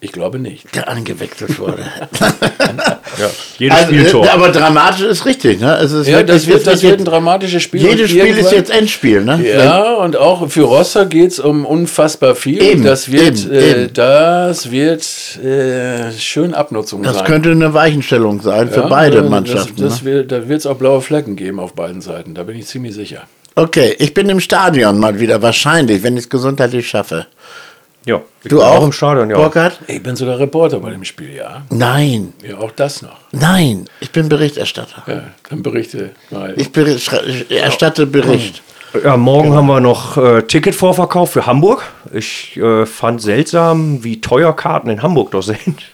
Ich 0.00 0.12
glaube 0.12 0.38
nicht. 0.38 0.74
der 0.74 0.88
angewechselt 0.88 1.58
wurde. 1.58 1.84
Ja, 3.18 3.30
jedes 3.58 3.76
also, 3.78 3.92
Spieltor. 3.92 4.24
äh, 4.24 4.28
aber 4.28 4.48
dramatisch 4.50 5.00
ist 5.02 5.26
richtig, 5.26 5.60
ne? 5.60 5.76
Es 5.82 5.92
ist 5.92 6.06
Ja, 6.06 6.18
wirklich- 6.18 6.36
das 6.36 6.46
wird, 6.46 6.66
das 6.66 6.82
wird 6.82 6.98
ein 7.00 7.04
dramatisches 7.04 7.62
Spiel. 7.62 7.82
Jedes 7.82 8.10
Spiel 8.10 8.36
ist 8.38 8.52
jetzt 8.52 8.70
Endspiel, 8.70 9.24
ne? 9.24 9.44
Ja, 9.46 9.94
und 9.94 10.16
auch 10.16 10.48
für 10.50 10.62
Rossa 10.62 11.04
geht 11.04 11.32
es 11.32 11.38
um 11.40 11.64
unfassbar 11.66 12.34
viel. 12.34 12.62
Eben, 12.62 12.84
das 12.84 13.10
wird, 13.10 13.38
eben, 13.44 13.52
äh, 13.52 13.70
eben. 13.84 13.92
das 13.94 14.70
wird 14.70 15.02
äh, 15.44 16.12
schön 16.18 16.54
Abnutzung 16.54 17.02
Das 17.02 17.16
sein. 17.16 17.24
könnte 17.26 17.50
eine 17.50 17.74
Weichenstellung 17.74 18.40
sein 18.40 18.70
für 18.70 18.80
Ja, 18.80 18.86
beide 18.86 19.18
äh, 19.18 19.22
Mannschaften. 19.22 19.74
Das, 19.76 19.94
das 19.94 20.02
ne? 20.02 20.10
wird, 20.12 20.32
da 20.32 20.48
wird 20.48 20.60
es 20.60 20.66
auch 20.66 20.76
blaue 20.76 21.00
Flecken 21.00 21.36
geben 21.36 21.60
auf 21.60 21.74
beiden 21.74 22.00
Seiten, 22.00 22.34
da 22.34 22.42
bin 22.44 22.56
ich 22.58 22.66
ziemlich 22.66 22.94
sicher. 22.94 23.22
Okay, 23.54 23.96
ich 23.98 24.14
bin 24.14 24.28
im 24.28 24.38
Stadion 24.38 25.00
mal 25.00 25.18
wieder, 25.18 25.42
wahrscheinlich, 25.42 26.04
wenn 26.04 26.16
ich 26.16 26.24
es 26.24 26.28
gesundheitlich 26.28 26.88
schaffe. 26.88 27.26
Ja, 28.08 28.20
Du 28.44 28.62
auch? 28.62 28.82
im 28.84 28.92
Stadion, 28.92 29.30
ja. 29.30 29.36
Burkhard? 29.36 29.78
Ich 29.86 30.02
bin 30.02 30.16
sogar 30.16 30.38
Reporter 30.38 30.80
bei 30.80 30.90
dem 30.90 31.04
Spiel, 31.04 31.34
ja. 31.34 31.62
Nein, 31.70 32.32
Ja, 32.42 32.58
auch 32.58 32.70
das 32.72 33.02
noch. 33.02 33.16
nein, 33.32 33.84
ich 34.00 34.10
bin 34.10 34.28
Berichterstatter. 34.28 35.02
Ja, 35.06 35.22
dann 35.50 35.62
berichte 35.62 36.10
mal. 36.30 36.54
Ich, 36.56 36.72
bericht, 36.72 37.12
ich 37.26 37.50
erstatte 37.50 38.06
Bericht. 38.06 38.62
Ja, 39.04 39.16
morgen 39.18 39.52
haben 39.54 39.66
wir 39.66 39.80
noch 39.80 40.16
äh, 40.16 40.42
Ticketvorverkauf 40.42 41.32
für 41.32 41.44
Hamburg. 41.46 41.82
Ich 42.12 42.56
äh, 42.56 42.86
fand 42.86 43.20
seltsam, 43.20 44.02
wie 44.02 44.20
teuer 44.22 44.56
Karten 44.56 44.88
in 44.88 45.02
Hamburg 45.02 45.30
doch 45.32 45.42
sind. 45.42 45.60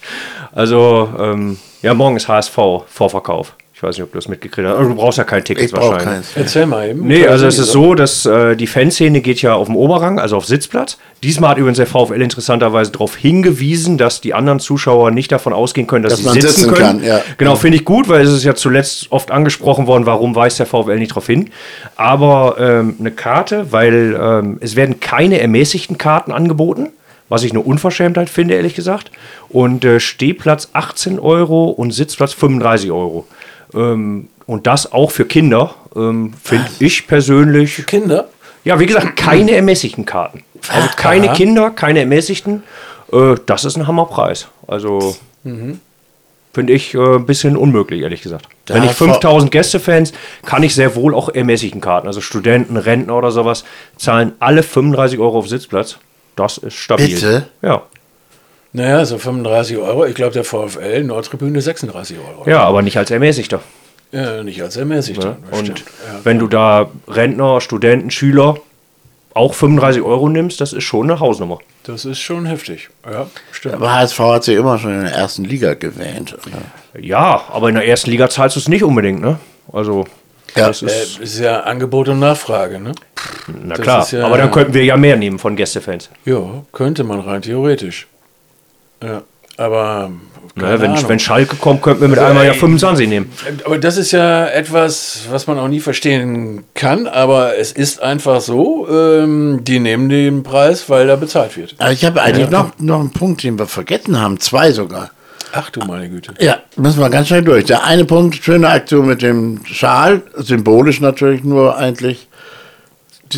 Also, 0.57 1.13
ähm, 1.19 1.59
ja, 1.83 1.95
morgen 1.95 2.15
ist 2.17 2.29
HSV-Vorverkauf. 2.29 3.55
Ich 3.85 3.89
weiß 3.89 3.97
nicht, 3.99 4.05
ob 4.05 4.13
du 4.13 4.19
das 4.19 4.29
mitgekriegt 4.29 4.67
hast. 4.67 4.77
Aber 4.77 4.89
du 4.89 4.95
brauchst 4.95 5.19
ja 5.19 5.25
kein 5.25 5.45
Ticket 5.45 5.73
wahrscheinlich. 5.73 6.05
keins. 6.05 6.27
Erzähl 6.35 6.67
mal 6.67 6.89
eben. 6.89 7.07
Nee, 7.07 7.27
also 7.27 7.47
es 7.47 7.59
ist 7.59 7.71
so, 7.71 7.95
dass 7.95 8.25
äh, 8.25 8.57
die 8.57 8.67
Fanszene 8.67 9.21
geht 9.21 9.43
ja 9.43 9.55
auf 9.55 9.67
dem 9.67 9.77
Oberrang, 9.77 10.19
also 10.19 10.37
auf 10.37 10.47
Sitzplatz. 10.47 10.97
Diesmal 11.23 11.51
hat 11.51 11.59
übrigens 11.59 11.77
der 11.77 11.87
VfL 11.87 12.21
interessanterweise 12.21 12.93
darauf 12.93 13.17
hingewiesen, 13.17 13.99
dass 13.99 14.21
die 14.21 14.35
anderen 14.35 14.61
Zuschauer 14.61 15.11
nicht 15.11 15.33
davon 15.33 15.53
ausgehen 15.53 15.87
können, 15.87 16.03
dass, 16.03 16.13
Dass 16.15 16.21
sie 16.21 16.27
man 16.27 16.35
sitzen 16.35 16.49
sitzen 16.49 16.75
können. 16.75 16.99
kann, 17.01 17.05
ja. 17.05 17.21
Genau, 17.39 17.57
finde 17.57 17.77
ich 17.77 17.85
gut, 17.85 18.09
weil 18.09 18.23
es 18.23 18.33
ist 18.33 18.45
ja 18.45 18.55
zuletzt 18.55 19.07
oft 19.11 19.31
angesprochen 19.31 19.87
worden, 19.87 20.07
warum 20.07 20.35
weist 20.35 20.59
der 20.59 20.67
VfL 20.67 20.99
nicht 20.99 21.11
darauf 21.13 21.27
hin. 21.27 21.51
Aber 21.97 22.57
ähm, 22.59 22.97
eine 22.99 23.11
Karte, 23.11 23.73
weil 23.73 24.19
ähm, 24.21 24.59
es 24.61 24.77
werden 24.77 25.01
keine 25.01 25.41
ermäßigten 25.41 25.99
Karten 25.99 26.33
angeboten, 26.33 26.89
was 27.29 27.43
ich 27.43 27.53
eine 27.53 27.61
Unverschämtheit 27.61 28.29
finde, 28.29 28.55
ehrlich 28.55 28.75
gesagt. 28.75 29.11
Und 29.49 29.85
äh, 29.85 30.01
Stehplatz 30.01 30.69
18 30.73 31.19
Euro 31.19 31.67
und 31.71 31.93
Sitzplatz 31.93 32.33
35 32.33 32.91
Euro. 32.91 33.27
Ähm, 33.75 34.29
und 34.47 34.67
das 34.67 34.93
auch 34.93 35.11
für 35.11 35.25
Kinder, 35.25 35.75
ähm, 35.97 36.35
finde 36.43 36.67
ich 36.79 37.07
persönlich 37.07 37.87
Kinder. 37.87 38.29
ja, 38.65 38.79
wie 38.79 38.87
gesagt, 38.87 39.17
keine 39.17 39.53
ermäßigten 39.53 40.05
Karten. 40.05 40.45
Also 40.69 40.89
keine 40.97 41.29
Aha. 41.29 41.35
Kinder, 41.35 41.71
keine 41.71 42.01
ermäßigten. 42.01 42.63
Äh, 43.13 43.35
das 43.47 43.65
ist 43.65 43.77
ein 43.77 43.87
Hammerpreis. 43.87 44.49
Also 44.67 45.17
finde 46.55 46.73
ich 46.73 46.95
äh, 46.95 47.17
ein 47.17 47.27
bisschen 47.27 47.57
unmöglich, 47.57 48.03
ehrlich 48.03 48.23
gesagt. 48.23 48.49
Da 48.67 48.75
Wenn 48.75 48.85
ich 48.85 48.91
hat 48.91 48.97
5000 48.97 49.51
Gästefans, 49.51 50.13
kann 50.47 50.63
ich 50.63 50.75
sehr 50.75 50.95
wohl 50.95 51.15
auch 51.15 51.29
ermäßigten 51.29 51.81
Karten. 51.81 52.07
Also 52.07 52.21
Studenten, 52.21 52.77
Rentner 52.77 53.17
oder 53.17 53.31
sowas, 53.31 53.65
zahlen 53.97 54.33
alle 54.39 54.63
35 54.63 55.19
Euro 55.19 55.39
auf 55.39 55.49
Sitzplatz. 55.49 55.99
Das 56.37 56.59
ist 56.59 56.75
stabil. 56.75 57.09
Bitte? 57.09 57.49
Ja. 57.61 57.83
Naja, 58.77 59.05
so 59.05 59.19
35 59.19 59.77
Euro. 59.79 60.05
Ich 60.05 60.15
glaube, 60.17 60.33
der 60.33 60.45
VfL 60.45 61.05
Nordtribüne 61.05 61.61
36 61.61 62.19
Euro. 62.19 62.49
ja, 62.51 62.61
aber 62.65 62.83
nicht 62.83 62.97
als 62.99 63.11
ermäßigter. 63.11 63.61
Ja, 64.13 64.43
nicht 64.43 64.61
als 64.63 64.77
ermäßigt. 64.77 65.23
Ne? 65.23 65.37
das 65.51 65.59
Und 65.59 65.65
stimmt. 65.67 65.85
Ja. 66.07 66.21
wenn 66.25 66.39
du 66.39 66.47
da 66.49 66.91
Rentner, 67.09 67.61
Studenten, 67.61 68.11
Schüler 68.11 68.57
auch 69.33 69.55
35 69.55 70.03
Euro 70.03 70.29
nimmst, 70.29 70.61
das 70.61 70.73
ist 70.73 70.85
schon 70.85 71.11
eine 71.11 71.19
Hausnummer. 71.21 71.59
Das 71.85 72.05
ist 72.05 72.19
schon 72.21 72.47
heftig. 72.47 72.91
Ja, 73.11 73.27
stimmt. 73.53 73.75
Aber 73.77 73.93
HSV 73.93 74.19
hat 74.21 74.45
sich 74.45 74.57
immer 74.57 74.79
schon 74.79 74.93
in 74.95 75.03
der 75.03 75.13
ersten 75.13 75.45
Liga 75.45 75.75
gewähnt. 75.75 76.37
Oder? 76.47 77.01
Ja, 77.01 77.43
aber 77.53 77.69
in 77.69 77.75
der 77.77 77.87
ersten 77.87 78.11
Liga 78.11 78.29
zahlst 78.29 78.57
du 78.57 78.61
es 78.61 78.69
nicht 78.69 78.85
unbedingt, 78.85 79.21
ne? 79.21 79.39
Also, 79.73 80.05
Ja. 80.57 80.69
das 80.69 80.83
Äh, 80.83 80.87
ist, 80.87 81.19
ist 81.19 81.39
ja 81.41 81.61
Angebot 81.61 82.09
und 82.09 82.21
Nachfrage, 82.21 82.79
ne? 82.81 82.93
na 83.65 83.75
das 83.75 83.83
klar. 83.85 84.09
ja- 84.13 84.27
aber 84.27 84.39
dann 84.39 84.51
könnten 84.53 84.75
wir 84.75 84.85
ja 84.85 84.97
mehr 84.97 85.17
nehmen 85.17 85.39
von 85.41 85.57
Gästefans. 85.57 86.11
Ja, 86.25 86.41
könnte 86.73 87.03
man 87.03 87.19
rein 87.21 87.43
theoretisch. 87.43 88.07
Ja, 89.03 89.23
aber 89.57 90.11
Ne, 90.57 90.81
wenn, 90.81 90.93
Ahnung. 90.93 91.09
wenn 91.09 91.19
Schalke 91.19 91.57
kommt, 91.57 91.83
könnten 91.83 92.03
wir 92.03 92.09
mit 92.09 92.19
Also, 92.19 92.29
einmal 92.31 92.45
ja 92.47 92.53
ey, 92.53 92.59
25 92.59 93.09
nehmen. 93.09 93.33
Aber 93.65 93.77
das 93.77 93.97
ist 93.97 94.13
ja 94.13 94.47
etwas, 94.47 95.23
was 95.31 95.49
man 95.49 95.59
auch 95.59 95.67
nie 95.67 95.81
verstehen 95.81 96.63
kann, 96.75 97.09
aber 97.09 97.59
es 97.59 97.73
ist 97.73 98.01
einfach 98.01 98.41
so, 98.41 98.87
ähm, 98.89 99.65
die 99.65 99.81
nehmen 99.81 100.09
den 100.09 100.45
Preis, 100.45 100.89
weil 100.89 101.09
da 101.09 101.17
bezahlt 101.17 101.57
wird. 101.57 101.75
Aber 101.79 101.91
ich 101.91 102.05
habe 102.05 102.23
eigentlich 102.23 102.51
noch, 102.51 102.71
noch 102.79 103.01
einen 103.01 103.11
Punkt, 103.11 103.43
den 103.43 103.59
wir 103.59 103.67
vergessen 103.67 104.21
haben. 104.21 104.39
Zwei 104.39 104.71
sogar. 104.71 105.11
Ach 105.53 105.71
du 105.71 105.81
meine 105.81 106.09
Güte. 106.09 106.35
Ja, 106.39 106.59
müssen 106.77 107.01
wir 107.01 107.11
ganz 107.11 107.27
schnell 107.29 107.43
durch. 107.43 107.65
Der 107.65 107.83
eine 107.85 108.05
Punkt, 108.05 108.37
schöne 108.37 108.69
Aktion 108.69 109.07
mit 109.09 109.23
dem 109.23 109.61
Schal, 109.67 110.23
symbolisch 110.37 111.01
natürlich 111.01 111.43
nur 111.43 111.77
eigentlich. 111.77 112.29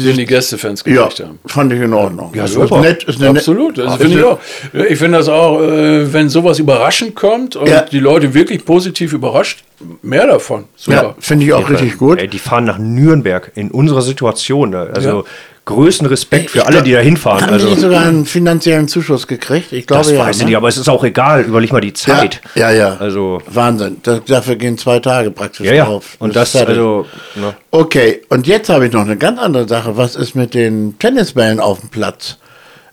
Den 0.03 0.17
die 0.17 0.27
Gästefans 0.27 0.83
Ja, 0.87 1.03
gekriegt 1.07 1.21
haben. 1.21 1.39
fand 1.47 1.73
ich 1.73 1.81
in 1.81 1.93
Ordnung. 1.93 2.33
Ja, 2.35 2.43
Also 2.43 2.63
super. 2.63 2.77
Ist 2.77 2.83
nett, 2.83 3.05
ist 3.05 3.17
eine 3.21 3.29
net- 3.33 3.39
Absolut, 3.39 3.79
das 3.79 3.93
ist 3.95 4.01
finde 4.03 4.19
ich 4.19 4.25
auch. 4.25 4.39
Ja, 4.73 4.85
Ich 4.85 4.99
finde 4.99 5.19
das 5.19 5.29
auch, 5.29 5.61
äh, 5.63 6.13
wenn 6.13 6.29
sowas 6.29 6.59
überraschend 6.59 7.15
kommt 7.15 7.57
und 7.57 7.69
Ja. 7.69 7.83
die 7.83 8.01
Leute 8.01 8.33
wirklich 8.35 8.65
positiv 8.65 9.13
überrascht, 9.13 9.65
mehr 10.03 10.27
davon. 10.27 10.65
Ja, 10.87 11.01
Super. 11.01 11.17
finde 11.19 11.47
ich 11.47 11.53
auch 11.53 11.69
richtig 11.69 11.99
gut. 11.99 12.19
Ey, 12.19 12.29
die 12.29 12.39
fahren 12.39 12.65
nach 12.65 12.79
Nürnberg 12.79 13.53
in 13.55 13.71
unserer 13.71 14.03
Situation. 14.03 14.73
da. 14.73 14.85
Also 14.85 15.09
Ja. 15.21 15.25
größten 15.65 16.07
Respekt 16.07 16.51
für 16.51 16.59
Ich 16.59 16.65
alle, 16.65 16.75
glaub, 16.75 16.85
die 16.85 16.93
da 16.93 17.01
hinfahren. 17.01 17.43
Haben 17.43 17.53
Also, 17.53 17.75
die 17.75 17.81
sogar 17.81 18.05
einen 18.07 18.25
finanziellen 18.25 18.89
Zuschuss 18.89 19.27
gekriegt? 19.27 19.73
Ich 19.73 19.87
glaube 19.87 20.05
das 20.05 20.13
ja. 20.13 20.19
weiß 20.21 20.37
ich 20.37 20.43
ne? 20.43 20.49
nicht, 20.49 20.57
aber 20.57 20.69
es 20.69 20.77
ist 20.77 20.89
auch 20.89 21.03
egal. 21.05 21.43
Überleg 21.43 21.73
mal 21.73 21.81
die 21.81 21.93
Zeit. 21.93 22.41
Ja, 22.55 22.71
ja. 22.71 22.77
ja. 22.91 22.97
Also, 22.99 23.43
Wahnsinn. 23.49 23.97
Das, 24.03 24.25
dafür 24.27 24.57
gehen 24.57 24.79
zwei 24.79 25.01
Tage 25.01 25.31
praktisch 25.31 25.67
ja, 25.67 25.75
ja. 25.75 25.85
drauf. 25.87 26.17
Und 26.21 26.37
das, 26.37 26.49
ist 26.49 26.53
fertig. 26.61 26.77
also, 26.77 27.07
ne. 27.35 27.55
Okay, 27.71 28.23
und 28.29 28.47
jetzt 28.47 28.69
habe 28.69 28.87
ich 28.87 28.93
noch 28.93 29.03
eine 29.03 29.17
ganz 29.17 29.39
andere 29.41 29.67
Sache. 29.69 29.97
Was 29.97 30.15
ist 30.17 30.35
mit 30.35 30.55
den 30.55 30.99
Tennisbällen 30.99 31.61
auf 31.61 31.81
dem 31.81 31.89
Platz? 31.91 32.39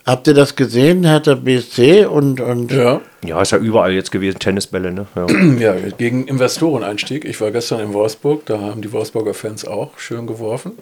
Habt 0.06 0.28
ihr 0.28 0.34
das 0.34 0.56
gesehen? 0.58 1.06
Hertha 1.06 1.36
BSC 1.36 2.06
und, 2.06 2.42
und 2.42 2.72
Ja. 2.74 3.00
ja, 3.26 3.42
ist 3.42 3.52
ja 3.54 3.58
überall 3.58 3.94
jetzt 3.94 4.12
gewesen, 4.12 4.38
Tennisbälle, 4.40 4.92
ne? 4.92 5.08
Ja. 5.16 5.28
ja, 5.60 5.76
gegen 5.98 6.28
Investoreneinstieg. 6.28 7.24
Ich 7.24 7.40
war 7.40 7.52
gestern 7.52 7.80
in 7.80 7.94
Wolfsburg, 7.94 8.46
da 8.46 8.60
haben 8.60 8.82
die 8.82 8.92
Wolfsburger 8.92 9.34
Fans 9.34 9.66
auch 9.66 9.98
schön 9.98 10.28
geworfen. 10.28 10.74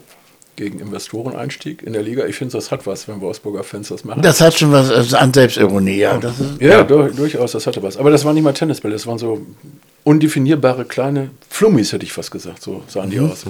Gegen 0.58 0.80
Investoreneinstieg 0.80 1.82
in 1.82 1.94
der 1.94 2.02
Liga. 2.04 2.26
Ich 2.26 2.36
finde, 2.36 2.52
das 2.58 2.72
hat 2.72 2.86
was, 2.86 3.08
wenn 3.08 3.22
Wolfsburger 3.22 3.64
Fans 3.64 3.88
das 3.88 4.04
machen. 4.04 4.22
das 4.22 4.42
hat 4.42 4.58
schon 4.60 4.72
was 4.72 4.90
äh, 5.14 5.16
an 5.16 5.34
Selbstironie. 5.34 5.98
Ja, 5.98 6.18
das 6.18 6.40
ist, 6.40 6.60
ja, 6.62 6.68
Ja. 6.70 6.84
dur- 6.84 7.10
durchaus, 7.10 7.54
das 7.54 7.66
hatte 7.68 7.82
was. 7.82 7.98
Aber 7.98 8.12
das 8.12 8.26
waren 8.26 8.34
nicht 8.36 8.44
mal 8.44 8.54
Tennisbälle, 8.54 8.94
das 8.94 9.08
waren 9.08 9.18
so 9.18 9.42
undefinierbare 10.04 10.86
kleine 10.86 11.30
Flummis, 11.50 11.94
hätte 11.94 12.04
ich 12.06 12.12
fast 12.12 12.32
gesagt. 12.32 12.62
So 12.62 12.84
sahen 12.88 13.10
die 13.12 13.20
aus. 13.20 13.46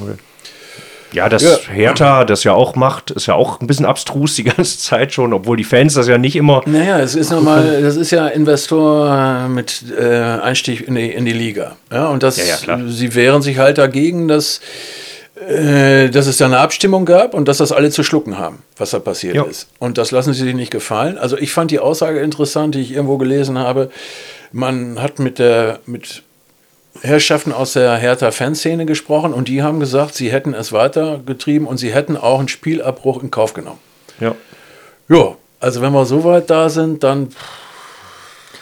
Ja, 1.13 1.29
das 1.29 1.43
Ja. 1.43 1.57
Hertha 1.71 2.23
das 2.25 2.43
ja 2.43 2.53
auch 2.53 2.75
macht, 2.75 3.11
ist 3.11 3.25
ja 3.27 3.35
auch 3.35 3.59
ein 3.61 3.67
bisschen 3.67 3.85
abstrus 3.85 4.35
die 4.35 4.43
ganze 4.45 4.77
Zeit 4.77 5.13
schon, 5.13 5.33
obwohl 5.33 5.57
die 5.57 5.63
Fans 5.63 5.93
das 5.93 6.07
ja 6.07 6.17
nicht 6.17 6.35
immer. 6.35 6.61
Naja, 6.65 6.99
es 6.99 7.15
ist 7.15 7.31
nochmal, 7.31 7.81
das 7.81 7.95
ist 7.97 8.11
ja 8.11 8.27
Investor 8.27 9.47
mit 9.49 9.83
äh, 9.99 10.05
Einstieg 10.13 10.87
in 10.87 10.95
die, 10.95 11.09
in 11.11 11.25
die 11.25 11.33
Liga. 11.33 11.75
Ja, 11.91 12.07
und 12.07 12.23
das, 12.23 12.37
Ja, 12.37 12.45
ja, 12.45 12.55
klar. 12.57 12.79
sie 12.87 13.13
wehren 13.15 13.41
sich 13.41 13.57
halt 13.57 13.77
dagegen, 13.77 14.27
dass, 14.27 14.61
äh, 15.49 16.09
dass 16.09 16.27
es 16.27 16.37
da 16.37 16.45
eine 16.45 16.59
Abstimmung 16.59 17.05
gab 17.05 17.33
und 17.33 17.47
dass 17.47 17.57
das 17.57 17.71
alle 17.71 17.89
zu 17.89 18.03
schlucken 18.03 18.37
haben, 18.37 18.59
was 18.77 18.91
da 18.91 18.99
passiert 18.99 19.35
ist. 19.47 19.67
Und 19.79 19.97
das 19.97 20.11
lassen 20.11 20.33
sie 20.33 20.43
sich 20.43 20.55
nicht 20.55 20.71
gefallen. 20.71 21.17
Also 21.17 21.37
ich 21.37 21.51
fand 21.51 21.71
die 21.71 21.79
Aussage 21.79 22.19
interessant, 22.19 22.75
die 22.75 22.81
ich 22.81 22.91
irgendwo 22.91 23.17
gelesen 23.17 23.57
habe. 23.57 23.89
Man 24.51 25.01
hat 25.01 25.19
mit 25.19 25.39
der, 25.39 25.79
mit 25.85 26.23
Herrschaften 27.01 27.53
aus 27.53 27.73
der 27.73 27.95
Hertha-Fanszene 27.95 28.85
gesprochen 28.85 29.33
und 29.33 29.47
die 29.47 29.63
haben 29.63 29.79
gesagt, 29.79 30.13
sie 30.13 30.31
hätten 30.31 30.53
es 30.53 30.71
weitergetrieben 30.71 31.67
und 31.67 31.77
sie 31.77 31.93
hätten 31.93 32.17
auch 32.17 32.39
einen 32.39 32.49
Spielabbruch 32.49 33.23
in 33.23 33.31
Kauf 33.31 33.53
genommen. 33.53 33.79
Ja. 34.19 34.35
Ja, 35.07 35.35
also 35.59 35.81
wenn 35.81 35.93
wir 35.93 36.05
so 36.05 36.23
weit 36.23 36.49
da 36.49 36.69
sind, 36.69 37.03
dann 37.03 37.29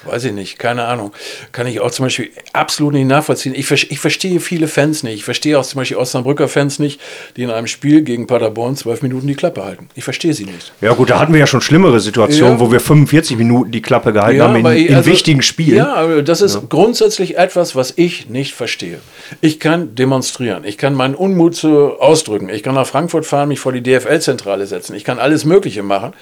weiß 0.06 0.24
ich 0.26 0.34
nicht, 0.34 0.60
keine 0.60 0.86
Ahnung. 0.86 1.12
Kann 1.52 1.68
ich 1.68 1.80
auch 1.80 1.92
zum 1.92 2.06
Beispiel 2.06 2.30
absolut 2.54 2.94
nicht 2.94 3.08
nachvollziehen. 3.08 3.54
Ich, 3.56 3.70
ich 3.72 4.00
verstehe 4.00 4.40
viele 4.40 4.68
Fans 4.68 5.04
nicht. 5.04 5.16
Ich 5.16 5.24
verstehe 5.24 5.60
auch 5.60 5.66
zum 5.66 5.80
Beispiel 5.80 5.98
Osnabrücker 5.98 6.48
Fans 6.48 6.80
nicht, 6.80 7.00
die 7.36 7.44
in 7.44 7.50
einem 7.52 7.68
Spiel 7.68 8.02
gegen 8.04 8.28
Paderborn 8.28 8.76
zwölf 8.76 9.02
Minuten 9.02 9.28
die 9.28 9.36
Klappe 9.36 9.64
halten. 9.64 9.90
Ich 9.96 10.04
verstehe 10.04 10.34
sie 10.34 10.46
nicht. 10.46 10.72
Ja 10.82 10.94
gut, 10.94 11.10
da 11.10 11.20
hatten 11.20 11.34
wir 11.34 11.40
ja 11.40 11.48
schon 11.48 11.62
schlimmere 11.62 12.00
Situationen, 12.00 12.54
Ja. 12.54 12.60
wo 12.60 12.72
wir 12.72 12.80
45 12.80 13.38
Minuten 13.38 13.72
die 13.72 13.82
Klappe 13.82 14.14
gehalten 14.14 14.38
Ja, 14.38 14.48
haben 14.48 14.56
in, 14.66 14.88
in 14.88 14.96
also- 14.96 15.10
wichtigen 15.10 15.42
Spielen. 15.42 15.78
Ja, 15.78 16.22
das 16.22 16.42
ist 16.42 16.70
grundsätzlich 16.70 17.38
etwas, 17.38 17.76
was 17.76 17.94
ich 17.96 18.30
nicht 18.30 18.54
verstehe. 18.54 19.00
Ich 19.42 19.60
kann 19.60 19.96
demonstrieren, 19.96 20.64
ich 20.64 20.78
kann 20.78 20.94
meinen 20.94 21.16
Unmut 21.16 21.56
zu 21.56 22.00
ausdrücken, 22.00 22.50
ich 22.50 22.64
kann 22.64 22.76
nach 22.76 22.88
Frankfurt 22.88 23.26
fahren, 23.26 23.50
mich 23.50 23.60
vor 23.60 23.72
die 23.74 23.82
DFL-Zentrale 23.84 24.66
setzen, 24.66 24.96
ich 24.96 25.04
kann 25.04 25.20
alles 25.20 25.46
Mögliche 25.46 25.84
machen, 25.84 26.14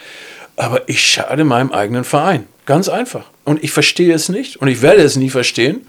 aber 0.56 0.88
ich 0.90 1.02
schade 1.02 1.44
meinem 1.44 1.72
eigenen 1.72 2.04
Verein. 2.04 2.48
Ganz 2.68 2.90
einfach. 2.90 3.26
Und 3.46 3.64
ich 3.64 3.72
verstehe 3.72 4.14
es 4.14 4.28
nicht 4.30 4.58
und 4.58 4.68
ich 4.68 4.82
werde 4.82 5.02
es 5.02 5.16
nie 5.16 5.30
verstehen. 5.30 5.88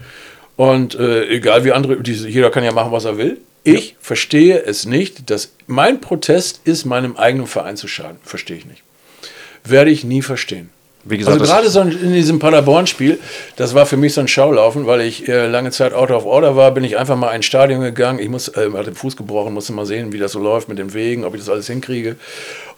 Und 0.55 0.95
äh, 0.95 1.27
egal 1.27 1.63
wie 1.65 1.73
andere, 1.73 2.01
jeder 2.01 2.49
kann 2.49 2.63
ja 2.63 2.71
machen, 2.71 2.91
was 2.91 3.05
er 3.05 3.17
will. 3.17 3.37
Ich 3.63 3.97
verstehe 3.99 4.63
es 4.63 4.85
nicht, 4.85 5.29
dass 5.29 5.51
mein 5.67 5.99
Protest 5.99 6.61
ist, 6.63 6.85
meinem 6.85 7.17
eigenen 7.17 7.47
Verein 7.47 7.75
zu 7.75 7.89
schaden. 7.89 8.17
Verstehe 8.23 8.57
ich 8.57 8.65
nicht. 8.65 8.81
Werde 9.65 9.91
ich 9.91 10.05
nie 10.05 10.21
verstehen. 10.21 10.69
Wie 11.03 11.17
gesagt, 11.17 11.39
also 11.39 11.51
gerade 11.51 11.69
so 11.69 11.81
in 11.81 12.13
diesem 12.13 12.39
Paderborn-Spiel, 12.39 13.19
das 13.57 13.73
war 13.73 13.85
für 13.85 13.97
mich 13.97 14.13
so 14.13 14.21
ein 14.21 14.27
Schaulaufen, 14.29 14.85
weil 14.85 15.01
ich 15.01 15.27
äh, 15.27 15.47
lange 15.47 15.71
Zeit 15.71 15.93
out 15.93 16.11
of 16.11 16.25
order 16.25 16.55
war, 16.55 16.71
bin 16.71 16.85
ich 16.85 16.97
einfach 16.97 17.17
mal 17.17 17.33
ins 17.33 17.45
Stadion 17.45 17.81
gegangen. 17.81 18.19
Ich 18.19 18.29
muss, 18.29 18.47
äh, 18.49 18.69
hatte 18.73 18.91
den 18.91 18.95
Fuß 18.95 19.17
gebrochen, 19.17 19.53
musste 19.53 19.73
mal 19.73 19.85
sehen, 19.85 20.13
wie 20.13 20.17
das 20.17 20.31
so 20.31 20.39
läuft 20.39 20.69
mit 20.69 20.77
den 20.77 20.93
Wegen, 20.93 21.25
ob 21.25 21.35
ich 21.35 21.41
das 21.41 21.49
alles 21.49 21.67
hinkriege. 21.67 22.15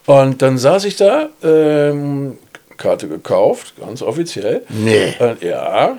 Und 0.08 0.41
dann 0.41 0.58
saß 0.58 0.86
ich 0.86 0.95
da, 0.95 1.30
ähm, 1.43 2.38
Karte 2.82 3.07
gekauft, 3.07 3.73
ganz 3.79 4.01
offiziell. 4.01 4.63
Nee. 4.69 5.13
Äh, 5.19 5.36
ja. 5.41 5.97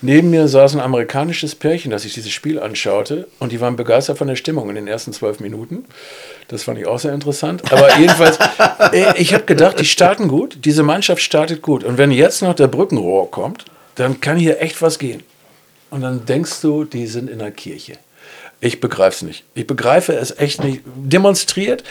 Neben 0.00 0.30
mir 0.30 0.46
saß 0.46 0.74
ein 0.74 0.80
amerikanisches 0.80 1.54
Pärchen, 1.54 1.90
das 1.90 2.02
sich 2.02 2.14
dieses 2.14 2.30
Spiel 2.30 2.60
anschaute 2.60 3.26
und 3.40 3.50
die 3.50 3.60
waren 3.60 3.74
begeistert 3.74 4.18
von 4.18 4.28
der 4.28 4.36
Stimmung 4.36 4.68
in 4.68 4.76
den 4.76 4.86
ersten 4.86 5.12
zwölf 5.12 5.40
Minuten. 5.40 5.86
Das 6.48 6.62
fand 6.62 6.78
ich 6.78 6.86
auch 6.86 6.98
sehr 6.98 7.12
interessant. 7.12 7.72
Aber 7.72 7.96
jedenfalls, 7.98 8.38
äh, 8.92 9.20
ich 9.20 9.34
habe 9.34 9.44
gedacht, 9.44 9.80
die 9.80 9.84
starten 9.84 10.28
gut, 10.28 10.58
diese 10.64 10.82
Mannschaft 10.82 11.22
startet 11.22 11.62
gut. 11.62 11.82
Und 11.82 11.98
wenn 11.98 12.12
jetzt 12.12 12.42
noch 12.42 12.54
der 12.54 12.68
Brückenrohr 12.68 13.30
kommt, 13.30 13.64
dann 13.96 14.20
kann 14.20 14.36
hier 14.36 14.60
echt 14.60 14.80
was 14.82 14.98
gehen. 14.98 15.22
Und 15.90 16.02
dann 16.02 16.26
denkst 16.26 16.60
du, 16.60 16.84
die 16.84 17.06
sind 17.06 17.28
in 17.28 17.38
der 17.38 17.50
Kirche. 17.50 17.94
Ich 18.60 18.80
begreife 18.80 19.16
es 19.16 19.22
nicht. 19.22 19.44
Ich 19.54 19.66
begreife 19.66 20.12
es 20.14 20.36
echt 20.38 20.64
nicht. 20.64 20.80
Demonstriert, 20.96 21.84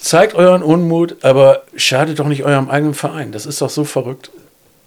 zeigt 0.00 0.34
euren 0.34 0.62
Unmut, 0.62 1.16
aber 1.22 1.62
schadet 1.76 2.18
doch 2.18 2.26
nicht 2.28 2.44
eurem 2.44 2.68
eigenen 2.68 2.94
Verein. 2.94 3.32
Das 3.32 3.46
ist 3.46 3.62
doch 3.62 3.70
so 3.70 3.84
verrückt. 3.84 4.30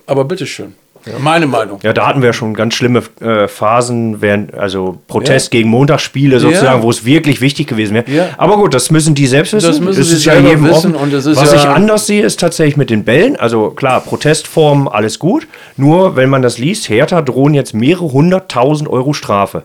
Aber 0.06 0.26
bitteschön. 0.26 0.76
Meine 1.20 1.48
Meinung. 1.48 1.80
Ja, 1.84 1.92
da 1.92 2.08
hatten 2.08 2.22
wir 2.22 2.32
schon 2.32 2.54
ganz 2.54 2.76
schlimme 2.76 3.04
äh, 3.20 3.50
Phasen, 3.50 4.22
während, 4.22 4.54
also 4.54 5.00
Protest 5.10 5.48
Ja. 5.54 5.60
gegen 5.60 5.70
Montagsspiele 5.70 6.40
sozusagen, 6.40 6.78
Ja. 6.80 6.84
wo 6.84 6.90
es 6.90 7.04
wirklich 7.04 7.42
wichtig 7.42 7.68
gewesen 7.68 7.94
wäre. 7.96 8.10
Ja. 8.10 8.30
Aber 8.38 8.56
gut, 8.56 8.74
das 8.74 8.90
müssen 8.90 9.14
die 9.14 9.28
selbst 9.28 9.52
wissen. 9.52 9.68
Das 9.68 9.82
müssen 9.82 10.02
sie 10.02 10.16
ist 10.16 10.24
ja 10.24 10.36
jedem 10.40 10.64
wissen 10.64 10.94
offen. 10.94 10.96
und 10.96 11.12
es 11.14 11.26
ist 11.26 11.38
Was 11.38 11.52
ja- 11.52 11.58
ich 11.58 11.66
anders 11.68 12.08
sehe, 12.08 12.24
ist 12.24 12.40
tatsächlich 12.40 12.78
mit 12.78 12.90
den 12.90 13.04
Bällen. 13.04 13.36
Also 13.36 13.72
klar, 13.72 14.00
Protestformen, 14.00 14.88
alles 14.88 15.20
gut. 15.20 15.46
Nur, 15.76 16.16
wenn 16.16 16.30
man 16.30 16.42
das 16.42 16.58
liest, 16.58 16.88
Hertha 16.88 17.22
drohen 17.22 17.54
jetzt 17.54 17.74
mehrere 17.74 18.10
hunderttausend 18.14 18.90
Euro 18.90 19.12
Strafe. 19.12 19.64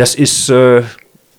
Das 0.00 0.14
ist 0.14 0.48
äh, 0.48 0.80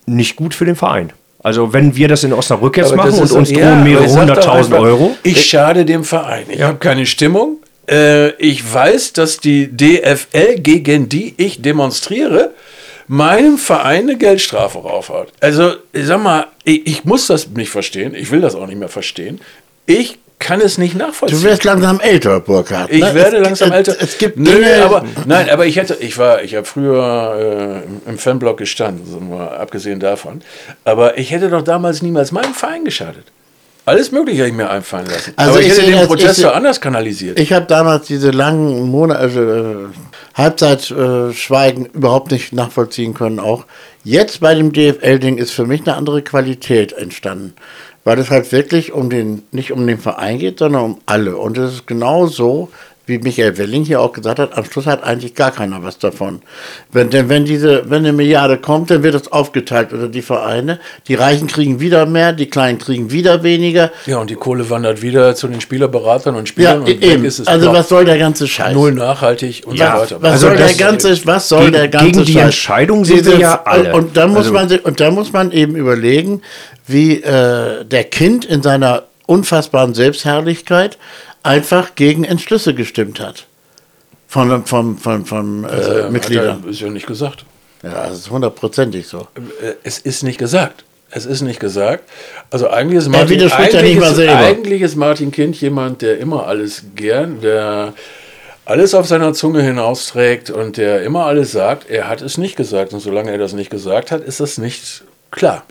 nicht 0.06 0.36
gut 0.36 0.54
für 0.54 0.66
den 0.66 0.76
Verein. 0.76 1.12
Also 1.40 1.74
wenn 1.74 1.96
wir 1.96 2.08
das 2.08 2.24
in 2.24 2.32
Osnabrück 2.32 2.78
jetzt 2.78 2.94
Aber 2.94 3.08
machen 3.08 3.20
und 3.20 3.32
uns 3.32 3.50
drohen 3.50 3.60
ja, 3.60 3.74
aber 3.74 3.84
mehrere 3.84 4.08
hunderttausend 4.08 4.76
Euro. 4.76 5.18
Ich 5.24 5.44
schade 5.46 5.84
dem 5.84 6.04
Verein. 6.04 6.46
Ich 6.48 6.62
habe 6.62 6.78
keine 6.78 7.08
Stimmung. 7.08 7.58
Äh, 7.90 8.30
ich 8.36 8.72
weiß, 8.72 9.14
dass 9.14 9.40
die 9.40 9.76
DFL, 9.76 10.60
gegen 10.60 11.10
die 11.10 11.34
ich 11.38 11.64
demonstriere, 11.64 12.52
meinem 13.08 13.58
Verein 13.58 14.04
eine 14.04 14.18
Geldstrafe 14.20 14.78
raufhaut. 14.78 15.30
Also, 15.40 15.74
sag 15.94 16.22
mal, 16.22 16.46
ich, 16.64 16.86
ich 16.86 17.04
muss 17.04 17.26
das 17.26 17.48
nicht 17.48 17.72
verstehen. 17.72 18.14
Ich 18.14 18.30
will 18.30 18.42
das 18.42 18.54
auch 18.54 18.68
nicht 18.68 18.78
mehr 18.78 18.90
verstehen. 18.90 19.42
Ich 19.88 20.20
kann 20.42 20.60
es 20.60 20.78
nicht 20.78 20.96
nachvollziehen. 20.96 21.40
Du 21.40 21.46
wirst 21.46 21.64
langsam 21.64 22.02
älter, 22.02 22.42
Burkhard. 22.42 22.92
Ich 22.92 23.00
ne? 23.00 23.16
werde 23.16 23.38
es, 23.38 23.44
langsam 23.46 23.70
es, 23.70 23.76
älter. 23.76 23.96
Es 24.02 24.18
gibt 24.18 24.38
Nö, 24.38 24.52
Dinge, 24.52 24.84
aber 24.84 25.06
nein, 25.26 25.50
aber 25.50 25.66
ich 25.66 25.78
hätte, 25.78 25.96
ich 26.02 26.18
war, 26.18 26.44
ich 26.44 26.56
habe 26.56 26.66
früher 26.66 27.84
äh, 28.06 28.10
im- 28.10 28.18
Fanblock 28.18 28.58
gestanden, 28.58 29.06
so 29.10 29.20
mal 29.22 29.48
abgesehen 29.58 30.02
davon. 30.02 30.42
Aber 30.84 31.18
ich 31.18 31.32
hätte 31.32 31.50
doch 31.50 31.62
damals 31.62 32.02
niemals 32.02 32.34
meinem 32.34 32.54
Verein 32.54 32.84
geschadet. 32.84 33.24
Alles 33.86 34.12
Mögliche 34.12 34.40
hätte 34.42 34.50
ich 34.50 34.56
mir 34.56 34.70
einfallen 34.70 35.08
lassen. 35.08 35.34
Also 35.38 35.54
aber 35.54 35.62
ich, 35.62 35.68
ich 35.68 35.74
hätte 35.78 35.92
den 35.92 36.08
Protest 36.08 36.38
ich- 36.40 36.44
doch 36.46 36.54
anders 36.56 36.82
kanalisiert. 36.82 37.40
Ich 37.40 37.52
habe 37.54 37.66
damals 37.66 38.06
diese 38.08 38.30
langen 38.32 38.90
Monate, 38.90 39.20
also 39.20 39.40
äh, 39.42 39.76
Halbzeitschweigen 40.36 41.86
äh, 41.86 41.90
überhaupt 41.94 42.32
nicht 42.32 42.54
nachvollziehen 42.54 43.14
können. 43.14 43.40
Auch 43.40 43.66
jetzt 44.04 44.40
bei 44.40 44.54
dem 44.56 44.72
DFL-Ding 44.72 45.38
ist 45.38 45.52
für 45.52 45.66
mich 45.66 45.82
eine 45.82 45.96
andere 45.96 46.22
Qualität 46.22 46.94
entstanden, 46.94 47.54
weil 48.04 48.20
es 48.20 48.30
halt 48.30 48.52
wirklich 48.52 48.92
um 48.92 49.10
den 49.10 49.44
nicht 49.52 49.72
um 49.72 49.86
den 49.86 50.00
Verein 50.00 50.40
geht, 50.40 50.60
sondern 50.60 50.84
um 50.84 50.98
alle. 51.06 51.38
Und 51.38 51.58
es 51.58 51.74
ist 51.74 51.88
genau 51.88 52.28
so, 52.28 52.70
wie 53.12 53.20
Michael 53.20 53.58
Welling 53.58 53.84
hier 53.84 54.00
auch 54.00 54.14
gesagt 54.14 54.40
hat, 54.40 54.58
am 54.58 54.64
Schluss 54.66 54.86
hat 54.88 55.04
eigentlich 55.04 55.36
gar 55.36 55.52
keiner 55.52 55.84
was 55.84 56.00
davon. 56.00 56.42
Wenn, 56.92 57.10
denn 57.10 57.28
wenn 57.28 57.44
diese, 57.46 57.84
wenn 57.90 58.00
eine 58.00 58.14
Milliarde 58.14 58.58
kommt, 58.58 58.90
dann 58.90 59.04
wird 59.04 59.14
es 59.16 59.32
aufgeteilt 59.32 59.92
unter 59.92 60.08
die 60.08 60.22
Vereine. 60.22 60.80
Die 61.10 61.16
Reichen 61.16 61.48
kriegen 61.48 61.80
wieder 61.82 62.06
mehr, 62.06 62.32
die 62.32 62.46
Kleinen 62.50 62.78
kriegen 62.80 63.12
wieder 63.12 63.44
weniger. 63.44 63.92
ja, 64.06 64.18
und 64.20 64.30
die 64.30 64.36
Kohle 64.36 64.70
wandert 64.70 65.02
wieder 65.02 65.36
zu 65.36 65.48
den 65.50 65.60
Spielerberatern 65.60 66.36
und 66.36 66.48
Ja, 66.48 66.52
Spielern 66.52 66.80
und 66.80 66.88
weg 66.88 67.02
eben. 67.04 67.26
ist 67.26 67.40
es 67.40 67.48
Also 67.48 67.66
plopp. 67.66 67.76
was 67.80 67.90
soll 67.90 68.06
der 68.06 68.18
ganze 68.18 68.48
Scheiß? 68.48 68.74
null 68.74 68.94
nachhaltig 68.94 69.64
und 69.66 69.76
Ja, 69.76 69.96
so 69.98 70.02
weiter. 70.04 70.22
Was 70.22 70.32
Also 70.32 70.48
soll 70.48 70.56
das- 70.58 70.78
der 70.78 70.88
ganze, 70.88 71.26
was 71.28 71.50
soll 71.50 71.60
gegen- 71.62 71.74
der 71.74 71.88
ganze 71.90 72.06
gegen 72.12 72.26
die 72.26 72.34
Scheiß? 72.34 72.44
Entscheidung 72.46 73.04
sind 73.06 73.26
wir 73.26 73.38
ja 73.38 73.62
alle. 73.66 73.94
Und, 73.94 74.04
und 74.06 74.18
da 74.18 74.28
muss 74.28 74.38
Also- 74.38 74.54
man 74.54 74.70
sich- 74.70 74.86
und 74.86 75.00
da 75.02 75.12
muss 75.12 75.34
man 75.34 75.52
eben 75.52 75.76
überlegen, 75.76 76.42
wie 76.88 77.22
äh, 77.22 77.84
der 77.86 78.04
Kind 78.06 78.46
in 78.46 78.62
seiner 78.64 79.04
unfassbaren 79.32 79.94
Selbstherrlichkeit 79.94 80.98
einfach 81.44 81.96
gegen 81.96 82.24
Entschlüsse 82.24 82.74
gestimmt 82.74 83.20
hat. 83.20 83.48
Von, 84.28 84.66
von, 84.66 84.98
von, 84.98 85.26
von 85.26 85.64
äh, 85.64 85.68
Also, 85.68 86.04
hat 86.04 86.12
Mitgliedern. 86.12 86.64
er- 86.64 86.70
Ist 86.70 86.82
ja 86.82 86.90
nicht 86.90 87.08
gesagt. 87.08 87.46
Ja, 87.84 88.08
das 88.08 88.20
ist 88.20 88.30
hundertprozentig 88.30 89.08
so. 89.08 89.28
Äh, 89.62 89.74
Es 89.84 89.98
ist 90.00 90.24
nicht 90.24 90.38
gesagt. 90.38 90.84
Es 91.14 91.26
ist 91.26 91.42
nicht 91.42 91.60
gesagt. 91.60 92.04
Also 92.52 92.70
eigentlich 92.70 93.00
ist 93.00 93.10
Martin, 93.10 93.40
ja 93.40 93.48
eigentlich 93.58 93.84
nicht 93.84 94.00
mal 94.00 94.12
ist, 94.12 94.20
eigentlich 94.30 94.82
ist 94.82 94.96
Martin 94.96 95.32
Kind 95.32 95.60
jemand, 95.60 96.02
der 96.02 96.20
immer 96.20 96.48
alles 96.48 96.84
gern, 96.96 97.42
der 97.42 97.94
alles 98.64 98.94
auf 98.94 99.08
seiner 99.08 99.34
Zunge 99.34 99.62
hinausträgt 99.62 100.50
und 100.52 100.78
der 100.78 101.04
immer 101.04 101.26
alles 101.26 101.52
sagt. 101.52 101.90
Er 101.90 102.08
hat 102.08 102.22
es 102.22 102.38
nicht 102.38 102.56
gesagt. 102.56 102.94
Und 102.94 103.02
solange 103.02 103.32
er 103.32 103.38
das 103.40 103.52
nicht 103.52 103.70
gesagt 103.70 104.12
hat, 104.12 104.22
ist 104.22 104.40
das 104.40 104.58
nicht 104.58 105.04
klar. 105.32 105.64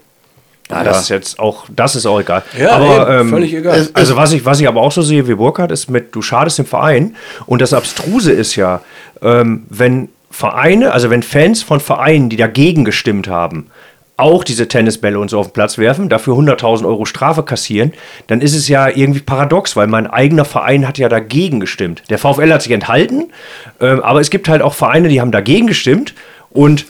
Ja, 0.71 0.85
das 0.85 1.03
ist 1.03 1.09
jetzt 1.09 1.39
auch, 1.39 1.67
das 1.75 1.97
ist 1.97 2.07
auch 2.07 2.21
egal. 2.21 2.43
Ja, 2.59 2.73
aber, 2.73 3.09
eben, 3.09 3.21
ähm, 3.21 3.31
völlig 3.31 3.55
egal. 3.55 3.89
Also 3.93 4.17
was 4.17 4.33
ich, 4.33 4.45
was 4.45 4.61
ich 4.61 4.69
aber 4.69 4.81
auch 4.81 4.93
so 4.93 5.03
sehe 5.03 5.27
wie 5.29 5.35
Burkhardt, 5.35 5.73
ist 5.73 5.91
mit, 5.91 6.15
du 6.15 6.23
schadest 6.23 6.59
dem 6.59 6.67
Verein. 6.67 7.17
Und 7.47 7.61
das 7.61 7.73
Abstruse 7.73 8.33
ist 8.33 8.57
ja, 8.57 8.81
ähm, 9.23 9.65
wenn 9.69 10.09
Vereine, 10.31 10.93
also 10.93 11.11
wenn 11.11 11.23
Fans 11.23 11.63
von 11.63 11.81
Vereinen, 11.81 12.31
die 12.31 12.37
dagegen 12.37 12.85
gestimmt 12.85 13.29
haben, 13.29 13.67
auch 14.21 14.45
diese 14.45 14.69
Tennisbälle 14.69 15.19
und 15.19 15.31
so 15.31 15.39
auf 15.39 15.49
den 15.49 15.53
Platz 15.53 15.79
werfen, 15.79 16.09
dafür 16.09 16.35
100.000 16.35 16.87
Euro 16.87 17.07
Strafe 17.07 17.43
kassieren, 17.43 17.93
dann 18.27 18.41
ist 18.41 18.55
es 18.55 18.69
ja 18.69 18.89
irgendwie 18.89 19.21
paradox, 19.21 19.77
weil 19.77 19.87
mein 19.87 20.07
eigener 20.07 20.45
Verein 20.45 20.87
hat 20.87 20.99
ja 20.99 21.09
dagegen 21.09 21.59
gestimmt. 21.59 22.03
Der 22.11 22.19
VfL 22.19 22.53
hat 22.53 22.63
sich 22.63 22.73
enthalten, 22.73 23.33
ähm, 23.81 24.01
aber 24.01 24.21
es 24.21 24.31
gibt 24.31 24.49
halt 24.49 24.63
auch 24.63 24.75
Vereine, 24.75 25.09
die 25.09 25.21
haben 25.21 25.33
dagegen 25.33 25.67
gestimmt 25.67 26.15
und 26.51 26.87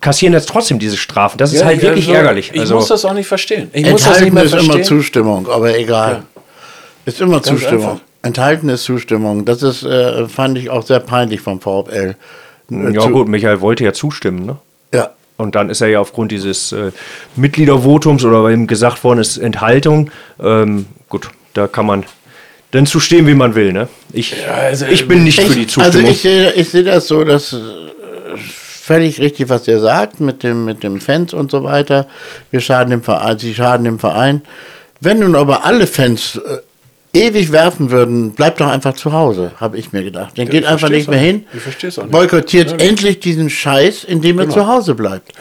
kassieren 0.00 0.32
jetzt 0.34 0.48
trotzdem 0.48 0.78
diese 0.78 0.96
Strafen. 0.96 1.38
Das 1.38 1.52
ist 1.52 1.60
Ja, 1.60 1.66
halt 1.66 1.82
wirklich 1.82 2.06
also, 2.06 2.16
ärgerlich. 2.16 2.50
Ich 2.54 2.60
Also, 2.60 2.76
muss 2.76 2.88
das 2.88 3.04
auch 3.04 3.12
nicht 3.14 3.26
verstehen. 3.26 3.70
Ich 3.72 3.88
muss 3.90 4.02
das 4.04 4.20
nicht 4.20 4.28
Enthalten 4.28 4.34
mehr 4.34 4.44
ist 4.44 4.54
immer. 4.76 4.82
Zustimmung, 4.82 5.48
aber 5.48 5.76
egal. 5.78 6.12
Ja. 6.36 6.42
Ist 7.06 7.20
immer 7.20 7.42
Zustimmung. 7.42 7.84
einfach. 7.88 8.00
Enthalten 8.22 8.68
ist 8.68 8.84
Zustimmung. 8.84 9.44
Das 9.44 9.62
ist, 9.62 9.82
äh, 9.82 10.28
fand 10.28 10.58
ich 10.58 10.68
auch 10.70 10.84
sehr 10.84 11.00
peinlich 11.00 11.40
vom 11.40 11.60
VfL. 11.60 12.14
Äh, 12.70 12.92
ja 12.92 13.00
zu- 13.00 13.10
gut, 13.10 13.28
Michael 13.28 13.60
wollte 13.60 13.84
ja 13.84 13.92
zustimmen, 13.92 14.44
ne? 14.46 14.56
Ja. 14.92 15.10
Und 15.38 15.54
dann 15.54 15.70
ist 15.70 15.80
er 15.80 15.88
ja 15.88 16.00
aufgrund 16.00 16.30
dieses 16.32 16.72
äh, 16.72 16.92
Mitgliedervotums 17.36 18.24
oder 18.24 18.42
weil 18.44 18.52
ihm 18.54 18.66
gesagt 18.66 19.02
worden 19.04 19.20
ist, 19.20 19.38
Enthaltung, 19.38 20.10
ähm, 20.42 20.86
gut, 21.08 21.30
da 21.54 21.66
kann 21.66 21.86
man 21.86 22.04
dann 22.72 22.84
zu 22.86 23.00
stehen, 23.00 23.26
wie 23.26 23.34
man 23.34 23.54
will, 23.54 23.72
ne? 23.72 23.88
Ich, 24.12 24.34
also, 24.48 24.84
ich 24.86 25.08
bin 25.08 25.24
nicht 25.24 25.40
für 25.40 25.54
die 25.54 25.62
Ich- 25.62 25.78
Also 25.78 25.82
Zustimmung. 25.92 26.10
ich 26.10 26.20
sehe, 26.20 26.52
ich 26.52 26.68
sehe 26.68 26.84
das 26.84 27.08
so, 27.08 27.24
dass 27.24 27.54
äh, 27.54 27.56
völlig 28.80 29.20
richtig, 29.20 29.48
was 29.48 29.68
er 29.68 29.78
sagt 29.80 30.20
mit 30.20 30.42
dem, 30.42 30.64
mit 30.64 30.82
dem 30.82 31.00
Fans 31.00 31.34
und 31.34 31.50
so 31.50 31.62
weiter. 31.62 32.06
Wir 32.50 32.60
schaden 32.60 32.90
dem 32.90 33.02
Verein, 33.02 33.38
sie 33.38 33.54
schaden 33.54 33.84
dem 33.84 33.98
Verein. 33.98 34.42
Wenn 35.00 35.20
nun 35.20 35.36
aber 35.36 35.64
alle 35.64 35.86
Fans 35.86 36.40
äh, 37.12 37.18
ewig 37.28 37.52
werfen 37.52 37.90
würden, 37.90 38.32
bleibt 38.32 38.60
doch 38.60 38.68
einfach 38.68 38.94
zu 38.94 39.12
Hause, 39.12 39.52
habe 39.56 39.78
ich 39.78 39.92
mir 39.92 40.02
gedacht. 40.02 40.38
Dann 40.38 40.48
geht 40.48 40.62
ich 40.62 40.68
einfach 40.68 40.88
nicht 40.88 41.08
mehr 41.08 41.18
hin. 41.18 41.44
Boykottiert 42.10 42.70
Ja, 42.70 42.76
genau. 42.76 42.90
endlich 42.90 43.20
diesen 43.20 43.50
Scheiß, 43.50 44.04
indem 44.04 44.38
er 44.38 44.48
zu 44.48 44.66
Hause 44.66 44.94
bleibt. 44.94 45.32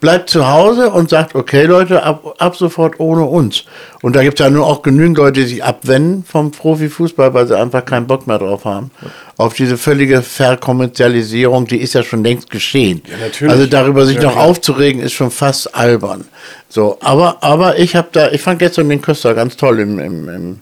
Bleibt 0.00 0.30
zu 0.30 0.48
Hause 0.48 0.90
und 0.90 1.10
sagt, 1.10 1.34
okay 1.34 1.64
Leute, 1.64 2.04
ab, 2.04 2.36
ab 2.38 2.54
sofort 2.56 3.00
ohne 3.00 3.24
uns. 3.24 3.64
Und 4.00 4.14
da 4.14 4.22
gibt 4.22 4.38
es 4.38 4.44
ja 4.46 4.48
nur 4.48 4.64
auch 4.64 4.82
genügend 4.82 5.18
Leute, 5.18 5.40
die 5.40 5.46
sich 5.46 5.64
abwenden 5.64 6.24
vom 6.24 6.52
Profifußball, 6.52 7.34
weil 7.34 7.48
sie 7.48 7.58
einfach 7.58 7.84
keinen 7.84 8.06
Bock 8.06 8.28
mehr 8.28 8.38
drauf 8.38 8.64
haben. 8.64 8.92
Auf 9.36 9.54
diese 9.54 9.76
völlige 9.76 10.22
Verkommerzialisierung, 10.22 11.66
die 11.66 11.78
ist 11.78 11.94
ja 11.94 12.04
schon 12.04 12.22
längst 12.22 12.48
geschehen. 12.50 13.02
natürlich. 13.20 13.52
Also 13.52 13.66
darüber 13.66 14.06
sich 14.06 14.16
Ja, 14.18 14.22
noch 14.22 14.32
klar. 14.34 14.44
aufzuregen, 14.44 15.02
ist 15.02 15.14
schon 15.14 15.32
fast 15.32 15.74
albern. 15.74 16.24
So, 16.68 16.98
aber, 17.00 17.38
aber 17.42 17.78
ich 17.78 17.96
habe 17.96 18.08
da, 18.12 18.30
ich 18.30 18.40
fand 18.40 18.60
gestern 18.60 18.88
den 18.88 19.02
Köster 19.02 19.34
ganz 19.34 19.56
toll 19.56 19.80
im, 19.80 19.98
im, 19.98 20.28
im 20.28 20.60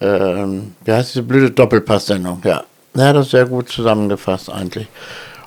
ähm, 0.00 0.74
wie 0.84 0.92
heißt 0.92 1.14
diese 1.14 1.24
blöde 1.24 1.50
Doppelpass-Sendung? 1.50 2.40
Ja. 2.44 2.62
ja, 2.94 3.12
das 3.12 3.26
ist 3.26 3.30
sehr 3.32 3.46
gut 3.46 3.68
zusammengefasst 3.68 4.48
eigentlich. 4.50 4.86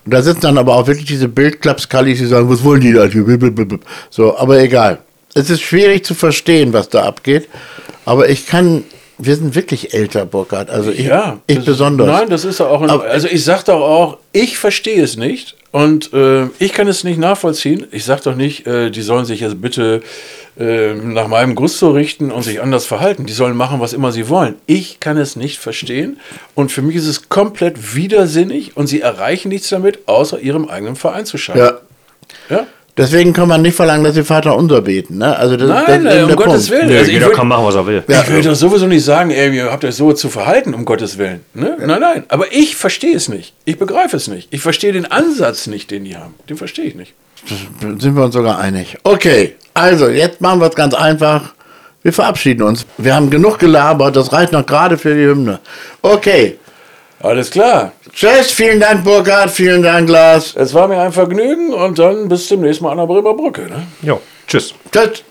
Und 0.05 0.13
da 0.13 0.21
sitzen 0.21 0.41
dann 0.41 0.57
aber 0.57 0.75
auch 0.75 0.87
wirklich 0.87 1.05
diese 1.05 1.27
Bildklapskallis, 1.27 2.19
die 2.19 2.25
sagen, 2.25 2.49
was 2.49 2.63
wollen 2.63 2.81
die 2.81 2.93
da? 2.93 3.07
So, 4.09 4.37
aber 4.37 4.59
egal. 4.59 4.99
Es 5.33 5.49
ist 5.49 5.61
schwierig 5.61 6.05
zu 6.05 6.13
verstehen, 6.13 6.73
was 6.73 6.89
da 6.89 7.03
abgeht. 7.03 7.47
Aber 8.05 8.29
ich 8.29 8.45
kann, 8.45 8.83
wir 9.17 9.35
sind 9.35 9.55
wirklich 9.55 9.93
älter, 9.93 10.25
Burkhard. 10.25 10.69
Also 10.69 10.91
ich, 10.91 11.05
Ja, 11.05 11.39
ich 11.47 11.57
das- 11.57 11.65
besonders. 11.65 12.07
Nein, 12.07 12.29
das 12.29 12.45
ist 12.45 12.61
auch. 12.61 12.81
Ein, 12.81 12.89
Aber- 12.89 13.05
also 13.05 13.27
ich 13.27 13.43
sage 13.43 13.63
doch 13.67 13.81
auch, 13.81 14.17
ich 14.31 14.57
verstehe 14.57 15.01
es 15.03 15.17
nicht 15.17 15.55
und 15.71 16.11
äh, 16.13 16.47
ich 16.59 16.73
kann 16.73 16.87
es 16.87 17.03
nicht 17.03 17.19
nachvollziehen. 17.19 17.85
Ich 17.91 18.05
sage 18.05 18.21
doch 18.23 18.35
nicht, 18.35 18.65
äh, 18.67 18.89
die 18.91 19.01
sollen 19.01 19.25
sich 19.25 19.39
jetzt 19.41 19.61
bitte 19.61 20.01
äh, 20.59 20.93
nach 20.93 21.27
meinem 21.27 21.55
Gusto 21.55 21.89
richten 21.91 22.31
und 22.31 22.43
sich 22.43 22.61
anders 22.61 22.85
verhalten. 22.85 23.25
Die 23.25 23.33
sollen 23.33 23.57
machen, 23.57 23.79
was 23.79 23.93
immer 23.93 24.11
sie 24.11 24.29
wollen. 24.29 24.55
Ich 24.67 24.99
kann 24.99 25.17
es 25.17 25.35
nicht 25.35 25.57
verstehen 25.59 26.19
und 26.55 26.71
für 26.71 26.81
mich 26.83 26.95
ist 26.95 27.07
es 27.07 27.29
komplett 27.29 27.95
widersinnig 27.95 28.77
und 28.77 28.85
sie 28.87 29.01
erreichen 29.01 29.49
nichts 29.49 29.69
damit, 29.69 30.07
außer 30.07 30.39
ihrem 30.39 30.69
eigenen 30.69 30.95
Verein 30.95 31.25
zu 31.25 31.37
schaden. 31.37 31.59
ja. 31.61 31.79
Ja? 32.49 32.67
Deswegen 32.95 33.33
kann 33.33 33.47
man 33.47 33.63
nicht 33.63 33.75
verlangen, 33.75 34.03
dass 34.03 34.13
sie 34.13 34.23
Vater 34.23 34.55
unser 34.55 34.81
beten. 34.81 35.17
Ne? 35.17 35.35
Also 35.35 35.57
das, 35.57 35.67
das 35.67 35.87
Nein, 35.87 36.05
ist 36.05 36.11
äh, 36.11 36.15
eben 36.15 36.21
um 36.23 36.27
der 36.27 36.35
Gottes 36.37 36.67
Punkt. 36.67 36.71
Willen. 36.71 36.87
Nö, 36.91 36.97
Also 36.99 37.07
ich 37.07 37.13
jeder 37.13 37.27
würd- 37.27 37.33
kann 37.35 37.47
machen, 37.47 37.65
was 37.65 37.73
er 37.75 37.87
will. 37.87 38.03
Ich 38.07 38.29
will 38.29 38.41
doch 38.43 38.53
sowieso 38.55 38.85
nicht 38.85 39.03
sagen, 39.03 39.31
ey, 39.31 39.55
ihr 39.55 39.71
habt 39.71 39.83
euch 39.83 39.95
so 39.95 40.13
zu 40.13 40.29
verhalten, 40.29 40.75
um 40.75 40.85
Gottes 40.85 41.17
Willen. 41.17 41.39
Ne? 41.55 41.75
Nein, 41.79 41.99
nein. 42.01 42.23
Aber 42.27 42.51
ich 42.53 42.75
verstehe 42.75 43.15
es 43.15 43.29
nicht. 43.29 43.53
Ich 43.65 43.79
begreife 43.79 44.15
es 44.17 44.27
nicht. 44.27 44.47
Ich 44.51 44.61
verstehe 44.61 44.91
den 44.93 45.11
Ansatz 45.11 45.65
nicht, 45.65 45.89
den 45.89 46.03
die 46.05 46.15
haben. 46.15 46.35
Den 46.47 46.57
verstehe 46.57 46.85
ich 46.85 46.93
nicht. 46.93 47.13
sind 47.81 48.15
wir 48.15 48.23
uns 48.25 48.35
sogar 48.35 48.59
einig. 48.59 48.95
Okay, 49.03 49.55
also 49.73 50.07
jetzt 50.09 50.39
machen 50.39 50.59
wir 50.61 50.67
es 50.69 50.75
ganz 50.75 50.93
einfach. 50.93 51.55
Wir 52.03 52.13
verabschieden 52.13 52.61
uns. 52.61 52.85
Wir 52.99 53.15
haben 53.15 53.29
genug 53.31 53.57
gelabert, 53.57 54.15
das 54.15 54.31
reicht 54.33 54.51
noch 54.51 54.65
gerade 54.67 54.97
für 54.99 55.15
die 55.15 55.25
Hymne. 55.25 55.59
Okay, 56.03 56.57
Alles 57.21 57.49
klar. 57.49 57.93
Tschüss, 58.15 58.51
vielen 58.51 58.79
Dank 58.79 59.03
Burkhard, 59.03 59.51
vielen 59.51 59.83
Dank 59.83 60.09
Lars. 60.09 60.55
Es 60.55 60.73
war 60.73 60.87
mir 60.87 60.99
ein 60.99 61.11
Vergnügen 61.11 61.73
und 61.73 61.99
dann 61.99 62.27
bis 62.29 62.47
zum 62.47 62.61
nächsten 62.61 62.83
Mal 62.83 62.91
an 62.91 62.97
der 62.97 63.07
Bremer 63.07 63.33
Brücke. 63.33 63.63
Ne? 63.63 63.87
Ja, 64.01 64.19
tschüss. 64.47 64.73
Tschüss. 64.91 65.23